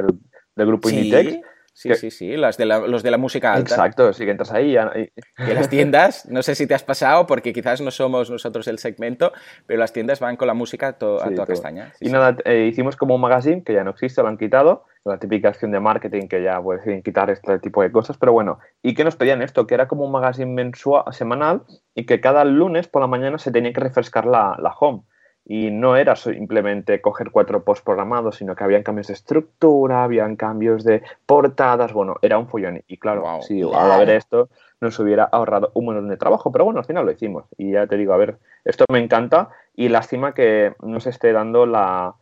grupo 0.55 0.89
Inditex 0.89 1.39
Sí, 1.77 1.93
sí, 1.93 2.09
sí, 2.09 2.35
los 2.35 2.57
de, 2.57 2.65
la, 2.65 2.79
los 2.79 3.03
de 3.03 3.11
la 3.11 3.19
música 3.19 3.53
alta. 3.53 3.75
Exacto, 3.75 4.11
sí 4.11 4.25
que 4.25 4.31
entras 4.31 4.51
ahí. 4.51 4.71
Y 4.71 5.53
las 5.53 5.69
tiendas, 5.69 6.27
no 6.27 6.41
sé 6.41 6.55
si 6.55 6.65
te 6.65 6.73
has 6.73 6.81
pasado, 6.81 7.27
porque 7.27 7.53
quizás 7.53 7.81
no 7.81 7.91
somos 7.91 8.31
nosotros 8.31 8.67
el 8.67 8.79
segmento, 8.79 9.31
pero 9.67 9.79
las 9.79 9.93
tiendas 9.93 10.19
van 10.19 10.37
con 10.37 10.47
la 10.47 10.55
música 10.55 10.87
a 10.87 10.93
toda 10.93 11.45
castaña. 11.45 11.93
y 11.99 12.09
nada, 12.09 12.35
eh, 12.45 12.65
hicimos 12.65 12.95
como 12.95 13.13
un 13.13 13.21
magazine 13.21 13.63
que 13.63 13.75
ya 13.75 13.83
no 13.83 13.91
existe, 13.91 14.23
lo 14.23 14.27
han 14.27 14.39
quitado, 14.39 14.85
la 15.05 15.19
típica 15.19 15.49
acción 15.49 15.69
de 15.69 15.79
marketing 15.79 16.27
que 16.27 16.41
ya 16.41 16.59
pueden 16.59 17.03
quitar 17.03 17.29
este 17.29 17.59
tipo 17.59 17.83
de 17.83 17.91
cosas, 17.91 18.17
pero 18.17 18.33
bueno, 18.33 18.57
¿y 18.81 18.95
qué 18.95 19.03
nos 19.03 19.15
pedían 19.15 19.43
esto? 19.43 19.67
Que 19.67 19.75
era 19.75 19.87
como 19.87 20.03
un 20.03 20.11
magazine 20.11 20.51
mensual, 20.51 21.03
semanal 21.11 21.61
y 21.93 22.07
que 22.07 22.19
cada 22.19 22.43
lunes 22.43 22.87
por 22.87 23.03
la 23.03 23.07
mañana 23.07 23.37
se 23.37 23.51
tenía 23.51 23.71
que 23.71 23.81
refrescar 23.81 24.25
la, 24.25 24.57
la 24.59 24.71
home 24.71 25.03
y 25.49 25.71
no 25.71 25.95
era 25.95 26.17
simplemente 26.17 26.99
coger 26.99 27.31
cuatro 27.31 27.63
posts 27.63 27.85
programados, 27.85 28.35
sino 28.35 28.53
que 28.53 28.65
habían 28.65 28.83
cambios 28.83 29.07
de 29.07 29.13
estructura, 29.13 30.03
habían 30.03 30.35
cambios 30.35 30.83
de 30.83 31.03
portadas, 31.25 31.93
bueno, 31.93 32.17
era 32.21 32.37
un 32.37 32.49
follón. 32.49 32.83
Y 32.87 32.97
claro, 32.97 33.41
si 33.41 33.61
al 33.61 33.99
ver 33.99 34.09
esto 34.09 34.49
nos 34.81 34.99
hubiera 34.99 35.23
ahorrado 35.23 35.71
un 35.73 35.85
montón 35.85 36.09
de 36.09 36.17
trabajo, 36.17 36.51
pero 36.51 36.65
bueno, 36.65 36.81
al 36.81 36.85
final 36.85 37.05
lo 37.05 37.13
hicimos. 37.13 37.45
Y 37.57 37.71
ya 37.71 37.87
te 37.87 37.95
digo, 37.95 38.13
a 38.13 38.17
ver, 38.17 38.37
esto 38.65 38.83
me 38.91 38.99
encanta. 38.99 39.49
Y 39.73 39.87
lástima 39.87 40.33
que 40.33 40.73
no 40.81 40.99
se 40.99 41.11
esté 41.11 41.31
dando 41.31 41.65
la, 41.65 42.15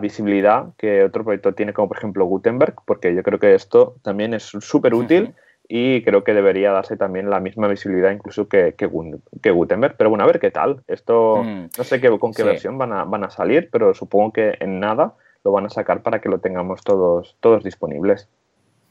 visibilidad 0.00 0.70
que 0.76 1.04
otro 1.04 1.22
proyecto 1.22 1.52
tiene, 1.52 1.72
como 1.72 1.86
por 1.86 1.98
ejemplo 1.98 2.24
Gutenberg, 2.24 2.74
porque 2.84 3.14
yo 3.14 3.22
creo 3.22 3.38
que 3.38 3.54
esto 3.54 3.94
también 4.02 4.34
es 4.34 4.42
súper 4.42 4.94
útil 4.94 5.34
y 5.68 6.02
creo 6.02 6.24
que 6.24 6.34
debería 6.34 6.72
darse 6.72 6.96
también 6.96 7.30
la 7.30 7.40
misma 7.40 7.68
visibilidad 7.68 8.10
incluso 8.10 8.48
que, 8.48 8.74
que, 8.74 8.86
Gutenberg. 8.86 9.96
Pero 9.96 10.10
bueno, 10.10 10.24
a 10.24 10.26
ver 10.26 10.38
qué 10.38 10.50
tal. 10.50 10.82
Esto 10.86 11.42
mm. 11.42 11.66
no 11.76 11.84
sé 11.84 12.00
qué, 12.00 12.16
con 12.18 12.32
qué 12.32 12.44
versión 12.44 12.78
van 12.78 12.92
a, 12.92 13.04
van 13.04 13.24
a 13.24 13.30
salir, 13.30 13.68
pero 13.70 13.94
supongo 13.94 14.32
que 14.32 14.54
en 14.60 14.80
nada 14.80 15.14
lo 15.44 15.52
van 15.52 15.66
a 15.66 15.70
sacar 15.70 16.02
para 16.02 16.20
que 16.20 16.28
lo 16.28 16.38
tengamos 16.38 16.82
todos, 16.82 17.36
todos 17.40 17.64
disponibles. 17.64 18.28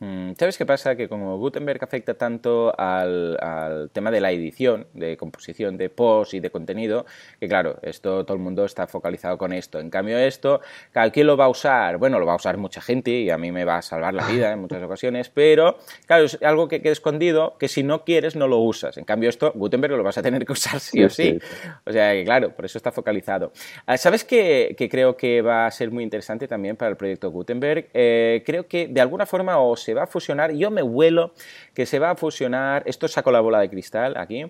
Mm, 0.06 0.34
¿Sabes 0.38 0.56
qué 0.60 0.68
pasa? 0.68 0.96
Que 0.96 1.10
como 1.10 1.40
Gutenberg 1.40 1.84
afecta 1.84 2.14
tanto 2.14 2.72
al, 2.78 3.90
tema 3.92 4.12
de 4.12 4.22
la 4.22 4.32
edición, 4.32 4.86
de 4.94 5.18
composición 5.18 5.78
de 5.78 5.90
post 5.90 6.36
y 6.36 6.40
de 6.40 6.52
contenido, 6.52 7.08
que 7.40 7.48
claro, 7.48 7.80
esto 7.82 8.24
todo 8.24 8.38
el 8.38 8.44
mundo 8.44 8.66
está 8.66 8.86
focalizado 8.86 9.40
con 9.40 9.52
esto. 9.52 9.80
En 9.80 9.90
cambio, 9.90 10.20
esto, 10.20 10.62
¿quién 11.12 11.26
lo 11.26 11.38
va 11.38 11.46
a 11.46 11.50
usar? 11.50 11.98
Bueno, 11.98 12.20
lo 12.20 12.28
va 12.28 12.34
a 12.34 12.36
usar 12.36 12.58
mucha 12.58 12.82
gente 12.82 13.10
y 13.10 13.32
a 13.32 13.40
mí 13.40 13.52
me 13.52 13.66
va 13.66 13.78
a 13.78 13.82
salvar 13.82 14.14
la 14.14 14.28
vida 14.28 14.52
en 14.52 14.60
muchas 14.60 14.84
ocasiones, 14.84 15.30
pero 15.30 15.78
claro, 16.06 16.26
es 16.26 16.38
algo 16.44 16.68
que 16.68 16.84
queda 16.84 16.94
escondido 16.94 17.58
que 17.58 17.68
si 17.68 17.82
no 17.82 18.04
quieres 18.04 18.36
no 18.36 18.48
lo 18.48 18.60
usas. 18.60 18.98
En 18.98 19.06
cambio, 19.06 19.30
esto, 19.30 19.54
Gutenberg 19.56 19.98
lo 19.98 20.04
vas 20.04 20.20
a 20.20 20.22
tener 20.22 20.46
que 20.46 20.52
usar 20.52 20.80
sí, 20.80 21.04
o 21.04 21.10
sí. 21.10 21.40
O 21.86 21.92
sea 21.92 22.14
que 22.14 22.24
claro, 22.26 22.52
por 22.52 22.66
eso 22.66 22.78
está 22.78 22.92
focalizado. 22.92 23.52
Ah, 23.88 23.98
¿Sabes 23.98 24.24
qué, 24.24 24.76
creo 24.92 25.18
que 25.18 25.42
va 25.42 25.66
a 25.66 25.72
ser 25.72 25.90
muy 25.90 26.04
interesante 26.04 26.48
también 26.48 26.76
para 26.76 26.92
el 26.92 26.98
proyecto 26.98 27.32
Gutenberg? 27.32 27.88
Eh, 27.92 28.44
creo 28.46 28.68
que 28.68 28.88
de 28.88 29.02
alguna 29.02 29.26
forma 29.26 29.58
os 29.58 29.82
se 29.82 29.95
va 29.96 30.04
a 30.04 30.08
fusionar, 30.08 30.52
yo 30.52 30.70
me 30.70 30.84
huelo 30.84 31.34
que 31.74 31.86
se 31.86 31.98
va 31.98 32.12
a 32.12 32.16
fusionar, 32.16 32.84
esto 32.86 33.08
saco 33.08 33.32
la 33.32 33.40
bola 33.40 33.60
de 33.60 33.70
cristal 33.70 34.16
aquí, 34.18 34.46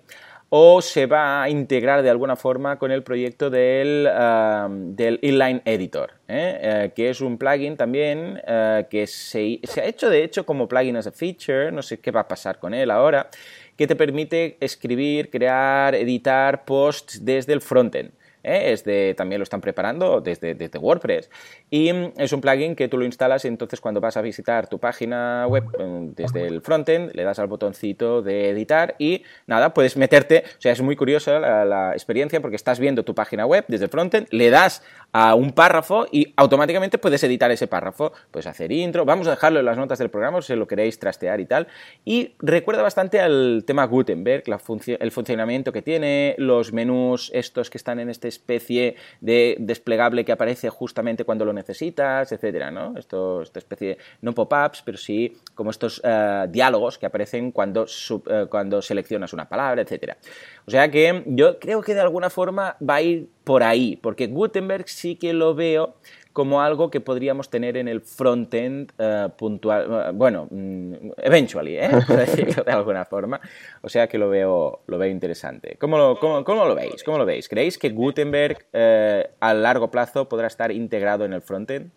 o 0.50 0.82
se 0.82 1.06
va 1.06 1.44
a 1.44 1.50
integrar 1.50 2.04
de 2.04 2.10
alguna 2.10 2.36
forma 2.36 2.78
con 2.78 2.92
el 2.92 3.04
proyecto 3.04 3.50
del, 3.50 4.08
um, 4.08 4.96
del 4.96 5.20
Inline 5.22 5.62
Editor, 5.66 6.12
¿eh? 6.28 6.60
Eh, 6.62 6.92
que 6.96 7.10
es 7.10 7.22
un 7.22 7.38
plugin 7.38 7.76
también 7.76 8.42
eh, 8.46 8.86
que 8.90 9.08
se, 9.08 9.60
se, 9.64 9.82
ha 9.82 9.86
hecho 9.86 10.10
de 10.10 10.24
hecho 10.24 10.46
como 10.46 10.68
plugin 10.68 10.98
as 10.98 11.08
a 11.08 11.12
feature, 11.12 11.72
no 11.72 11.82
sé 11.82 12.00
qué 12.00 12.12
va 12.12 12.22
a 12.22 12.28
pasar 12.28 12.60
con 12.60 12.74
él 12.74 12.92
ahora, 12.92 13.30
que 13.76 13.88
te 13.88 13.96
permite 13.96 14.58
escribir, 14.60 15.30
crear, 15.30 15.96
editar 15.96 16.64
posts 16.64 17.26
desde 17.26 17.54
el 17.54 17.62
frontend. 17.62 18.12
¿Eh? 18.46 18.72
es 18.72 18.84
de, 18.84 19.14
también 19.18 19.40
lo 19.40 19.44
están 19.44 19.62
preparando 19.62 20.22
desde, 20.22 20.54
desde, 20.56 20.80
WordPress. 20.80 21.30
Y 21.70 21.90
es 22.18 22.32
un 22.32 22.42
plugin 22.42 22.76
que 22.76 22.88
tú 22.88 22.98
lo 22.98 23.06
instalas 23.06 23.46
entonces 23.46 23.82
cuando 23.82 24.00
vas 24.00 24.18
a 24.18 24.22
visitar 24.22 24.68
tu 24.68 24.80
página 24.80 25.48
web 25.48 25.66
mm, 25.78 26.14
desde 26.16 26.48
el 26.48 26.62
frontend, 26.62 27.12
le 27.14 27.24
das 27.24 27.40
al 27.40 27.48
botoncito 27.48 28.22
de 28.22 28.50
editar 28.50 28.96
y 29.00 29.24
nada, 29.48 29.74
puedes 29.74 29.98
meterte, 29.98 30.44
o 30.46 30.62
sea, 30.62 30.72
es 30.72 30.82
muy 30.82 30.96
curiosa 30.96 31.40
la, 31.40 31.92
experiencia 31.94 32.42
porque 32.42 32.56
estás 32.56 32.80
viendo 32.80 33.04
tu 33.04 33.16
página 33.16 33.46
web 33.46 33.66
desde 33.68 33.86
el 33.86 33.92
frontend, 33.92 34.28
le 34.32 34.50
das 34.50 34.84
a 35.12 35.34
un 35.36 35.52
párrafo 35.52 36.06
y 36.12 36.34
automáticamente 36.36 36.98
puedes 36.98 37.24
editar 37.24 37.50
ese 37.52 37.68
párrafo, 37.68 38.12
puedes 38.32 38.48
hacer 38.48 38.72
intro, 38.72 39.06
vamos 39.06 39.28
a 39.28 39.32
dejarlo 39.32 39.60
en 39.60 39.66
las 39.66 39.78
notas 39.78 39.98
del 39.98 40.10
programa 40.10 40.42
si 40.42 40.56
lo 40.56 40.68
queréis 40.68 41.00
trastear 41.00 41.40
y 41.40 41.46
tal. 41.46 41.68
Y 42.04 42.34
recuerda 42.40 42.82
bastante 42.82 43.20
al 43.20 43.64
tema 43.66 43.86
Gutenberg, 43.86 44.48
la 44.48 44.60
el 45.00 45.12
funcionamiento 45.12 45.72
que 45.72 45.82
tiene, 45.82 46.36
los 46.38 46.74
menús 46.74 47.32
estos 47.34 47.70
que 47.70 47.78
están 47.78 48.00
en 48.00 48.10
esta 48.10 48.28
especie 48.36 48.96
de 49.22 49.56
desplegable 49.60 50.26
que 50.26 50.32
aparece 50.32 50.70
justamente 50.70 51.24
cuando 51.24 51.46
lo 51.46 51.54
necesitas, 51.54 52.32
etcétera, 52.32 52.72
¿no? 52.72 52.98
Esto, 52.98 53.42
esta 53.42 53.60
especie, 53.60 53.98
no 54.22 54.34
pop-ups, 54.34 54.82
pero 54.86 54.98
sí 54.98 55.38
como 55.54 55.72
estos 55.72 56.02
eh, 56.04 56.46
diálogos 56.50 56.98
que 56.98 57.06
aparecen 57.06 57.52
cuando, 57.52 57.86
eh, 57.86 58.46
cuando 58.50 58.82
seleccionas 58.82 59.34
una 59.34 59.48
palabra, 59.48 59.82
etcétera. 59.82 60.18
O 60.66 60.72
sea 60.72 60.90
que 60.92 61.24
yo 61.28 61.60
creo 61.60 61.82
que 61.82 61.94
de 61.94 62.02
alguna 62.02 62.30
forma 62.30 62.78
va 62.88 62.96
a 62.96 63.02
ir 63.02 63.30
por 63.46 63.64
ahí, 63.64 63.96
porque 63.96 64.28
Gutenberg 64.28 64.90
sí 64.90 65.16
que 65.16 65.32
lo 65.32 65.56
veo 65.56 65.96
como 66.34 66.62
algo 66.62 66.92
que 66.92 67.00
podríamos 67.00 67.50
tener 67.50 67.78
en 67.78 67.88
el 67.88 68.02
frontend 68.02 68.92
uh, 69.00 69.30
puntual, 69.38 69.90
uh, 69.90 70.14
bueno, 70.14 70.50
mm, 70.52 71.12
eventually, 71.20 71.78
¿eh? 71.78 71.90
por 72.08 72.18
decirlo 72.18 72.62
de 72.62 72.72
alguna 72.74 73.06
forma. 73.06 73.40
O 73.82 73.88
sea 73.88 74.08
que 74.10 74.18
lo 74.18 74.30
veo, 74.30 74.82
lo 74.88 74.98
veo 74.98 75.10
interesante. 75.10 75.78
¿Cómo 75.80 75.98
lo, 75.98 76.20
cómo, 76.20 76.44
cómo 76.44 76.66
lo 76.66 76.76
veis? 76.76 77.06
¿Cómo 77.06 77.18
lo 77.18 77.26
veis? 77.26 77.48
¿Creéis 77.48 77.78
que 77.78 77.92
Gutenberg 77.92 78.66
uh, 78.74 79.30
a 79.40 79.54
largo 79.54 79.90
plazo 79.90 80.28
podrá 80.28 80.48
estar 80.48 80.74
integrado 80.74 81.24
en 81.24 81.32
el 81.32 81.42
frontend? 81.42 81.92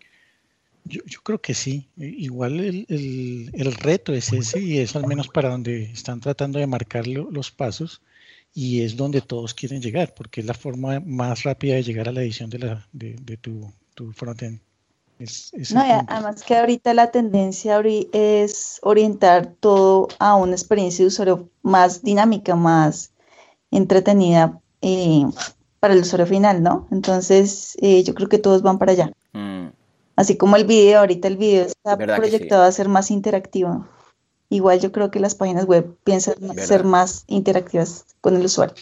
Yo, 0.85 1.01
yo 1.05 1.19
creo 1.21 1.41
que 1.41 1.53
sí. 1.53 1.89
Igual 1.97 2.61
el, 2.61 2.85
el, 2.87 3.51
el, 3.53 3.73
reto 3.73 4.13
es 4.13 4.31
ese 4.31 4.61
y 4.61 4.79
es 4.79 4.95
al 4.95 5.05
menos 5.05 5.27
para 5.27 5.49
donde 5.49 5.83
están 5.83 6.21
tratando 6.21 6.59
de 6.59 6.67
marcar 6.67 7.07
los 7.07 7.51
pasos 7.51 8.01
y 8.53 8.81
es 8.81 8.97
donde 8.97 9.21
todos 9.21 9.53
quieren 9.53 9.81
llegar, 9.81 10.13
porque 10.15 10.41
es 10.41 10.47
la 10.47 10.53
forma 10.53 10.99
más 10.99 11.43
rápida 11.43 11.75
de 11.75 11.83
llegar 11.83 12.09
a 12.09 12.11
la 12.11 12.21
edición 12.21 12.49
de, 12.49 12.59
la, 12.59 12.87
de, 12.91 13.15
de 13.21 13.37
tu, 13.37 13.71
tu 13.93 14.11
frontend. 14.11 14.59
no, 15.73 15.81
además 16.07 16.43
que 16.43 16.57
ahorita 16.57 16.93
la 16.93 17.11
tendencia 17.11 17.81
es 18.13 18.79
orientar 18.81 19.53
todo 19.59 20.07
a 20.19 20.35
una 20.35 20.53
experiencia 20.53 21.03
de 21.03 21.07
usuario 21.07 21.49
más 21.61 22.01
dinámica, 22.03 22.55
más 22.55 23.11
entretenida 23.71 24.59
eh, 24.81 25.25
para 25.79 25.93
el 25.93 26.01
usuario 26.01 26.25
final, 26.25 26.63
¿no? 26.63 26.87
Entonces, 26.91 27.77
eh, 27.81 28.03
yo 28.03 28.13
creo 28.13 28.29
que 28.29 28.39
todos 28.39 28.61
van 28.61 28.79
para 28.79 28.93
allá. 28.93 29.11
Mm. 29.33 29.67
Así 30.15 30.35
como 30.37 30.57
el 30.57 30.65
video, 30.65 30.99
ahorita 30.99 31.27
el 31.27 31.37
video 31.37 31.65
está 31.65 31.97
proyectado 31.97 32.63
a 32.63 32.71
ser 32.71 32.89
más 32.89 33.09
interactivo. 33.11 33.87
Igual 34.49 34.79
yo 34.79 34.91
creo 34.91 35.11
que 35.11 35.19
las 35.19 35.35
páginas 35.35 35.65
web 35.65 35.95
piensan 36.03 36.35
ser 36.57 36.83
más 36.83 37.23
interactivas 37.27 38.05
con 38.21 38.35
el 38.35 38.45
usuario. 38.45 38.75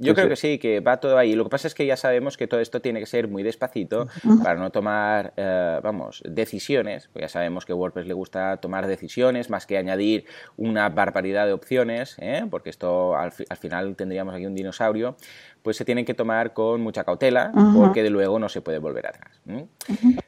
Yo 0.00 0.14
creo 0.14 0.28
que 0.28 0.36
sí, 0.36 0.58
que 0.58 0.78
va 0.78 0.98
todo 0.98 1.18
ahí. 1.18 1.34
Lo 1.34 1.42
que 1.44 1.50
pasa 1.50 1.66
es 1.66 1.74
que 1.74 1.84
ya 1.84 1.96
sabemos 1.96 2.36
que 2.36 2.46
todo 2.46 2.60
esto 2.60 2.80
tiene 2.80 3.00
que 3.00 3.06
ser 3.06 3.26
muy 3.26 3.42
despacito 3.42 4.06
para 4.44 4.54
no 4.54 4.70
tomar, 4.70 5.32
eh, 5.36 5.80
vamos, 5.82 6.22
decisiones. 6.24 7.08
Pues 7.12 7.22
ya 7.22 7.28
sabemos 7.28 7.66
que 7.66 7.72
a 7.72 7.74
WordPress 7.74 8.06
le 8.06 8.14
gusta 8.14 8.58
tomar 8.58 8.86
decisiones 8.86 9.50
más 9.50 9.66
que 9.66 9.76
añadir 9.76 10.24
una 10.56 10.88
barbaridad 10.88 11.46
de 11.46 11.52
opciones, 11.52 12.14
¿eh? 12.20 12.46
porque 12.48 12.70
esto 12.70 13.16
al, 13.16 13.32
final 13.32 13.96
tendríamos 13.96 14.34
aquí 14.34 14.46
un 14.46 14.54
dinosaurio. 14.54 15.16
Pues 15.62 15.76
se 15.76 15.84
tienen 15.84 16.04
que 16.04 16.14
tomar 16.14 16.52
con 16.52 16.80
mucha 16.80 17.04
cautela, 17.04 17.52
porque 17.74 18.02
de 18.02 18.10
luego 18.10 18.38
no 18.38 18.48
se 18.48 18.60
puede 18.60 18.78
volver 18.78 19.06
atrás. 19.06 19.40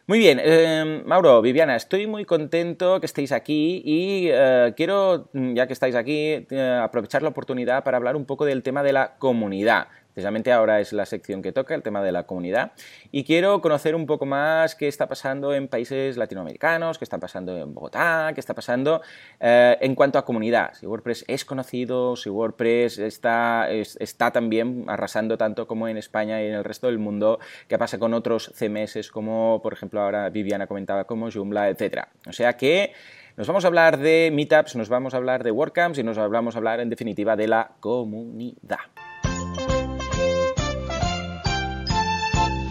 Muy 0.07 0.19
bien, 0.19 0.41
eh, 0.43 1.03
Mauro, 1.07 1.41
Viviana, 1.41 1.77
estoy 1.77 2.07
muy 2.07 2.25
contento 2.25 3.01
que 3.01 3.07
estéis 3.07 3.33
aquí 3.33 3.83
y 3.85 4.31
quiero, 4.77 5.31
ya 5.33 5.67
que 5.67 5.73
estáis 5.73 5.95
aquí, 5.95 6.47
aprovechar 6.83 7.23
la 7.23 7.29
oportunidad 7.29 7.85
para 7.85 7.97
hablar 7.97 8.17
un 8.17 8.27
poco 8.27 8.45
del 8.45 8.63
tema 8.63 8.83
de 8.83 8.93
la 8.93 9.17
comunidad 9.19 9.89
Precisamente 10.15 10.53
ahora 10.53 10.81
es 10.81 10.93
la 10.93 11.07
sección 11.07 11.43
que 11.43 11.53
toca, 11.53 11.75
el 11.75 11.83
tema 11.83 12.03
de 12.03 12.13
la 12.13 12.25
comunidad. 12.25 12.73
Y 13.13 13.25
quiero 13.25 13.61
conocer 13.61 13.95
un 13.95 14.07
poco 14.07 14.27
más 14.27 14.75
qué 14.75 14.89
está 14.89 15.09
pasando 15.09 15.55
en 15.55 15.69
países 15.69 16.17
latinoamericanos, 16.17 16.99
qué 16.99 17.05
está 17.05 17.19
pasando 17.19 17.57
en 17.57 17.73
Bogotá, 17.75 18.33
qué 18.35 18.41
está 18.41 18.55
pasando 18.55 19.03
eh, 19.39 19.77
en 19.81 19.95
cuanto 19.95 20.19
a 20.19 20.25
comunidad. 20.25 20.75
Si 20.75 20.87
WordPress 20.87 21.25
es 21.29 21.45
conocido, 21.45 22.17
si 22.17 22.29
WordPress 22.29 22.99
está, 22.99 23.69
está 23.71 24.31
también 24.31 24.85
arrasando 24.89 25.39
tanto 25.39 25.67
como 25.67 25.89
en 25.89 25.97
España 25.97 26.43
y 26.43 26.47
en 26.47 26.55
el 26.55 26.65
resto 26.65 26.89
del 26.89 26.99
mundo, 26.99 27.39
qué 27.69 27.79
pasa 27.79 27.99
con 27.99 28.15
otros 28.15 28.53
CMS 28.55 29.11
como, 29.11 29.61
por 29.63 29.73
ejemplo, 29.73 30.01
ahora 30.01 30.29
Viviana 30.31 30.67
comentaba 30.67 31.05
como 31.05 31.31
Joomla, 31.31 31.69
etc. 31.69 32.07
O 32.27 32.33
sea 32.33 32.57
que... 32.57 32.93
Nos 33.37 33.47
vamos 33.47 33.65
a 33.65 33.69
hablar 33.69 33.97
de 33.97 34.31
meetups, 34.35 34.77
nos 34.77 34.91
vamos 34.91 35.15
a 35.15 35.17
hablar 35.17 35.45
de 35.45 35.51
WordCamps 35.51 35.99
y 35.99 36.03
nos 36.03 36.19
vamos 36.19 36.57
a 36.57 36.59
hablar 36.59 36.81
en 36.81 36.91
definitiva 36.91 37.37
de 37.37 37.49
la 37.49 37.71
comunidad. 37.81 38.81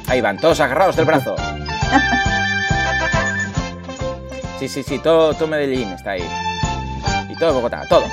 Ahí 0.10 0.22
van, 0.22 0.38
todos 0.38 0.60
agarrados 0.60 0.96
del 0.96 1.06
brazo. 1.06 1.36
Sí, 4.60 4.68
sí, 4.68 4.84
sí, 4.84 5.00
todo, 5.00 5.34
todo 5.34 5.48
Medellín 5.48 5.88
está 5.94 6.12
ahí. 6.12 6.30
Y 7.30 7.36
todo 7.38 7.54
Bogotá, 7.54 7.86
todo. 7.88 8.04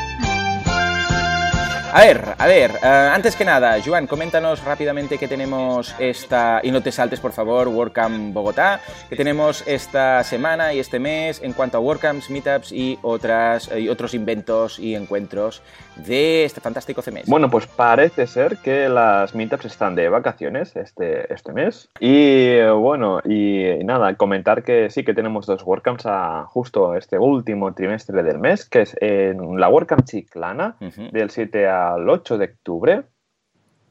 A 1.93 2.01
ver, 2.01 2.35
a 2.37 2.47
ver, 2.47 2.73
eh, 2.83 3.11
antes 3.15 3.37
que 3.37 3.45
nada, 3.45 3.77
Joan, 3.85 4.07
coméntanos 4.07 4.63
rápidamente 4.65 5.17
que 5.19 5.29
tenemos 5.29 5.95
esta, 5.99 6.61
y 6.63 6.71
no 6.71 6.83
te 6.83 6.93
saltes 6.93 7.21
por 7.21 7.33
favor, 7.33 7.69
WordCamp 7.69 8.35
Bogotá, 8.35 8.81
que 9.09 9.17
tenemos 9.17 9.67
esta 9.67 10.23
semana 10.25 10.75
y 10.75 10.81
este 10.81 10.99
mes 10.99 11.41
en 11.43 11.53
cuanto 11.53 11.79
a 11.79 11.81
WordCamps, 11.81 12.29
Meetups 12.29 12.73
y, 12.73 12.99
otras, 13.03 13.71
y 13.75 13.89
otros 13.89 14.13
inventos 14.15 14.79
y 14.79 14.95
encuentros 14.95 15.63
de 15.97 16.45
este 16.45 16.61
fantástico 16.61 17.01
CMS. 17.01 17.27
Bueno, 17.27 17.49
pues 17.49 17.67
parece 17.67 18.27
ser 18.27 18.59
que 18.59 18.89
las 18.89 19.35
Meetups 19.35 19.65
están 19.65 19.95
de 19.95 20.09
vacaciones 20.11 20.77
este, 20.77 21.33
este 21.33 21.53
mes. 21.53 21.89
Y 21.99 22.61
bueno, 22.73 23.21
y, 23.25 23.83
nada, 23.85 24.15
comentar 24.17 24.63
que 24.63 24.91
sí 24.91 25.05
que 25.05 25.15
tenemos 25.15 25.47
dos 25.47 25.63
WordCamps 25.63 26.05
a 26.07 26.45
justo 26.45 26.95
este 26.95 27.19
último 27.19 27.73
trimestre 27.73 28.23
del 28.23 28.39
mes, 28.39 28.67
que 28.69 28.83
es 28.83 28.97
en 29.01 29.59
la 29.59 29.69
WordCamp 29.69 30.05
Chiclana, 30.05 30.77
del 31.13 31.31
7 31.31 31.69
a 31.69 31.86
al 31.95 32.09
8 32.09 32.39
de 32.39 32.45
octubre. 32.47 33.05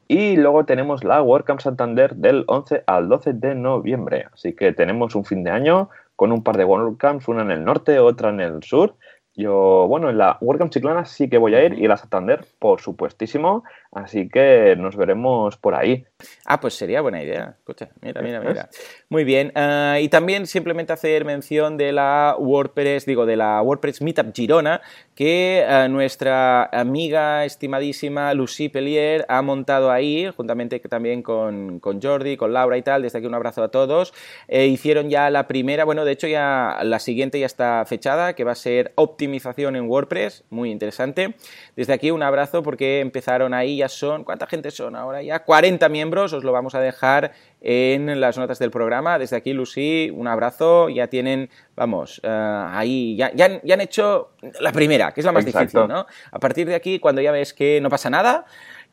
Y 0.08 0.36
luego 0.36 0.64
tenemos 0.64 1.02
la 1.02 1.20
WordCamp 1.20 1.60
Santander 1.60 2.14
del 2.14 2.44
11 2.46 2.84
al 2.86 3.08
12 3.08 3.32
de 3.34 3.54
noviembre. 3.54 4.26
Así 4.32 4.54
que 4.54 4.72
tenemos 4.72 5.14
un 5.14 5.24
fin 5.24 5.42
de 5.42 5.50
año 5.50 5.90
con 6.14 6.32
un 6.32 6.42
par 6.42 6.56
de 6.56 6.64
WordCamps, 6.64 7.28
una 7.28 7.42
en 7.42 7.50
el 7.50 7.64
norte, 7.64 7.98
otra 7.98 8.30
en 8.30 8.40
el 8.40 8.62
sur. 8.62 8.94
Yo, 9.34 9.86
bueno, 9.86 10.08
en 10.08 10.16
la 10.16 10.38
WordCamp 10.40 10.70
Chiclana 10.70 11.04
sí 11.04 11.28
que 11.28 11.36
voy 11.36 11.54
a 11.54 11.64
ir 11.64 11.74
y 11.74 11.86
la 11.86 11.96
Santander, 11.98 12.46
por 12.58 12.80
supuestísimo. 12.80 13.64
Así 13.92 14.28
que 14.28 14.76
nos 14.78 14.96
veremos 14.96 15.58
por 15.58 15.74
ahí. 15.74 16.06
Ah, 16.46 16.60
pues 16.60 16.74
sería 16.74 17.00
buena 17.02 17.22
idea. 17.22 17.56
Escucha, 17.58 17.90
mira, 18.00 18.22
mira, 18.22 18.40
mira. 18.40 18.70
Muy 19.08 19.24
bien. 19.24 19.52
Ah, 19.54 19.98
y 20.00 20.08
también 20.08 20.46
simplemente 20.46 20.92
hacer 20.92 21.24
mención 21.24 21.76
de 21.76 21.92
la 21.92 22.36
WordPress, 22.38 23.04
digo, 23.04 23.26
de 23.26 23.36
la 23.36 23.60
WordPress 23.60 24.00
Meetup 24.00 24.34
Girona, 24.34 24.80
que 25.14 25.64
ah, 25.68 25.88
nuestra 25.88 26.64
amiga 26.64 27.44
estimadísima 27.44 28.32
Lucy 28.32 28.68
Pellier 28.68 29.26
ha 29.28 29.42
montado 29.42 29.90
ahí, 29.90 30.30
juntamente 30.34 30.80
también 30.80 31.22
con, 31.22 31.80
con 31.80 32.00
Jordi, 32.00 32.36
con 32.36 32.52
Laura 32.52 32.78
y 32.78 32.82
tal. 32.82 33.02
Desde 33.02 33.18
aquí 33.18 33.26
un 33.26 33.34
abrazo 33.34 33.62
a 33.62 33.70
todos. 33.70 34.14
Eh, 34.48 34.66
hicieron 34.66 35.10
ya 35.10 35.28
la 35.30 35.46
primera, 35.46 35.84
bueno, 35.84 36.04
de 36.04 36.12
hecho 36.12 36.28
ya 36.28 36.78
la 36.82 36.98
siguiente 36.98 37.38
ya 37.38 37.46
está 37.46 37.84
fechada, 37.86 38.34
que 38.34 38.44
va 38.44 38.52
a 38.52 38.56
ser 38.56 38.92
optimización 38.94 39.76
en 39.76 39.88
WordPress. 39.88 40.44
Muy 40.48 40.70
interesante. 40.70 41.34
Desde 41.76 41.92
aquí 41.92 42.10
un 42.10 42.22
abrazo 42.22 42.62
porque 42.62 43.00
empezaron 43.00 43.52
ahí, 43.52 43.78
ya 43.78 43.88
son, 43.88 44.24
¿cuánta 44.24 44.46
gente 44.46 44.70
son 44.70 44.96
ahora? 44.96 45.22
Ya 45.22 45.44
40 45.44 45.88
miembros, 45.88 46.05
os 46.14 46.44
lo 46.44 46.52
vamos 46.52 46.74
a 46.74 46.80
dejar 46.80 47.32
en 47.60 48.20
las 48.20 48.38
notas 48.38 48.58
del 48.58 48.70
programa. 48.70 49.18
Desde 49.18 49.36
aquí, 49.36 49.52
Lucy, 49.52 50.10
un 50.14 50.28
abrazo. 50.28 50.88
Ya 50.88 51.08
tienen, 51.08 51.50
vamos, 51.74 52.20
eh, 52.22 52.28
ahí, 52.28 53.16
ya, 53.16 53.32
ya, 53.34 53.46
han 53.46 53.80
hecho 53.80 54.30
la 54.60 54.72
primera, 54.72 55.12
que 55.12 55.20
es 55.20 55.26
la 55.26 55.32
más 55.32 55.44
difícil, 55.44 55.86
¿no? 55.88 56.06
A 56.30 56.38
partir 56.38 56.66
de 56.66 56.74
aquí, 56.74 56.98
cuando 56.98 57.20
ya 57.20 57.32
ves 57.32 57.52
que 57.52 57.80
no 57.80 57.90
pasa 57.90 58.10
nada, 58.10 58.46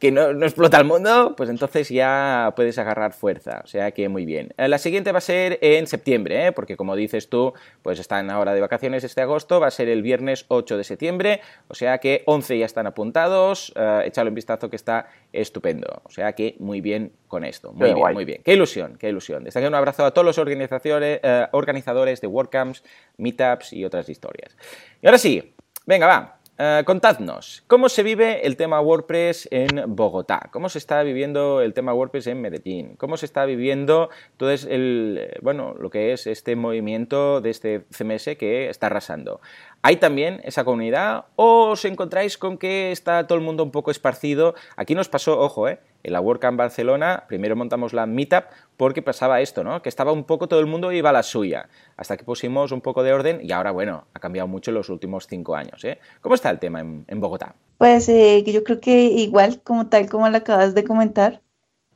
que 0.04 0.12
no, 0.12 0.32
explota 0.44 0.78
el 0.80 0.84
mundo, 0.84 1.34
pues 1.38 1.50
entonces 1.50 1.88
ya 1.88 2.52
puedes 2.58 2.78
agarrar 2.78 3.14
fuerza. 3.14 3.62
O 3.64 3.68
sea 3.68 3.92
que 3.92 4.10
muy 4.10 4.26
bien. 4.26 4.54
Eh, 4.58 4.68
la 4.68 4.78
siguiente 4.78 5.14
va 5.14 5.20
a 5.20 5.22
ser 5.22 5.60
en 5.62 5.88
septiembre, 5.88 6.48
¿eh? 6.48 6.52
porque 6.52 6.76
como 6.76 6.98
dices 6.98 7.30
tú, 7.30 7.54
pues 7.82 8.00
están 8.00 8.30
ahora 8.30 8.54
de 8.54 8.60
vacaciones 8.60 9.06
este 9.06 9.22
agosto, 9.22 9.62
va 9.62 9.68
a 9.68 9.72
ser 9.72 9.88
el 9.88 10.02
viernes 10.02 10.44
8 10.50 10.76
de 10.76 10.84
septiembre, 10.84 11.40
o 11.70 11.74
sea 11.74 12.00
que 12.00 12.24
11 12.26 12.60
ya 12.60 12.66
están 12.66 12.86
apuntados, 12.86 13.72
eh, 13.78 14.02
échale 14.08 14.28
un 14.28 14.36
vistazo 14.36 14.70
que 14.70 14.76
está 14.76 15.08
estupendo. 15.32 16.02
O 16.04 16.10
sea 16.10 16.34
que 16.34 16.58
muy 16.60 16.82
bien 16.82 17.14
con 17.30 17.46
esto, 17.46 17.72
muy 17.72 17.94
bien, 17.94 18.14
muy 18.14 18.26
bien. 18.26 18.42
Qué 18.44 18.56
ilusión, 18.56 18.98
qué 19.00 19.08
ilusión. 19.08 19.46
Desde 19.46 19.62
aquí 19.62 19.68
un 19.70 19.76
abrazo 19.76 20.04
a 20.04 20.12
todos 20.12 20.26
los 20.26 20.38
organizadores, 20.38 21.22
organizadores 21.54 22.20
de 22.20 22.28
WordCamps, 22.28 22.84
Meetups 23.16 23.72
y 23.72 23.86
otras 23.86 24.10
historias. 24.10 24.58
Y 25.02 25.08
ahora 25.08 25.18
sí, 25.18 25.56
venga, 25.86 26.08
va. 26.08 26.43
Eh, 26.66 26.84
contadnos, 26.86 27.62
¿cómo 27.68 27.90
se 27.90 28.04
vive 28.04 28.48
el 28.48 28.56
tema 28.56 28.80
WordPress 28.80 29.50
en 29.52 29.84
Bogotá? 29.86 30.48
¿Cómo 30.54 30.70
se 30.70 30.78
está 30.78 31.04
viviendo 31.04 31.60
el 31.60 31.74
tema 31.74 31.94
WordPress 31.94 32.28
en 32.28 32.40
Medellín? 32.40 32.96
¿Cómo 32.96 33.18
se 33.18 33.26
está 33.26 33.44
viviendo 33.44 34.10
todo 34.38 34.50
el, 34.50 35.40
bueno, 35.42 35.76
lo 35.78 35.90
que 35.90 36.14
es 36.14 36.26
este 36.26 36.56
movimiento 36.56 37.42
de 37.42 37.50
este 37.50 37.84
CMS 37.90 38.38
que 38.38 38.70
está 38.70 38.86
arrasando? 38.88 39.42
¿Hay 39.86 39.98
también 39.98 40.40
esa 40.46 40.64
comunidad 40.64 41.26
o 41.36 41.72
os 41.72 41.84
encontráis 41.84 42.38
con 42.38 42.58
que 42.58 42.94
está 42.94 43.28
todo 43.28 43.38
el 43.38 43.44
mundo 43.44 43.66
un 43.66 43.72
poco 43.72 43.92
esparcido? 43.92 44.56
Aquí 44.78 44.96
nos 44.96 45.10
pasó, 45.10 45.38
ojo, 45.38 45.68
¿eh? 45.68 45.82
en 46.04 46.14
la 46.14 46.22
WordCamp 46.22 46.58
Barcelona, 46.58 47.26
primero 47.28 47.58
montamos 47.58 47.92
la 47.92 48.06
Meetup 48.06 48.46
porque 48.78 49.02
pasaba 49.02 49.42
esto, 49.42 49.62
¿no? 49.62 49.82
Que 49.82 49.90
estaba 49.90 50.14
un 50.14 50.24
poco 50.24 50.48
todo 50.48 50.62
el 50.62 50.68
mundo 50.68 50.94
iba 50.94 51.10
a 51.10 51.14
la 51.14 51.22
suya, 51.22 51.68
hasta 51.98 52.16
que 52.16 52.24
pusimos 52.24 52.72
un 52.72 52.80
poco 52.80 53.04
de 53.04 53.12
orden 53.12 53.42
y 53.44 53.52
ahora, 53.52 53.72
bueno, 53.72 54.06
ha 54.14 54.20
cambiado 54.22 54.48
mucho 54.48 54.72
en 54.72 54.76
los 54.76 54.88
últimos 54.88 55.28
cinco 55.28 55.54
años, 55.54 55.84
¿eh? 55.84 56.00
¿Cómo 56.22 56.36
está 56.36 56.50
el 56.50 56.60
tema 56.60 56.80
en, 56.80 57.20
Bogotá? 57.20 57.54
Pues 57.78 58.08
eh, 58.08 58.42
yo 58.46 58.64
creo 58.64 58.80
que 58.80 59.04
igual, 59.04 59.62
como 59.64 59.88
tal 59.88 60.10
como 60.10 60.30
lo 60.30 60.38
acabas 60.38 60.76
de 60.76 60.86
comentar, 60.86 61.42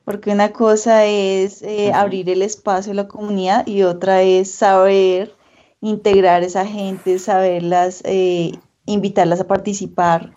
porque 0.03 0.31
una 0.31 0.51
cosa 0.51 1.05
es 1.05 1.61
eh, 1.61 1.93
abrir 1.93 2.29
el 2.29 2.41
espacio 2.41 2.91
a 2.91 2.95
la 2.95 3.07
comunidad 3.07 3.65
y 3.65 3.83
otra 3.83 4.23
es 4.23 4.51
saber 4.51 5.38
integrar 5.82 6.41
a 6.41 6.45
esa 6.45 6.65
gente, 6.65 7.19
saberlas, 7.19 8.01
eh, 8.05 8.53
invitarlas 8.86 9.39
a 9.39 9.47
participar, 9.47 10.34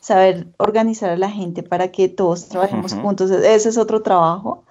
saber 0.00 0.48
organizar 0.58 1.10
a 1.10 1.16
la 1.16 1.30
gente 1.30 1.62
para 1.62 1.90
que 1.90 2.08
todos 2.08 2.48
trabajemos 2.48 2.94
juntos. 2.94 3.30
Ese 3.30 3.68
es 3.68 3.78
otro 3.78 4.02
trabajo. 4.02 4.64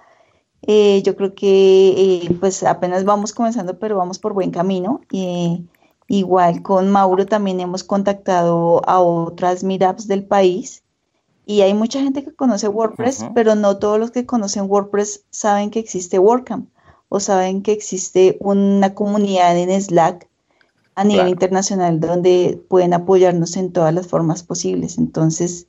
Eh, 0.62 1.02
yo 1.04 1.14
creo 1.16 1.34
que 1.34 2.22
eh, 2.24 2.36
pues 2.40 2.62
apenas 2.62 3.04
vamos 3.04 3.32
comenzando, 3.32 3.78
pero 3.78 3.96
vamos 3.96 4.18
por 4.18 4.32
buen 4.32 4.50
camino. 4.50 5.00
igual 6.06 6.62
con 6.62 6.90
Mauro 6.90 7.26
también 7.26 7.60
hemos 7.60 7.82
contactado 7.82 8.82
a 8.86 9.00
otras 9.00 9.64
meetups 9.64 10.06
del 10.06 10.24
país 10.24 10.82
y 11.46 11.62
hay 11.62 11.74
mucha 11.74 12.00
gente 12.00 12.24
que 12.24 12.34
conoce 12.34 12.68
WordPress, 12.68 13.26
pero 13.34 13.54
no 13.54 13.78
todos 13.78 13.98
los 13.98 14.10
que 14.10 14.26
conocen 14.26 14.70
WordPress 14.70 15.24
saben 15.30 15.70
que 15.70 15.78
existe 15.78 16.18
WordCamp 16.18 16.68
o 17.14 17.20
saben 17.20 17.62
que 17.62 17.70
existe 17.70 18.36
una 18.40 18.92
comunidad 18.92 19.56
en 19.56 19.80
Slack 19.80 20.28
a 20.96 21.04
nivel 21.04 21.28
internacional 21.28 22.00
donde 22.00 22.60
pueden 22.68 22.92
apoyarnos 22.92 23.56
en 23.56 23.72
todas 23.72 23.94
las 23.94 24.08
formas 24.08 24.42
posibles. 24.42 24.98
Entonces, 24.98 25.68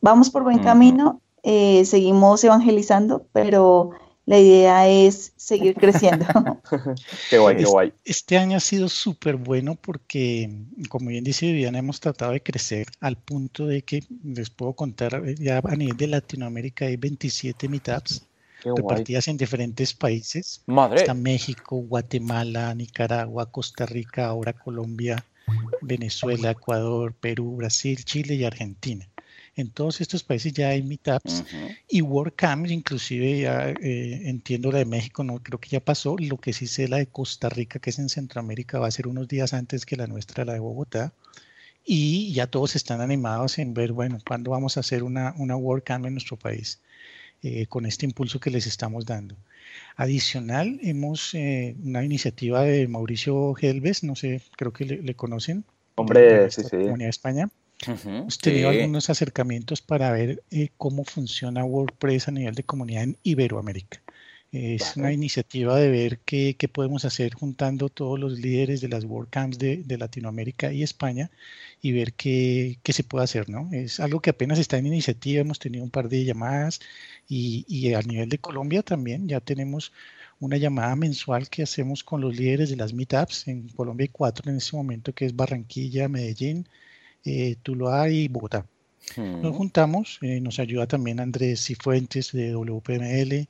vamos 0.00 0.30
por 0.30 0.44
buen 0.44 0.60
camino, 0.60 1.20
eh, 1.42 1.84
seguimos 1.84 2.42
evangelizando, 2.42 3.26
pero 3.34 3.90
la 4.24 4.38
idea 4.38 4.88
es 4.88 5.34
seguir 5.36 5.74
creciendo. 5.74 6.24
qué 7.28 7.38
guay, 7.38 7.56
qué 7.58 7.64
guay. 7.64 7.92
Este 8.06 8.38
año 8.38 8.56
ha 8.56 8.60
sido 8.60 8.88
súper 8.88 9.36
bueno 9.36 9.74
porque, 9.74 10.50
como 10.88 11.10
bien 11.10 11.22
dice 11.22 11.44
Viviana, 11.44 11.80
hemos 11.80 12.00
tratado 12.00 12.32
de 12.32 12.42
crecer 12.42 12.86
al 13.00 13.16
punto 13.16 13.66
de 13.66 13.82
que 13.82 14.04
les 14.24 14.48
puedo 14.48 14.72
contar, 14.72 15.22
ya 15.34 15.60
a 15.62 15.76
nivel 15.76 15.98
de 15.98 16.06
Latinoamérica 16.06 16.86
hay 16.86 16.96
27 16.96 17.68
meetups 17.68 18.26
repartidas 18.64 19.28
en 19.28 19.36
diferentes 19.36 19.94
países. 19.94 20.62
Madre. 20.66 21.00
Está 21.00 21.14
México, 21.14 21.76
Guatemala, 21.76 22.74
Nicaragua, 22.74 23.50
Costa 23.50 23.86
Rica, 23.86 24.26
ahora 24.26 24.52
Colombia, 24.52 25.24
Venezuela, 25.80 26.50
Ecuador, 26.50 27.14
Perú, 27.14 27.56
Brasil, 27.56 28.04
Chile 28.04 28.34
y 28.34 28.44
Argentina. 28.44 29.08
En 29.54 29.70
todos 29.70 30.00
estos 30.00 30.22
países 30.22 30.54
ya 30.54 30.68
hay 30.68 30.82
meetups 30.82 31.44
y 31.86 32.00
WordCamp, 32.00 32.66
inclusive 32.68 33.40
ya 33.40 33.68
eh, 33.68 34.22
entiendo 34.24 34.72
la 34.72 34.78
de 34.78 34.86
México, 34.86 35.24
no 35.24 35.42
creo 35.42 35.60
que 35.60 35.68
ya 35.68 35.80
pasó. 35.80 36.16
Lo 36.18 36.38
que 36.38 36.54
sí 36.54 36.66
sé 36.66 36.88
la 36.88 36.96
de 36.96 37.06
Costa 37.06 37.50
Rica, 37.50 37.78
que 37.78 37.90
es 37.90 37.98
en 37.98 38.08
Centroamérica, 38.08 38.78
va 38.78 38.86
a 38.86 38.90
ser 38.90 39.06
unos 39.06 39.28
días 39.28 39.52
antes 39.52 39.84
que 39.84 39.96
la 39.96 40.06
nuestra, 40.06 40.46
la 40.46 40.54
de 40.54 40.60
Bogotá. 40.60 41.12
Y 41.84 42.32
ya 42.32 42.46
todos 42.46 42.76
están 42.76 43.02
animados 43.02 43.58
en 43.58 43.74
ver, 43.74 43.92
bueno, 43.92 44.18
cuándo 44.26 44.52
vamos 44.52 44.76
a 44.76 44.80
hacer 44.80 45.02
una, 45.02 45.34
una 45.36 45.56
WordCamp 45.56 46.06
en 46.06 46.14
nuestro 46.14 46.38
país, 46.38 46.80
eh, 47.42 47.66
con 47.66 47.86
este 47.86 48.06
impulso 48.06 48.38
que 48.38 48.50
les 48.50 48.66
estamos 48.66 49.04
dando. 49.04 49.36
Adicional, 49.96 50.78
hemos 50.82 51.34
eh, 51.34 51.74
una 51.82 52.04
iniciativa 52.04 52.62
de 52.62 52.86
Mauricio 52.86 53.54
Helves, 53.60 54.04
no 54.04 54.14
sé, 54.14 54.42
creo 54.56 54.72
que 54.72 54.84
le, 54.84 55.14
conocen. 55.14 55.64
Hombre, 55.96 56.50
sí, 56.50 56.62
sí. 56.62 56.70
Comunidad 56.70 57.06
de 57.06 57.10
España. 57.10 57.50
hemos 57.86 58.38
tenido 58.38 58.68
algunos 58.68 59.10
acercamientos 59.10 59.82
para 59.82 60.12
ver 60.12 60.42
eh, 60.50 60.68
cómo 60.76 61.04
funciona 61.04 61.64
WordPress 61.64 62.28
a 62.28 62.30
nivel 62.30 62.54
de 62.54 62.62
comunidad 62.62 63.02
en 63.02 63.18
Iberoamérica. 63.24 64.00
Es 64.52 64.96
una 64.96 65.12
iniciativa 65.12 65.76
de 65.78 65.90
ver 65.90 66.18
qué, 66.20 66.56
qué, 66.58 66.68
podemos 66.68 67.06
hacer 67.06 67.32
juntando 67.34 67.88
todos 67.88 68.20
los 68.20 68.38
líderes 68.38 68.82
de 68.82 68.88
las 68.88 69.04
WordCamps 69.04 69.58
de, 69.58 69.78
de 69.78 69.96
Latinoamérica 69.96 70.72
y 70.74 70.82
España 70.82 71.30
y 71.80 71.92
ver 71.92 72.12
qué, 72.12 72.78
qué, 72.82 72.92
se 72.92 73.02
puede 73.02 73.24
hacer, 73.24 73.48
¿no? 73.48 73.70
Es 73.72 73.98
algo 73.98 74.20
que 74.20 74.28
apenas 74.30 74.58
está 74.58 74.76
en 74.76 74.86
iniciativa, 74.86 75.40
hemos 75.40 75.58
tenido 75.58 75.82
un 75.82 75.90
par 75.90 76.08
de 76.10 76.24
llamadas 76.26 76.80
y, 77.26 77.64
y 77.66 77.94
a 77.94 78.02
nivel 78.02 78.28
de 78.28 78.38
Colombia 78.38 78.82
también 78.82 79.26
ya 79.26 79.40
tenemos 79.40 79.92
una 80.38 80.58
llamada 80.58 80.96
mensual 80.96 81.48
que 81.48 81.62
hacemos 81.62 82.04
con 82.04 82.20
los 82.20 82.36
líderes 82.36 82.68
de 82.70 82.76
las 82.76 82.92
meetups. 82.92 83.48
En 83.48 83.68
Colombia 83.68 84.04
hay 84.04 84.08
cuatro 84.08 84.50
en 84.50 84.58
este 84.58 84.76
momento, 84.76 85.14
que 85.14 85.26
es 85.26 85.36
Barranquilla, 85.36 86.08
Medellín, 86.08 86.68
eh, 87.24 87.56
Tuluá 87.62 88.10
y 88.10 88.28
Bogotá. 88.28 88.66
Nos 89.16 89.56
juntamos, 89.56 90.18
eh, 90.22 90.40
nos 90.40 90.58
ayuda 90.58 90.86
también 90.86 91.20
Andrés 91.20 91.64
Cifuentes 91.64 92.32
de 92.32 92.54
WPML, 92.54 93.48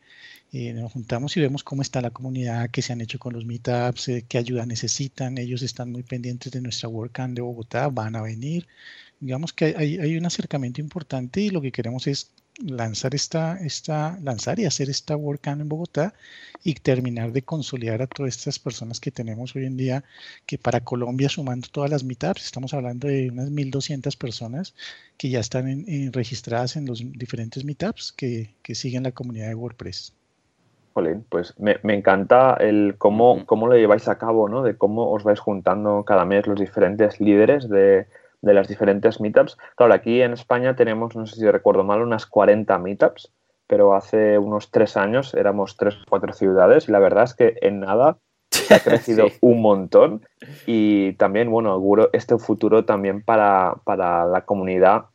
eh, 0.53 0.73
nos 0.73 0.93
juntamos 0.93 1.37
y 1.37 1.41
vemos 1.41 1.63
cómo 1.63 1.83
está 1.83 2.01
la 2.01 2.11
comunidad, 2.11 2.71
qué 2.71 2.83
se 2.83 2.93
han 2.93 3.01
hecho 3.01 3.19
con 3.19 3.33
los 3.33 3.45
meetups, 3.45 4.09
eh, 4.09 4.25
qué 4.29 4.39
ayuda 4.39 4.67
necesitan. 4.67 5.39
Ellos 5.39 5.63
están 5.63 5.93
muy 5.93 6.03
pendientes 6.03 6.53
de 6.53 6.61
nuestra 6.61 6.89
WordCamp 6.89 7.35
de 7.35 7.43
Bogotá, 7.43 7.89
van 7.89 8.17
a 8.17 8.23
venir. 8.23 8.67
Digamos 9.21 9.53
que 9.53 9.75
hay, 9.77 9.99
hay, 9.99 10.17
un 10.17 10.27
acercamiento 10.27 10.81
importante 10.81 11.41
y 11.41 11.51
lo 11.51 11.61
que 11.61 11.71
queremos 11.71 12.07
es 12.07 12.31
lanzar 12.59 13.15
esta, 13.15 13.57
esta, 13.59 14.19
lanzar 14.23 14.59
y 14.61 14.67
hacer 14.67 14.91
esta 14.91 15.17
WordCamp 15.17 15.63
en 15.63 15.69
Bogotá 15.69 16.15
y 16.63 16.75
terminar 16.75 17.33
de 17.33 17.43
consolidar 17.43 18.03
a 18.03 18.07
todas 18.07 18.37
estas 18.37 18.59
personas 18.59 19.01
que 19.01 19.11
tenemos 19.11 19.57
hoy 19.57 19.67
en 19.67 19.77
día, 19.77 20.05
que 20.47 20.59
para 20.59 20.81
Colombia, 20.81 21.29
sumando 21.29 21.69
todas 21.71 21.91
las 21.91 22.05
meetups, 22.05 22.45
estamos 22.45 22.75
hablando 22.75 23.09
de 23.09 23.31
unas 23.31 23.51
1.200 23.51 24.17
personas 24.17 24.75
que 25.17 25.31
ya 25.31 25.41
están 25.41 25.87
registradas 26.13 26.77
en 26.77 26.87
los 26.87 27.01
diferentes 27.13 27.65
meetups 27.65 28.13
que, 28.13 28.55
que 28.63 28.75
siguen 28.75 29.05
la 29.05 29.13
comunidad 29.13 29.49
de 29.49 29.55
WordPress. 29.55 30.15
Jolín, 30.95 31.25
pues 31.29 31.55
me, 31.59 31.79
encanta 31.85 32.55
el 32.61 32.97
cómo, 32.99 33.47
cómo 33.47 33.67
lo 33.67 33.77
lleváis 33.77 34.09
a 34.09 34.19
cabo, 34.19 34.49
¿no? 34.49 34.63
De 34.63 34.77
cómo 34.77 35.11
os 35.11 35.25
vais 35.25 35.41
juntando 35.41 36.05
cada 36.05 36.27
mes 36.27 36.47
los 36.47 36.61
diferentes 36.61 37.19
líderes 37.19 37.69
de, 37.69 38.07
las 38.43 38.69
diferentes 38.69 39.21
meetups. 39.21 39.57
Claro, 39.77 39.95
aquí 39.95 40.21
en 40.21 40.33
España 40.33 40.75
tenemos, 40.77 41.17
no 41.17 41.27
sé 41.27 41.37
si 41.37 41.51
recuerdo 41.51 41.85
mal, 41.85 42.03
unas 42.03 42.27
40 42.27 42.77
meetups, 42.79 43.33
pero 43.67 43.95
hace 43.95 44.39
unos 44.39 44.71
tres 44.71 44.97
años 44.97 45.33
éramos 45.35 45.77
tres 45.77 45.95
o 45.95 46.05
cuatro 46.09 46.33
ciudades 46.33 46.89
y 46.89 46.93
la 46.93 46.99
verdad 46.99 47.25
es 47.25 47.35
que 47.35 47.57
en 47.63 47.81
nada 47.81 48.19
ha 48.71 48.79
crecido 48.81 49.29
un 49.41 49.63
montón. 49.63 50.27
Y 50.67 51.13
también, 51.15 51.51
bueno, 51.51 51.71
auguro 51.71 52.11
este 52.13 52.37
futuro 52.39 52.85
también 52.85 53.23
para, 53.23 53.77
para 53.85 54.27
la 54.27 54.45
comunidad 54.45 55.07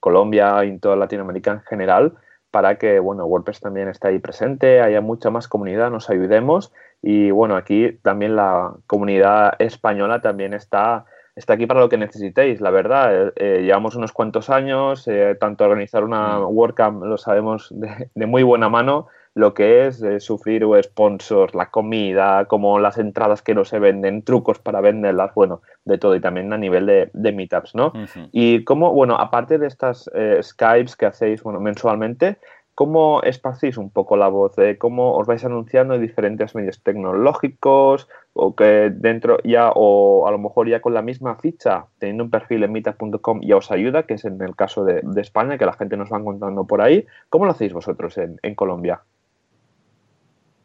Colombia 0.00 0.64
y 0.64 0.78
toda 0.78 0.96
Latinoamérica 0.96 1.52
en 1.52 1.60
general, 1.62 2.14
para 2.50 2.78
que 2.78 2.98
bueno, 2.98 3.26
WordPress 3.26 3.60
también 3.60 3.88
esté 3.88 4.08
ahí 4.08 4.18
presente, 4.18 4.80
haya 4.80 5.00
mucha 5.00 5.30
más 5.30 5.48
comunidad, 5.48 5.90
nos 5.90 6.08
ayudemos. 6.08 6.72
Y 7.02 7.30
bueno, 7.30 7.56
aquí 7.56 7.98
también 8.02 8.36
la 8.36 8.74
comunidad 8.86 9.54
española 9.58 10.20
también 10.22 10.54
está, 10.54 11.04
está 11.38 11.54
aquí 11.54 11.66
para 11.66 11.80
lo 11.80 11.88
que 11.88 11.96
necesitéis, 11.96 12.60
la 12.60 12.70
verdad. 12.70 13.28
Eh, 13.28 13.32
eh, 13.36 13.62
llevamos 13.62 13.94
unos 13.94 14.12
cuantos 14.12 14.50
años, 14.50 15.06
eh, 15.06 15.36
tanto 15.40 15.64
organizar 15.64 16.04
una 16.04 16.40
mm. 16.40 16.56
WordCamp 16.56 17.04
lo 17.04 17.16
sabemos 17.16 17.72
de 17.72 18.26
muy 18.26 18.42
buena 18.42 18.68
mano 18.68 19.06
lo 19.34 19.54
que 19.54 19.86
es 19.86 20.02
eh, 20.02 20.18
sufrir 20.18 20.64
o 20.64 20.82
sponsors, 20.82 21.54
la 21.54 21.70
comida, 21.70 22.46
como 22.46 22.80
las 22.80 22.98
entradas 22.98 23.40
que 23.40 23.54
no 23.54 23.64
se 23.64 23.78
venden, 23.78 24.22
trucos 24.22 24.58
para 24.58 24.80
venderlas, 24.80 25.32
bueno, 25.32 25.62
de 25.84 25.96
todo 25.96 26.16
y 26.16 26.20
también 26.20 26.52
a 26.52 26.58
nivel 26.58 26.86
de, 26.86 27.10
de 27.12 27.32
meetups, 27.32 27.76
¿no? 27.76 27.92
Y 28.32 28.64
cómo, 28.64 28.92
bueno, 28.92 29.14
aparte 29.14 29.58
de 29.58 29.68
estas 29.68 30.10
Skypes 30.42 30.96
que 30.96 31.06
hacéis, 31.06 31.44
bueno, 31.44 31.60
mensualmente, 31.60 32.38
¿cómo 32.78 33.22
esparcís 33.24 33.76
un 33.76 33.90
poco 33.90 34.16
la 34.16 34.28
voz? 34.28 34.54
de 34.54 34.78
¿Cómo 34.78 35.16
os 35.16 35.26
vais 35.26 35.44
anunciando 35.44 35.96
en 35.96 36.00
diferentes 36.00 36.54
medios 36.54 36.80
tecnológicos? 36.80 38.06
O 38.34 38.54
que 38.54 38.92
dentro 38.94 39.38
ya, 39.42 39.72
o 39.74 40.28
a 40.28 40.30
lo 40.30 40.38
mejor 40.38 40.68
ya 40.68 40.80
con 40.80 40.94
la 40.94 41.02
misma 41.02 41.34
ficha, 41.34 41.86
teniendo 41.98 42.22
un 42.22 42.30
perfil 42.30 42.62
en 42.62 42.70
meetup.com 42.70 43.40
ya 43.42 43.56
os 43.56 43.72
ayuda, 43.72 44.04
que 44.04 44.14
es 44.14 44.24
en 44.24 44.40
el 44.40 44.54
caso 44.54 44.84
de, 44.84 45.02
España, 45.16 45.58
que 45.58 45.66
la 45.66 45.72
gente 45.72 45.96
nos 45.96 46.12
va 46.12 46.18
encontrando 46.18 46.68
por 46.68 46.80
ahí. 46.80 47.04
¿Cómo 47.30 47.46
lo 47.46 47.50
hacéis 47.50 47.72
vosotros 47.72 48.16
en, 48.16 48.38
en 48.44 48.54
Colombia? 48.54 49.02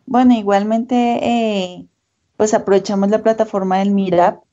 Bueno, 0.05 0.35
igualmente, 0.35 0.95
eh, 0.95 1.85
pues 2.37 2.53
aprovechamos 2.53 3.09
la 3.09 3.23
plataforma 3.23 3.79
del 3.79 3.89
Meetup 3.89 4.43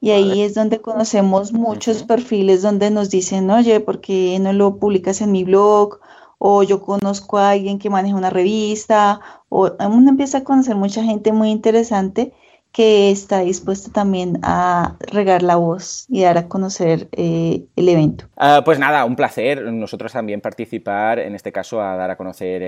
y 0.00 0.10
ahí 0.10 0.42
es 0.42 0.54
donde 0.54 0.80
conocemos 0.80 1.52
muchos 1.52 2.02
perfiles 2.02 2.62
donde 2.62 2.90
nos 2.90 3.10
dicen, 3.10 3.48
oye, 3.48 3.78
¿por 3.78 4.00
qué 4.00 4.38
no 4.40 4.52
lo 4.52 4.78
publicas 4.78 5.20
en 5.20 5.30
mi 5.30 5.44
blog? 5.44 6.00
O 6.38 6.62
yo 6.62 6.82
conozco 6.82 7.38
a 7.38 7.50
alguien 7.50 7.78
que 7.78 7.90
maneja 7.90 8.16
una 8.16 8.30
revista, 8.30 9.20
o 9.48 9.70
uno 9.80 10.10
empieza 10.10 10.38
a 10.38 10.44
conocer 10.44 10.76
mucha 10.76 11.02
gente 11.02 11.32
muy 11.32 11.50
interesante 11.50 12.32
que 12.76 13.10
está 13.10 13.40
dispuesto 13.40 13.90
también 13.90 14.38
a 14.42 14.96
regar 15.00 15.42
la 15.42 15.56
voz 15.56 16.04
y 16.10 16.24
dar 16.24 16.36
a 16.36 16.46
conocer 16.46 17.08
eh, 17.12 17.64
el 17.74 17.88
evento. 17.88 18.26
Ah, 18.36 18.60
pues 18.66 18.78
nada, 18.78 19.06
un 19.06 19.16
placer 19.16 19.72
nosotros 19.72 20.12
también 20.12 20.42
participar, 20.42 21.18
en 21.18 21.34
este 21.34 21.52
caso 21.52 21.80
a 21.80 21.96
dar 21.96 22.10
a 22.10 22.18
conocer 22.18 22.62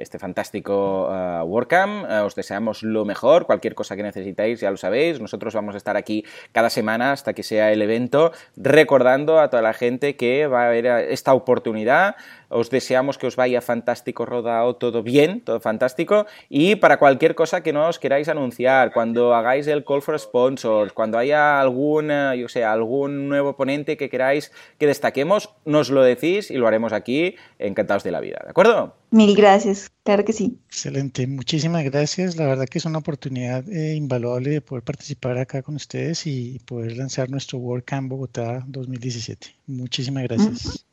este 0.00 0.18
fantástico 0.18 1.06
uh, 1.08 1.44
WordCamp. 1.44 2.06
Ah, 2.08 2.24
os 2.24 2.34
deseamos 2.34 2.82
lo 2.82 3.04
mejor, 3.04 3.46
cualquier 3.46 3.76
cosa 3.76 3.94
que 3.94 4.02
necesitéis 4.02 4.58
ya 4.58 4.68
lo 4.68 4.76
sabéis. 4.76 5.20
Nosotros 5.20 5.54
vamos 5.54 5.76
a 5.76 5.78
estar 5.78 5.96
aquí 5.96 6.24
cada 6.50 6.68
semana 6.68 7.12
hasta 7.12 7.32
que 7.32 7.44
sea 7.44 7.70
el 7.70 7.82
evento, 7.82 8.32
recordando 8.56 9.38
a 9.38 9.48
toda 9.48 9.62
la 9.62 9.74
gente 9.74 10.16
que 10.16 10.48
va 10.48 10.64
a 10.64 10.66
haber 10.66 10.86
esta 10.86 11.34
oportunidad 11.34 12.16
os 12.52 12.70
deseamos 12.70 13.18
que 13.18 13.26
os 13.26 13.36
vaya 13.36 13.60
fantástico 13.60 14.26
rodado, 14.26 14.76
todo 14.76 15.02
bien, 15.02 15.40
todo 15.40 15.60
fantástico. 15.60 16.26
Y 16.48 16.76
para 16.76 16.98
cualquier 16.98 17.34
cosa 17.34 17.62
que 17.62 17.72
nos 17.72 17.98
queráis 17.98 18.28
anunciar, 18.28 18.92
cuando 18.92 19.34
hagáis 19.34 19.66
el 19.66 19.84
call 19.84 20.02
for 20.02 20.18
sponsors, 20.18 20.92
cuando 20.92 21.18
haya 21.18 21.60
algún, 21.60 22.10
eh, 22.10 22.38
yo 22.38 22.48
sé, 22.48 22.64
algún 22.64 23.28
nuevo 23.28 23.56
ponente 23.56 23.96
que 23.96 24.08
queráis 24.08 24.52
que 24.78 24.86
destaquemos, 24.86 25.50
nos 25.64 25.90
lo 25.90 26.02
decís 26.02 26.50
y 26.50 26.54
lo 26.54 26.68
haremos 26.68 26.92
aquí, 26.92 27.36
encantados 27.58 28.04
de 28.04 28.10
la 28.10 28.20
vida, 28.20 28.40
¿de 28.44 28.50
acuerdo? 28.50 28.94
Mil 29.10 29.36
gracias, 29.36 29.90
claro 30.04 30.24
que 30.24 30.32
sí. 30.32 30.58
Excelente, 30.68 31.26
muchísimas 31.26 31.84
gracias. 31.84 32.36
La 32.36 32.46
verdad 32.46 32.66
que 32.66 32.78
es 32.78 32.84
una 32.86 32.98
oportunidad 32.98 33.68
eh, 33.68 33.94
invaluable 33.94 34.50
de 34.50 34.60
poder 34.62 34.82
participar 34.84 35.36
acá 35.36 35.62
con 35.62 35.74
ustedes 35.74 36.26
y 36.26 36.60
poder 36.64 36.96
lanzar 36.96 37.28
nuestro 37.30 37.58
WordCamp 37.58 38.08
Bogotá 38.08 38.64
2017. 38.66 39.54
Muchísimas 39.66 40.24
gracias. 40.24 40.86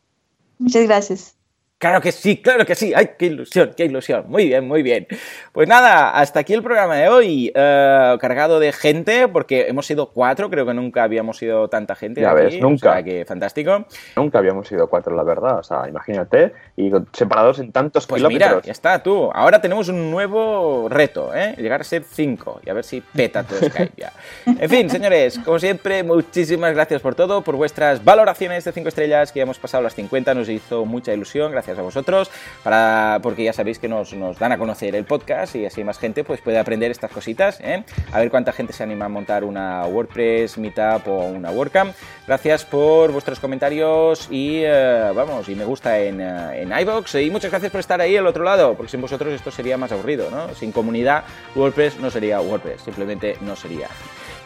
Muchas 0.57 0.83
gracias. 0.83 1.38
Claro 1.79 2.01
que 2.01 2.11
sí, 2.11 2.41
claro 2.41 2.65
que 2.65 2.75
sí. 2.75 2.91
¡Ay, 2.93 3.11
qué 3.17 3.27
ilusión, 3.27 3.71
qué 3.75 3.85
ilusión! 3.85 4.25
Muy 4.27 4.47
bien, 4.47 4.67
muy 4.67 4.83
bien. 4.83 5.07
Pues 5.53 5.69
nada, 5.69 6.09
hasta 6.11 6.41
aquí 6.41 6.53
el 6.53 6.61
programa 6.61 6.97
de 6.97 7.07
hoy, 7.07 7.53
eh, 7.55 8.17
cargado 8.19 8.59
de 8.59 8.73
gente, 8.73 9.29
porque 9.29 9.67
hemos 9.69 9.85
sido 9.85 10.11
cuatro, 10.11 10.49
creo 10.49 10.65
que 10.65 10.73
nunca 10.73 11.03
habíamos 11.03 11.37
sido 11.37 11.69
tanta 11.69 11.95
gente. 11.95 12.19
Ya 12.19 12.33
ves, 12.33 12.59
nunca. 12.59 12.89
O 12.89 12.93
sea, 12.93 13.03
que 13.03 13.23
fantástico. 13.23 13.85
Nunca 14.17 14.39
habíamos 14.39 14.67
sido 14.67 14.87
cuatro, 14.87 15.15
la 15.15 15.23
verdad. 15.23 15.59
O 15.59 15.63
sea, 15.63 15.87
imagínate, 15.87 16.51
y 16.75 16.91
separados 17.13 17.59
en 17.59 17.71
tantos 17.71 18.05
pues 18.05 18.19
kilómetros. 18.19 18.49
Mira, 18.49 18.61
ya 18.61 18.73
está, 18.73 19.01
tú. 19.01 19.31
Ahora 19.33 19.61
tenemos 19.61 19.87
un 19.87 20.11
nuevo 20.11 20.89
reto, 20.89 21.33
¿eh? 21.33 21.55
Llegar 21.57 21.79
a 21.79 21.85
ser 21.85 22.03
cinco 22.03 22.59
y 22.65 22.69
a 22.69 22.73
ver 22.73 22.83
si 22.83 22.99
peta 22.99 23.45
todo 23.45 23.57
Skype 23.57 23.93
ya. 23.95 24.11
En 24.45 24.69
fin, 24.69 24.89
señores, 24.89 25.39
como 25.45 25.57
siempre, 25.59 26.03
muchísimas 26.03 26.73
gracias 26.73 27.01
por 27.01 27.15
todo, 27.15 27.41
por 27.41 27.55
vuestras 27.55 28.03
valoraciones 28.03 28.65
de 28.65 28.73
cinco 28.73 28.89
estrellas, 28.89 29.31
que 29.31 29.39
ya 29.39 29.43
hemos 29.43 29.59
pasado 29.59 29.81
las 29.81 29.95
50, 29.95 30.33
nos 30.33 30.49
hizo 30.49 30.85
mucha 30.85 31.13
ilusión. 31.13 31.53
Gracias 31.53 31.68
a 31.77 31.81
vosotros, 31.81 32.29
para, 32.63 33.19
porque 33.21 33.43
ya 33.43 33.53
sabéis 33.53 33.79
que 33.79 33.87
nos, 33.87 34.13
nos, 34.13 34.39
dan 34.39 34.51
a 34.51 34.57
conocer 34.57 34.95
el 34.95 35.05
podcast 35.05 35.55
y 35.55 35.65
así 35.65 35.83
más 35.83 35.99
gente 35.99 36.23
pues 36.23 36.41
puede 36.41 36.57
aprender 36.57 36.91
estas 36.91 37.11
cositas. 37.11 37.59
¿eh? 37.61 37.83
A 38.11 38.19
ver 38.19 38.29
cuánta 38.29 38.51
gente 38.51 38.73
se 38.73 38.83
anima 38.83 39.05
a 39.05 39.09
montar 39.09 39.43
una 39.43 39.85
WordPress, 39.85 40.57
Meetup 40.57 41.07
o 41.07 41.25
una 41.25 41.51
WordCamp. 41.51 41.93
Gracias 42.27 42.65
por 42.65 43.11
vuestros 43.11 43.39
comentarios 43.39 44.27
y 44.29 44.61
eh, 44.63 45.11
vamos, 45.15 45.49
y 45.49 45.55
me 45.55 45.65
gusta 45.65 45.99
en, 45.99 46.21
eh, 46.21 46.61
en 46.61 46.71
iVoox. 46.71 47.15
Y 47.15 47.29
muchas 47.29 47.51
gracias 47.51 47.71
por 47.71 47.79
estar 47.79 47.99
ahí 48.01 48.17
al 48.17 48.27
otro 48.27 48.43
lado, 48.43 48.75
porque 48.75 48.91
sin 48.91 49.01
vosotros 49.01 49.33
esto 49.33 49.51
sería 49.51 49.77
más 49.77 49.91
aburrido, 49.91 50.29
¿no? 50.31 50.53
Sin 50.55 50.71
comunidad, 50.71 51.23
WordPress 51.55 51.99
no 51.99 52.09
sería 52.09 52.41
WordPress, 52.41 52.81
simplemente 52.81 53.37
no 53.41 53.55
sería. 53.55 53.89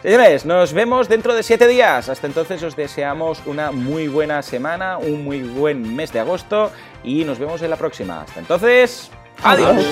Señores, 0.04 0.44
nos 0.44 0.74
vemos 0.74 1.08
dentro 1.08 1.34
de 1.34 1.42
siete 1.42 1.66
días. 1.66 2.10
Hasta 2.10 2.26
entonces 2.26 2.62
os 2.62 2.76
deseamos 2.76 3.40
una 3.46 3.72
muy 3.72 4.06
buena 4.06 4.42
semana, 4.42 4.98
un 4.98 5.24
muy 5.24 5.40
buen 5.40 5.96
mes 5.96 6.12
de 6.12 6.20
agosto 6.20 6.70
y 7.02 7.24
nos 7.24 7.38
vemos 7.38 7.62
en 7.62 7.70
la 7.70 7.76
próxima. 7.76 8.20
Hasta 8.20 8.40
entonces, 8.40 9.10
adiós. 9.42 9.82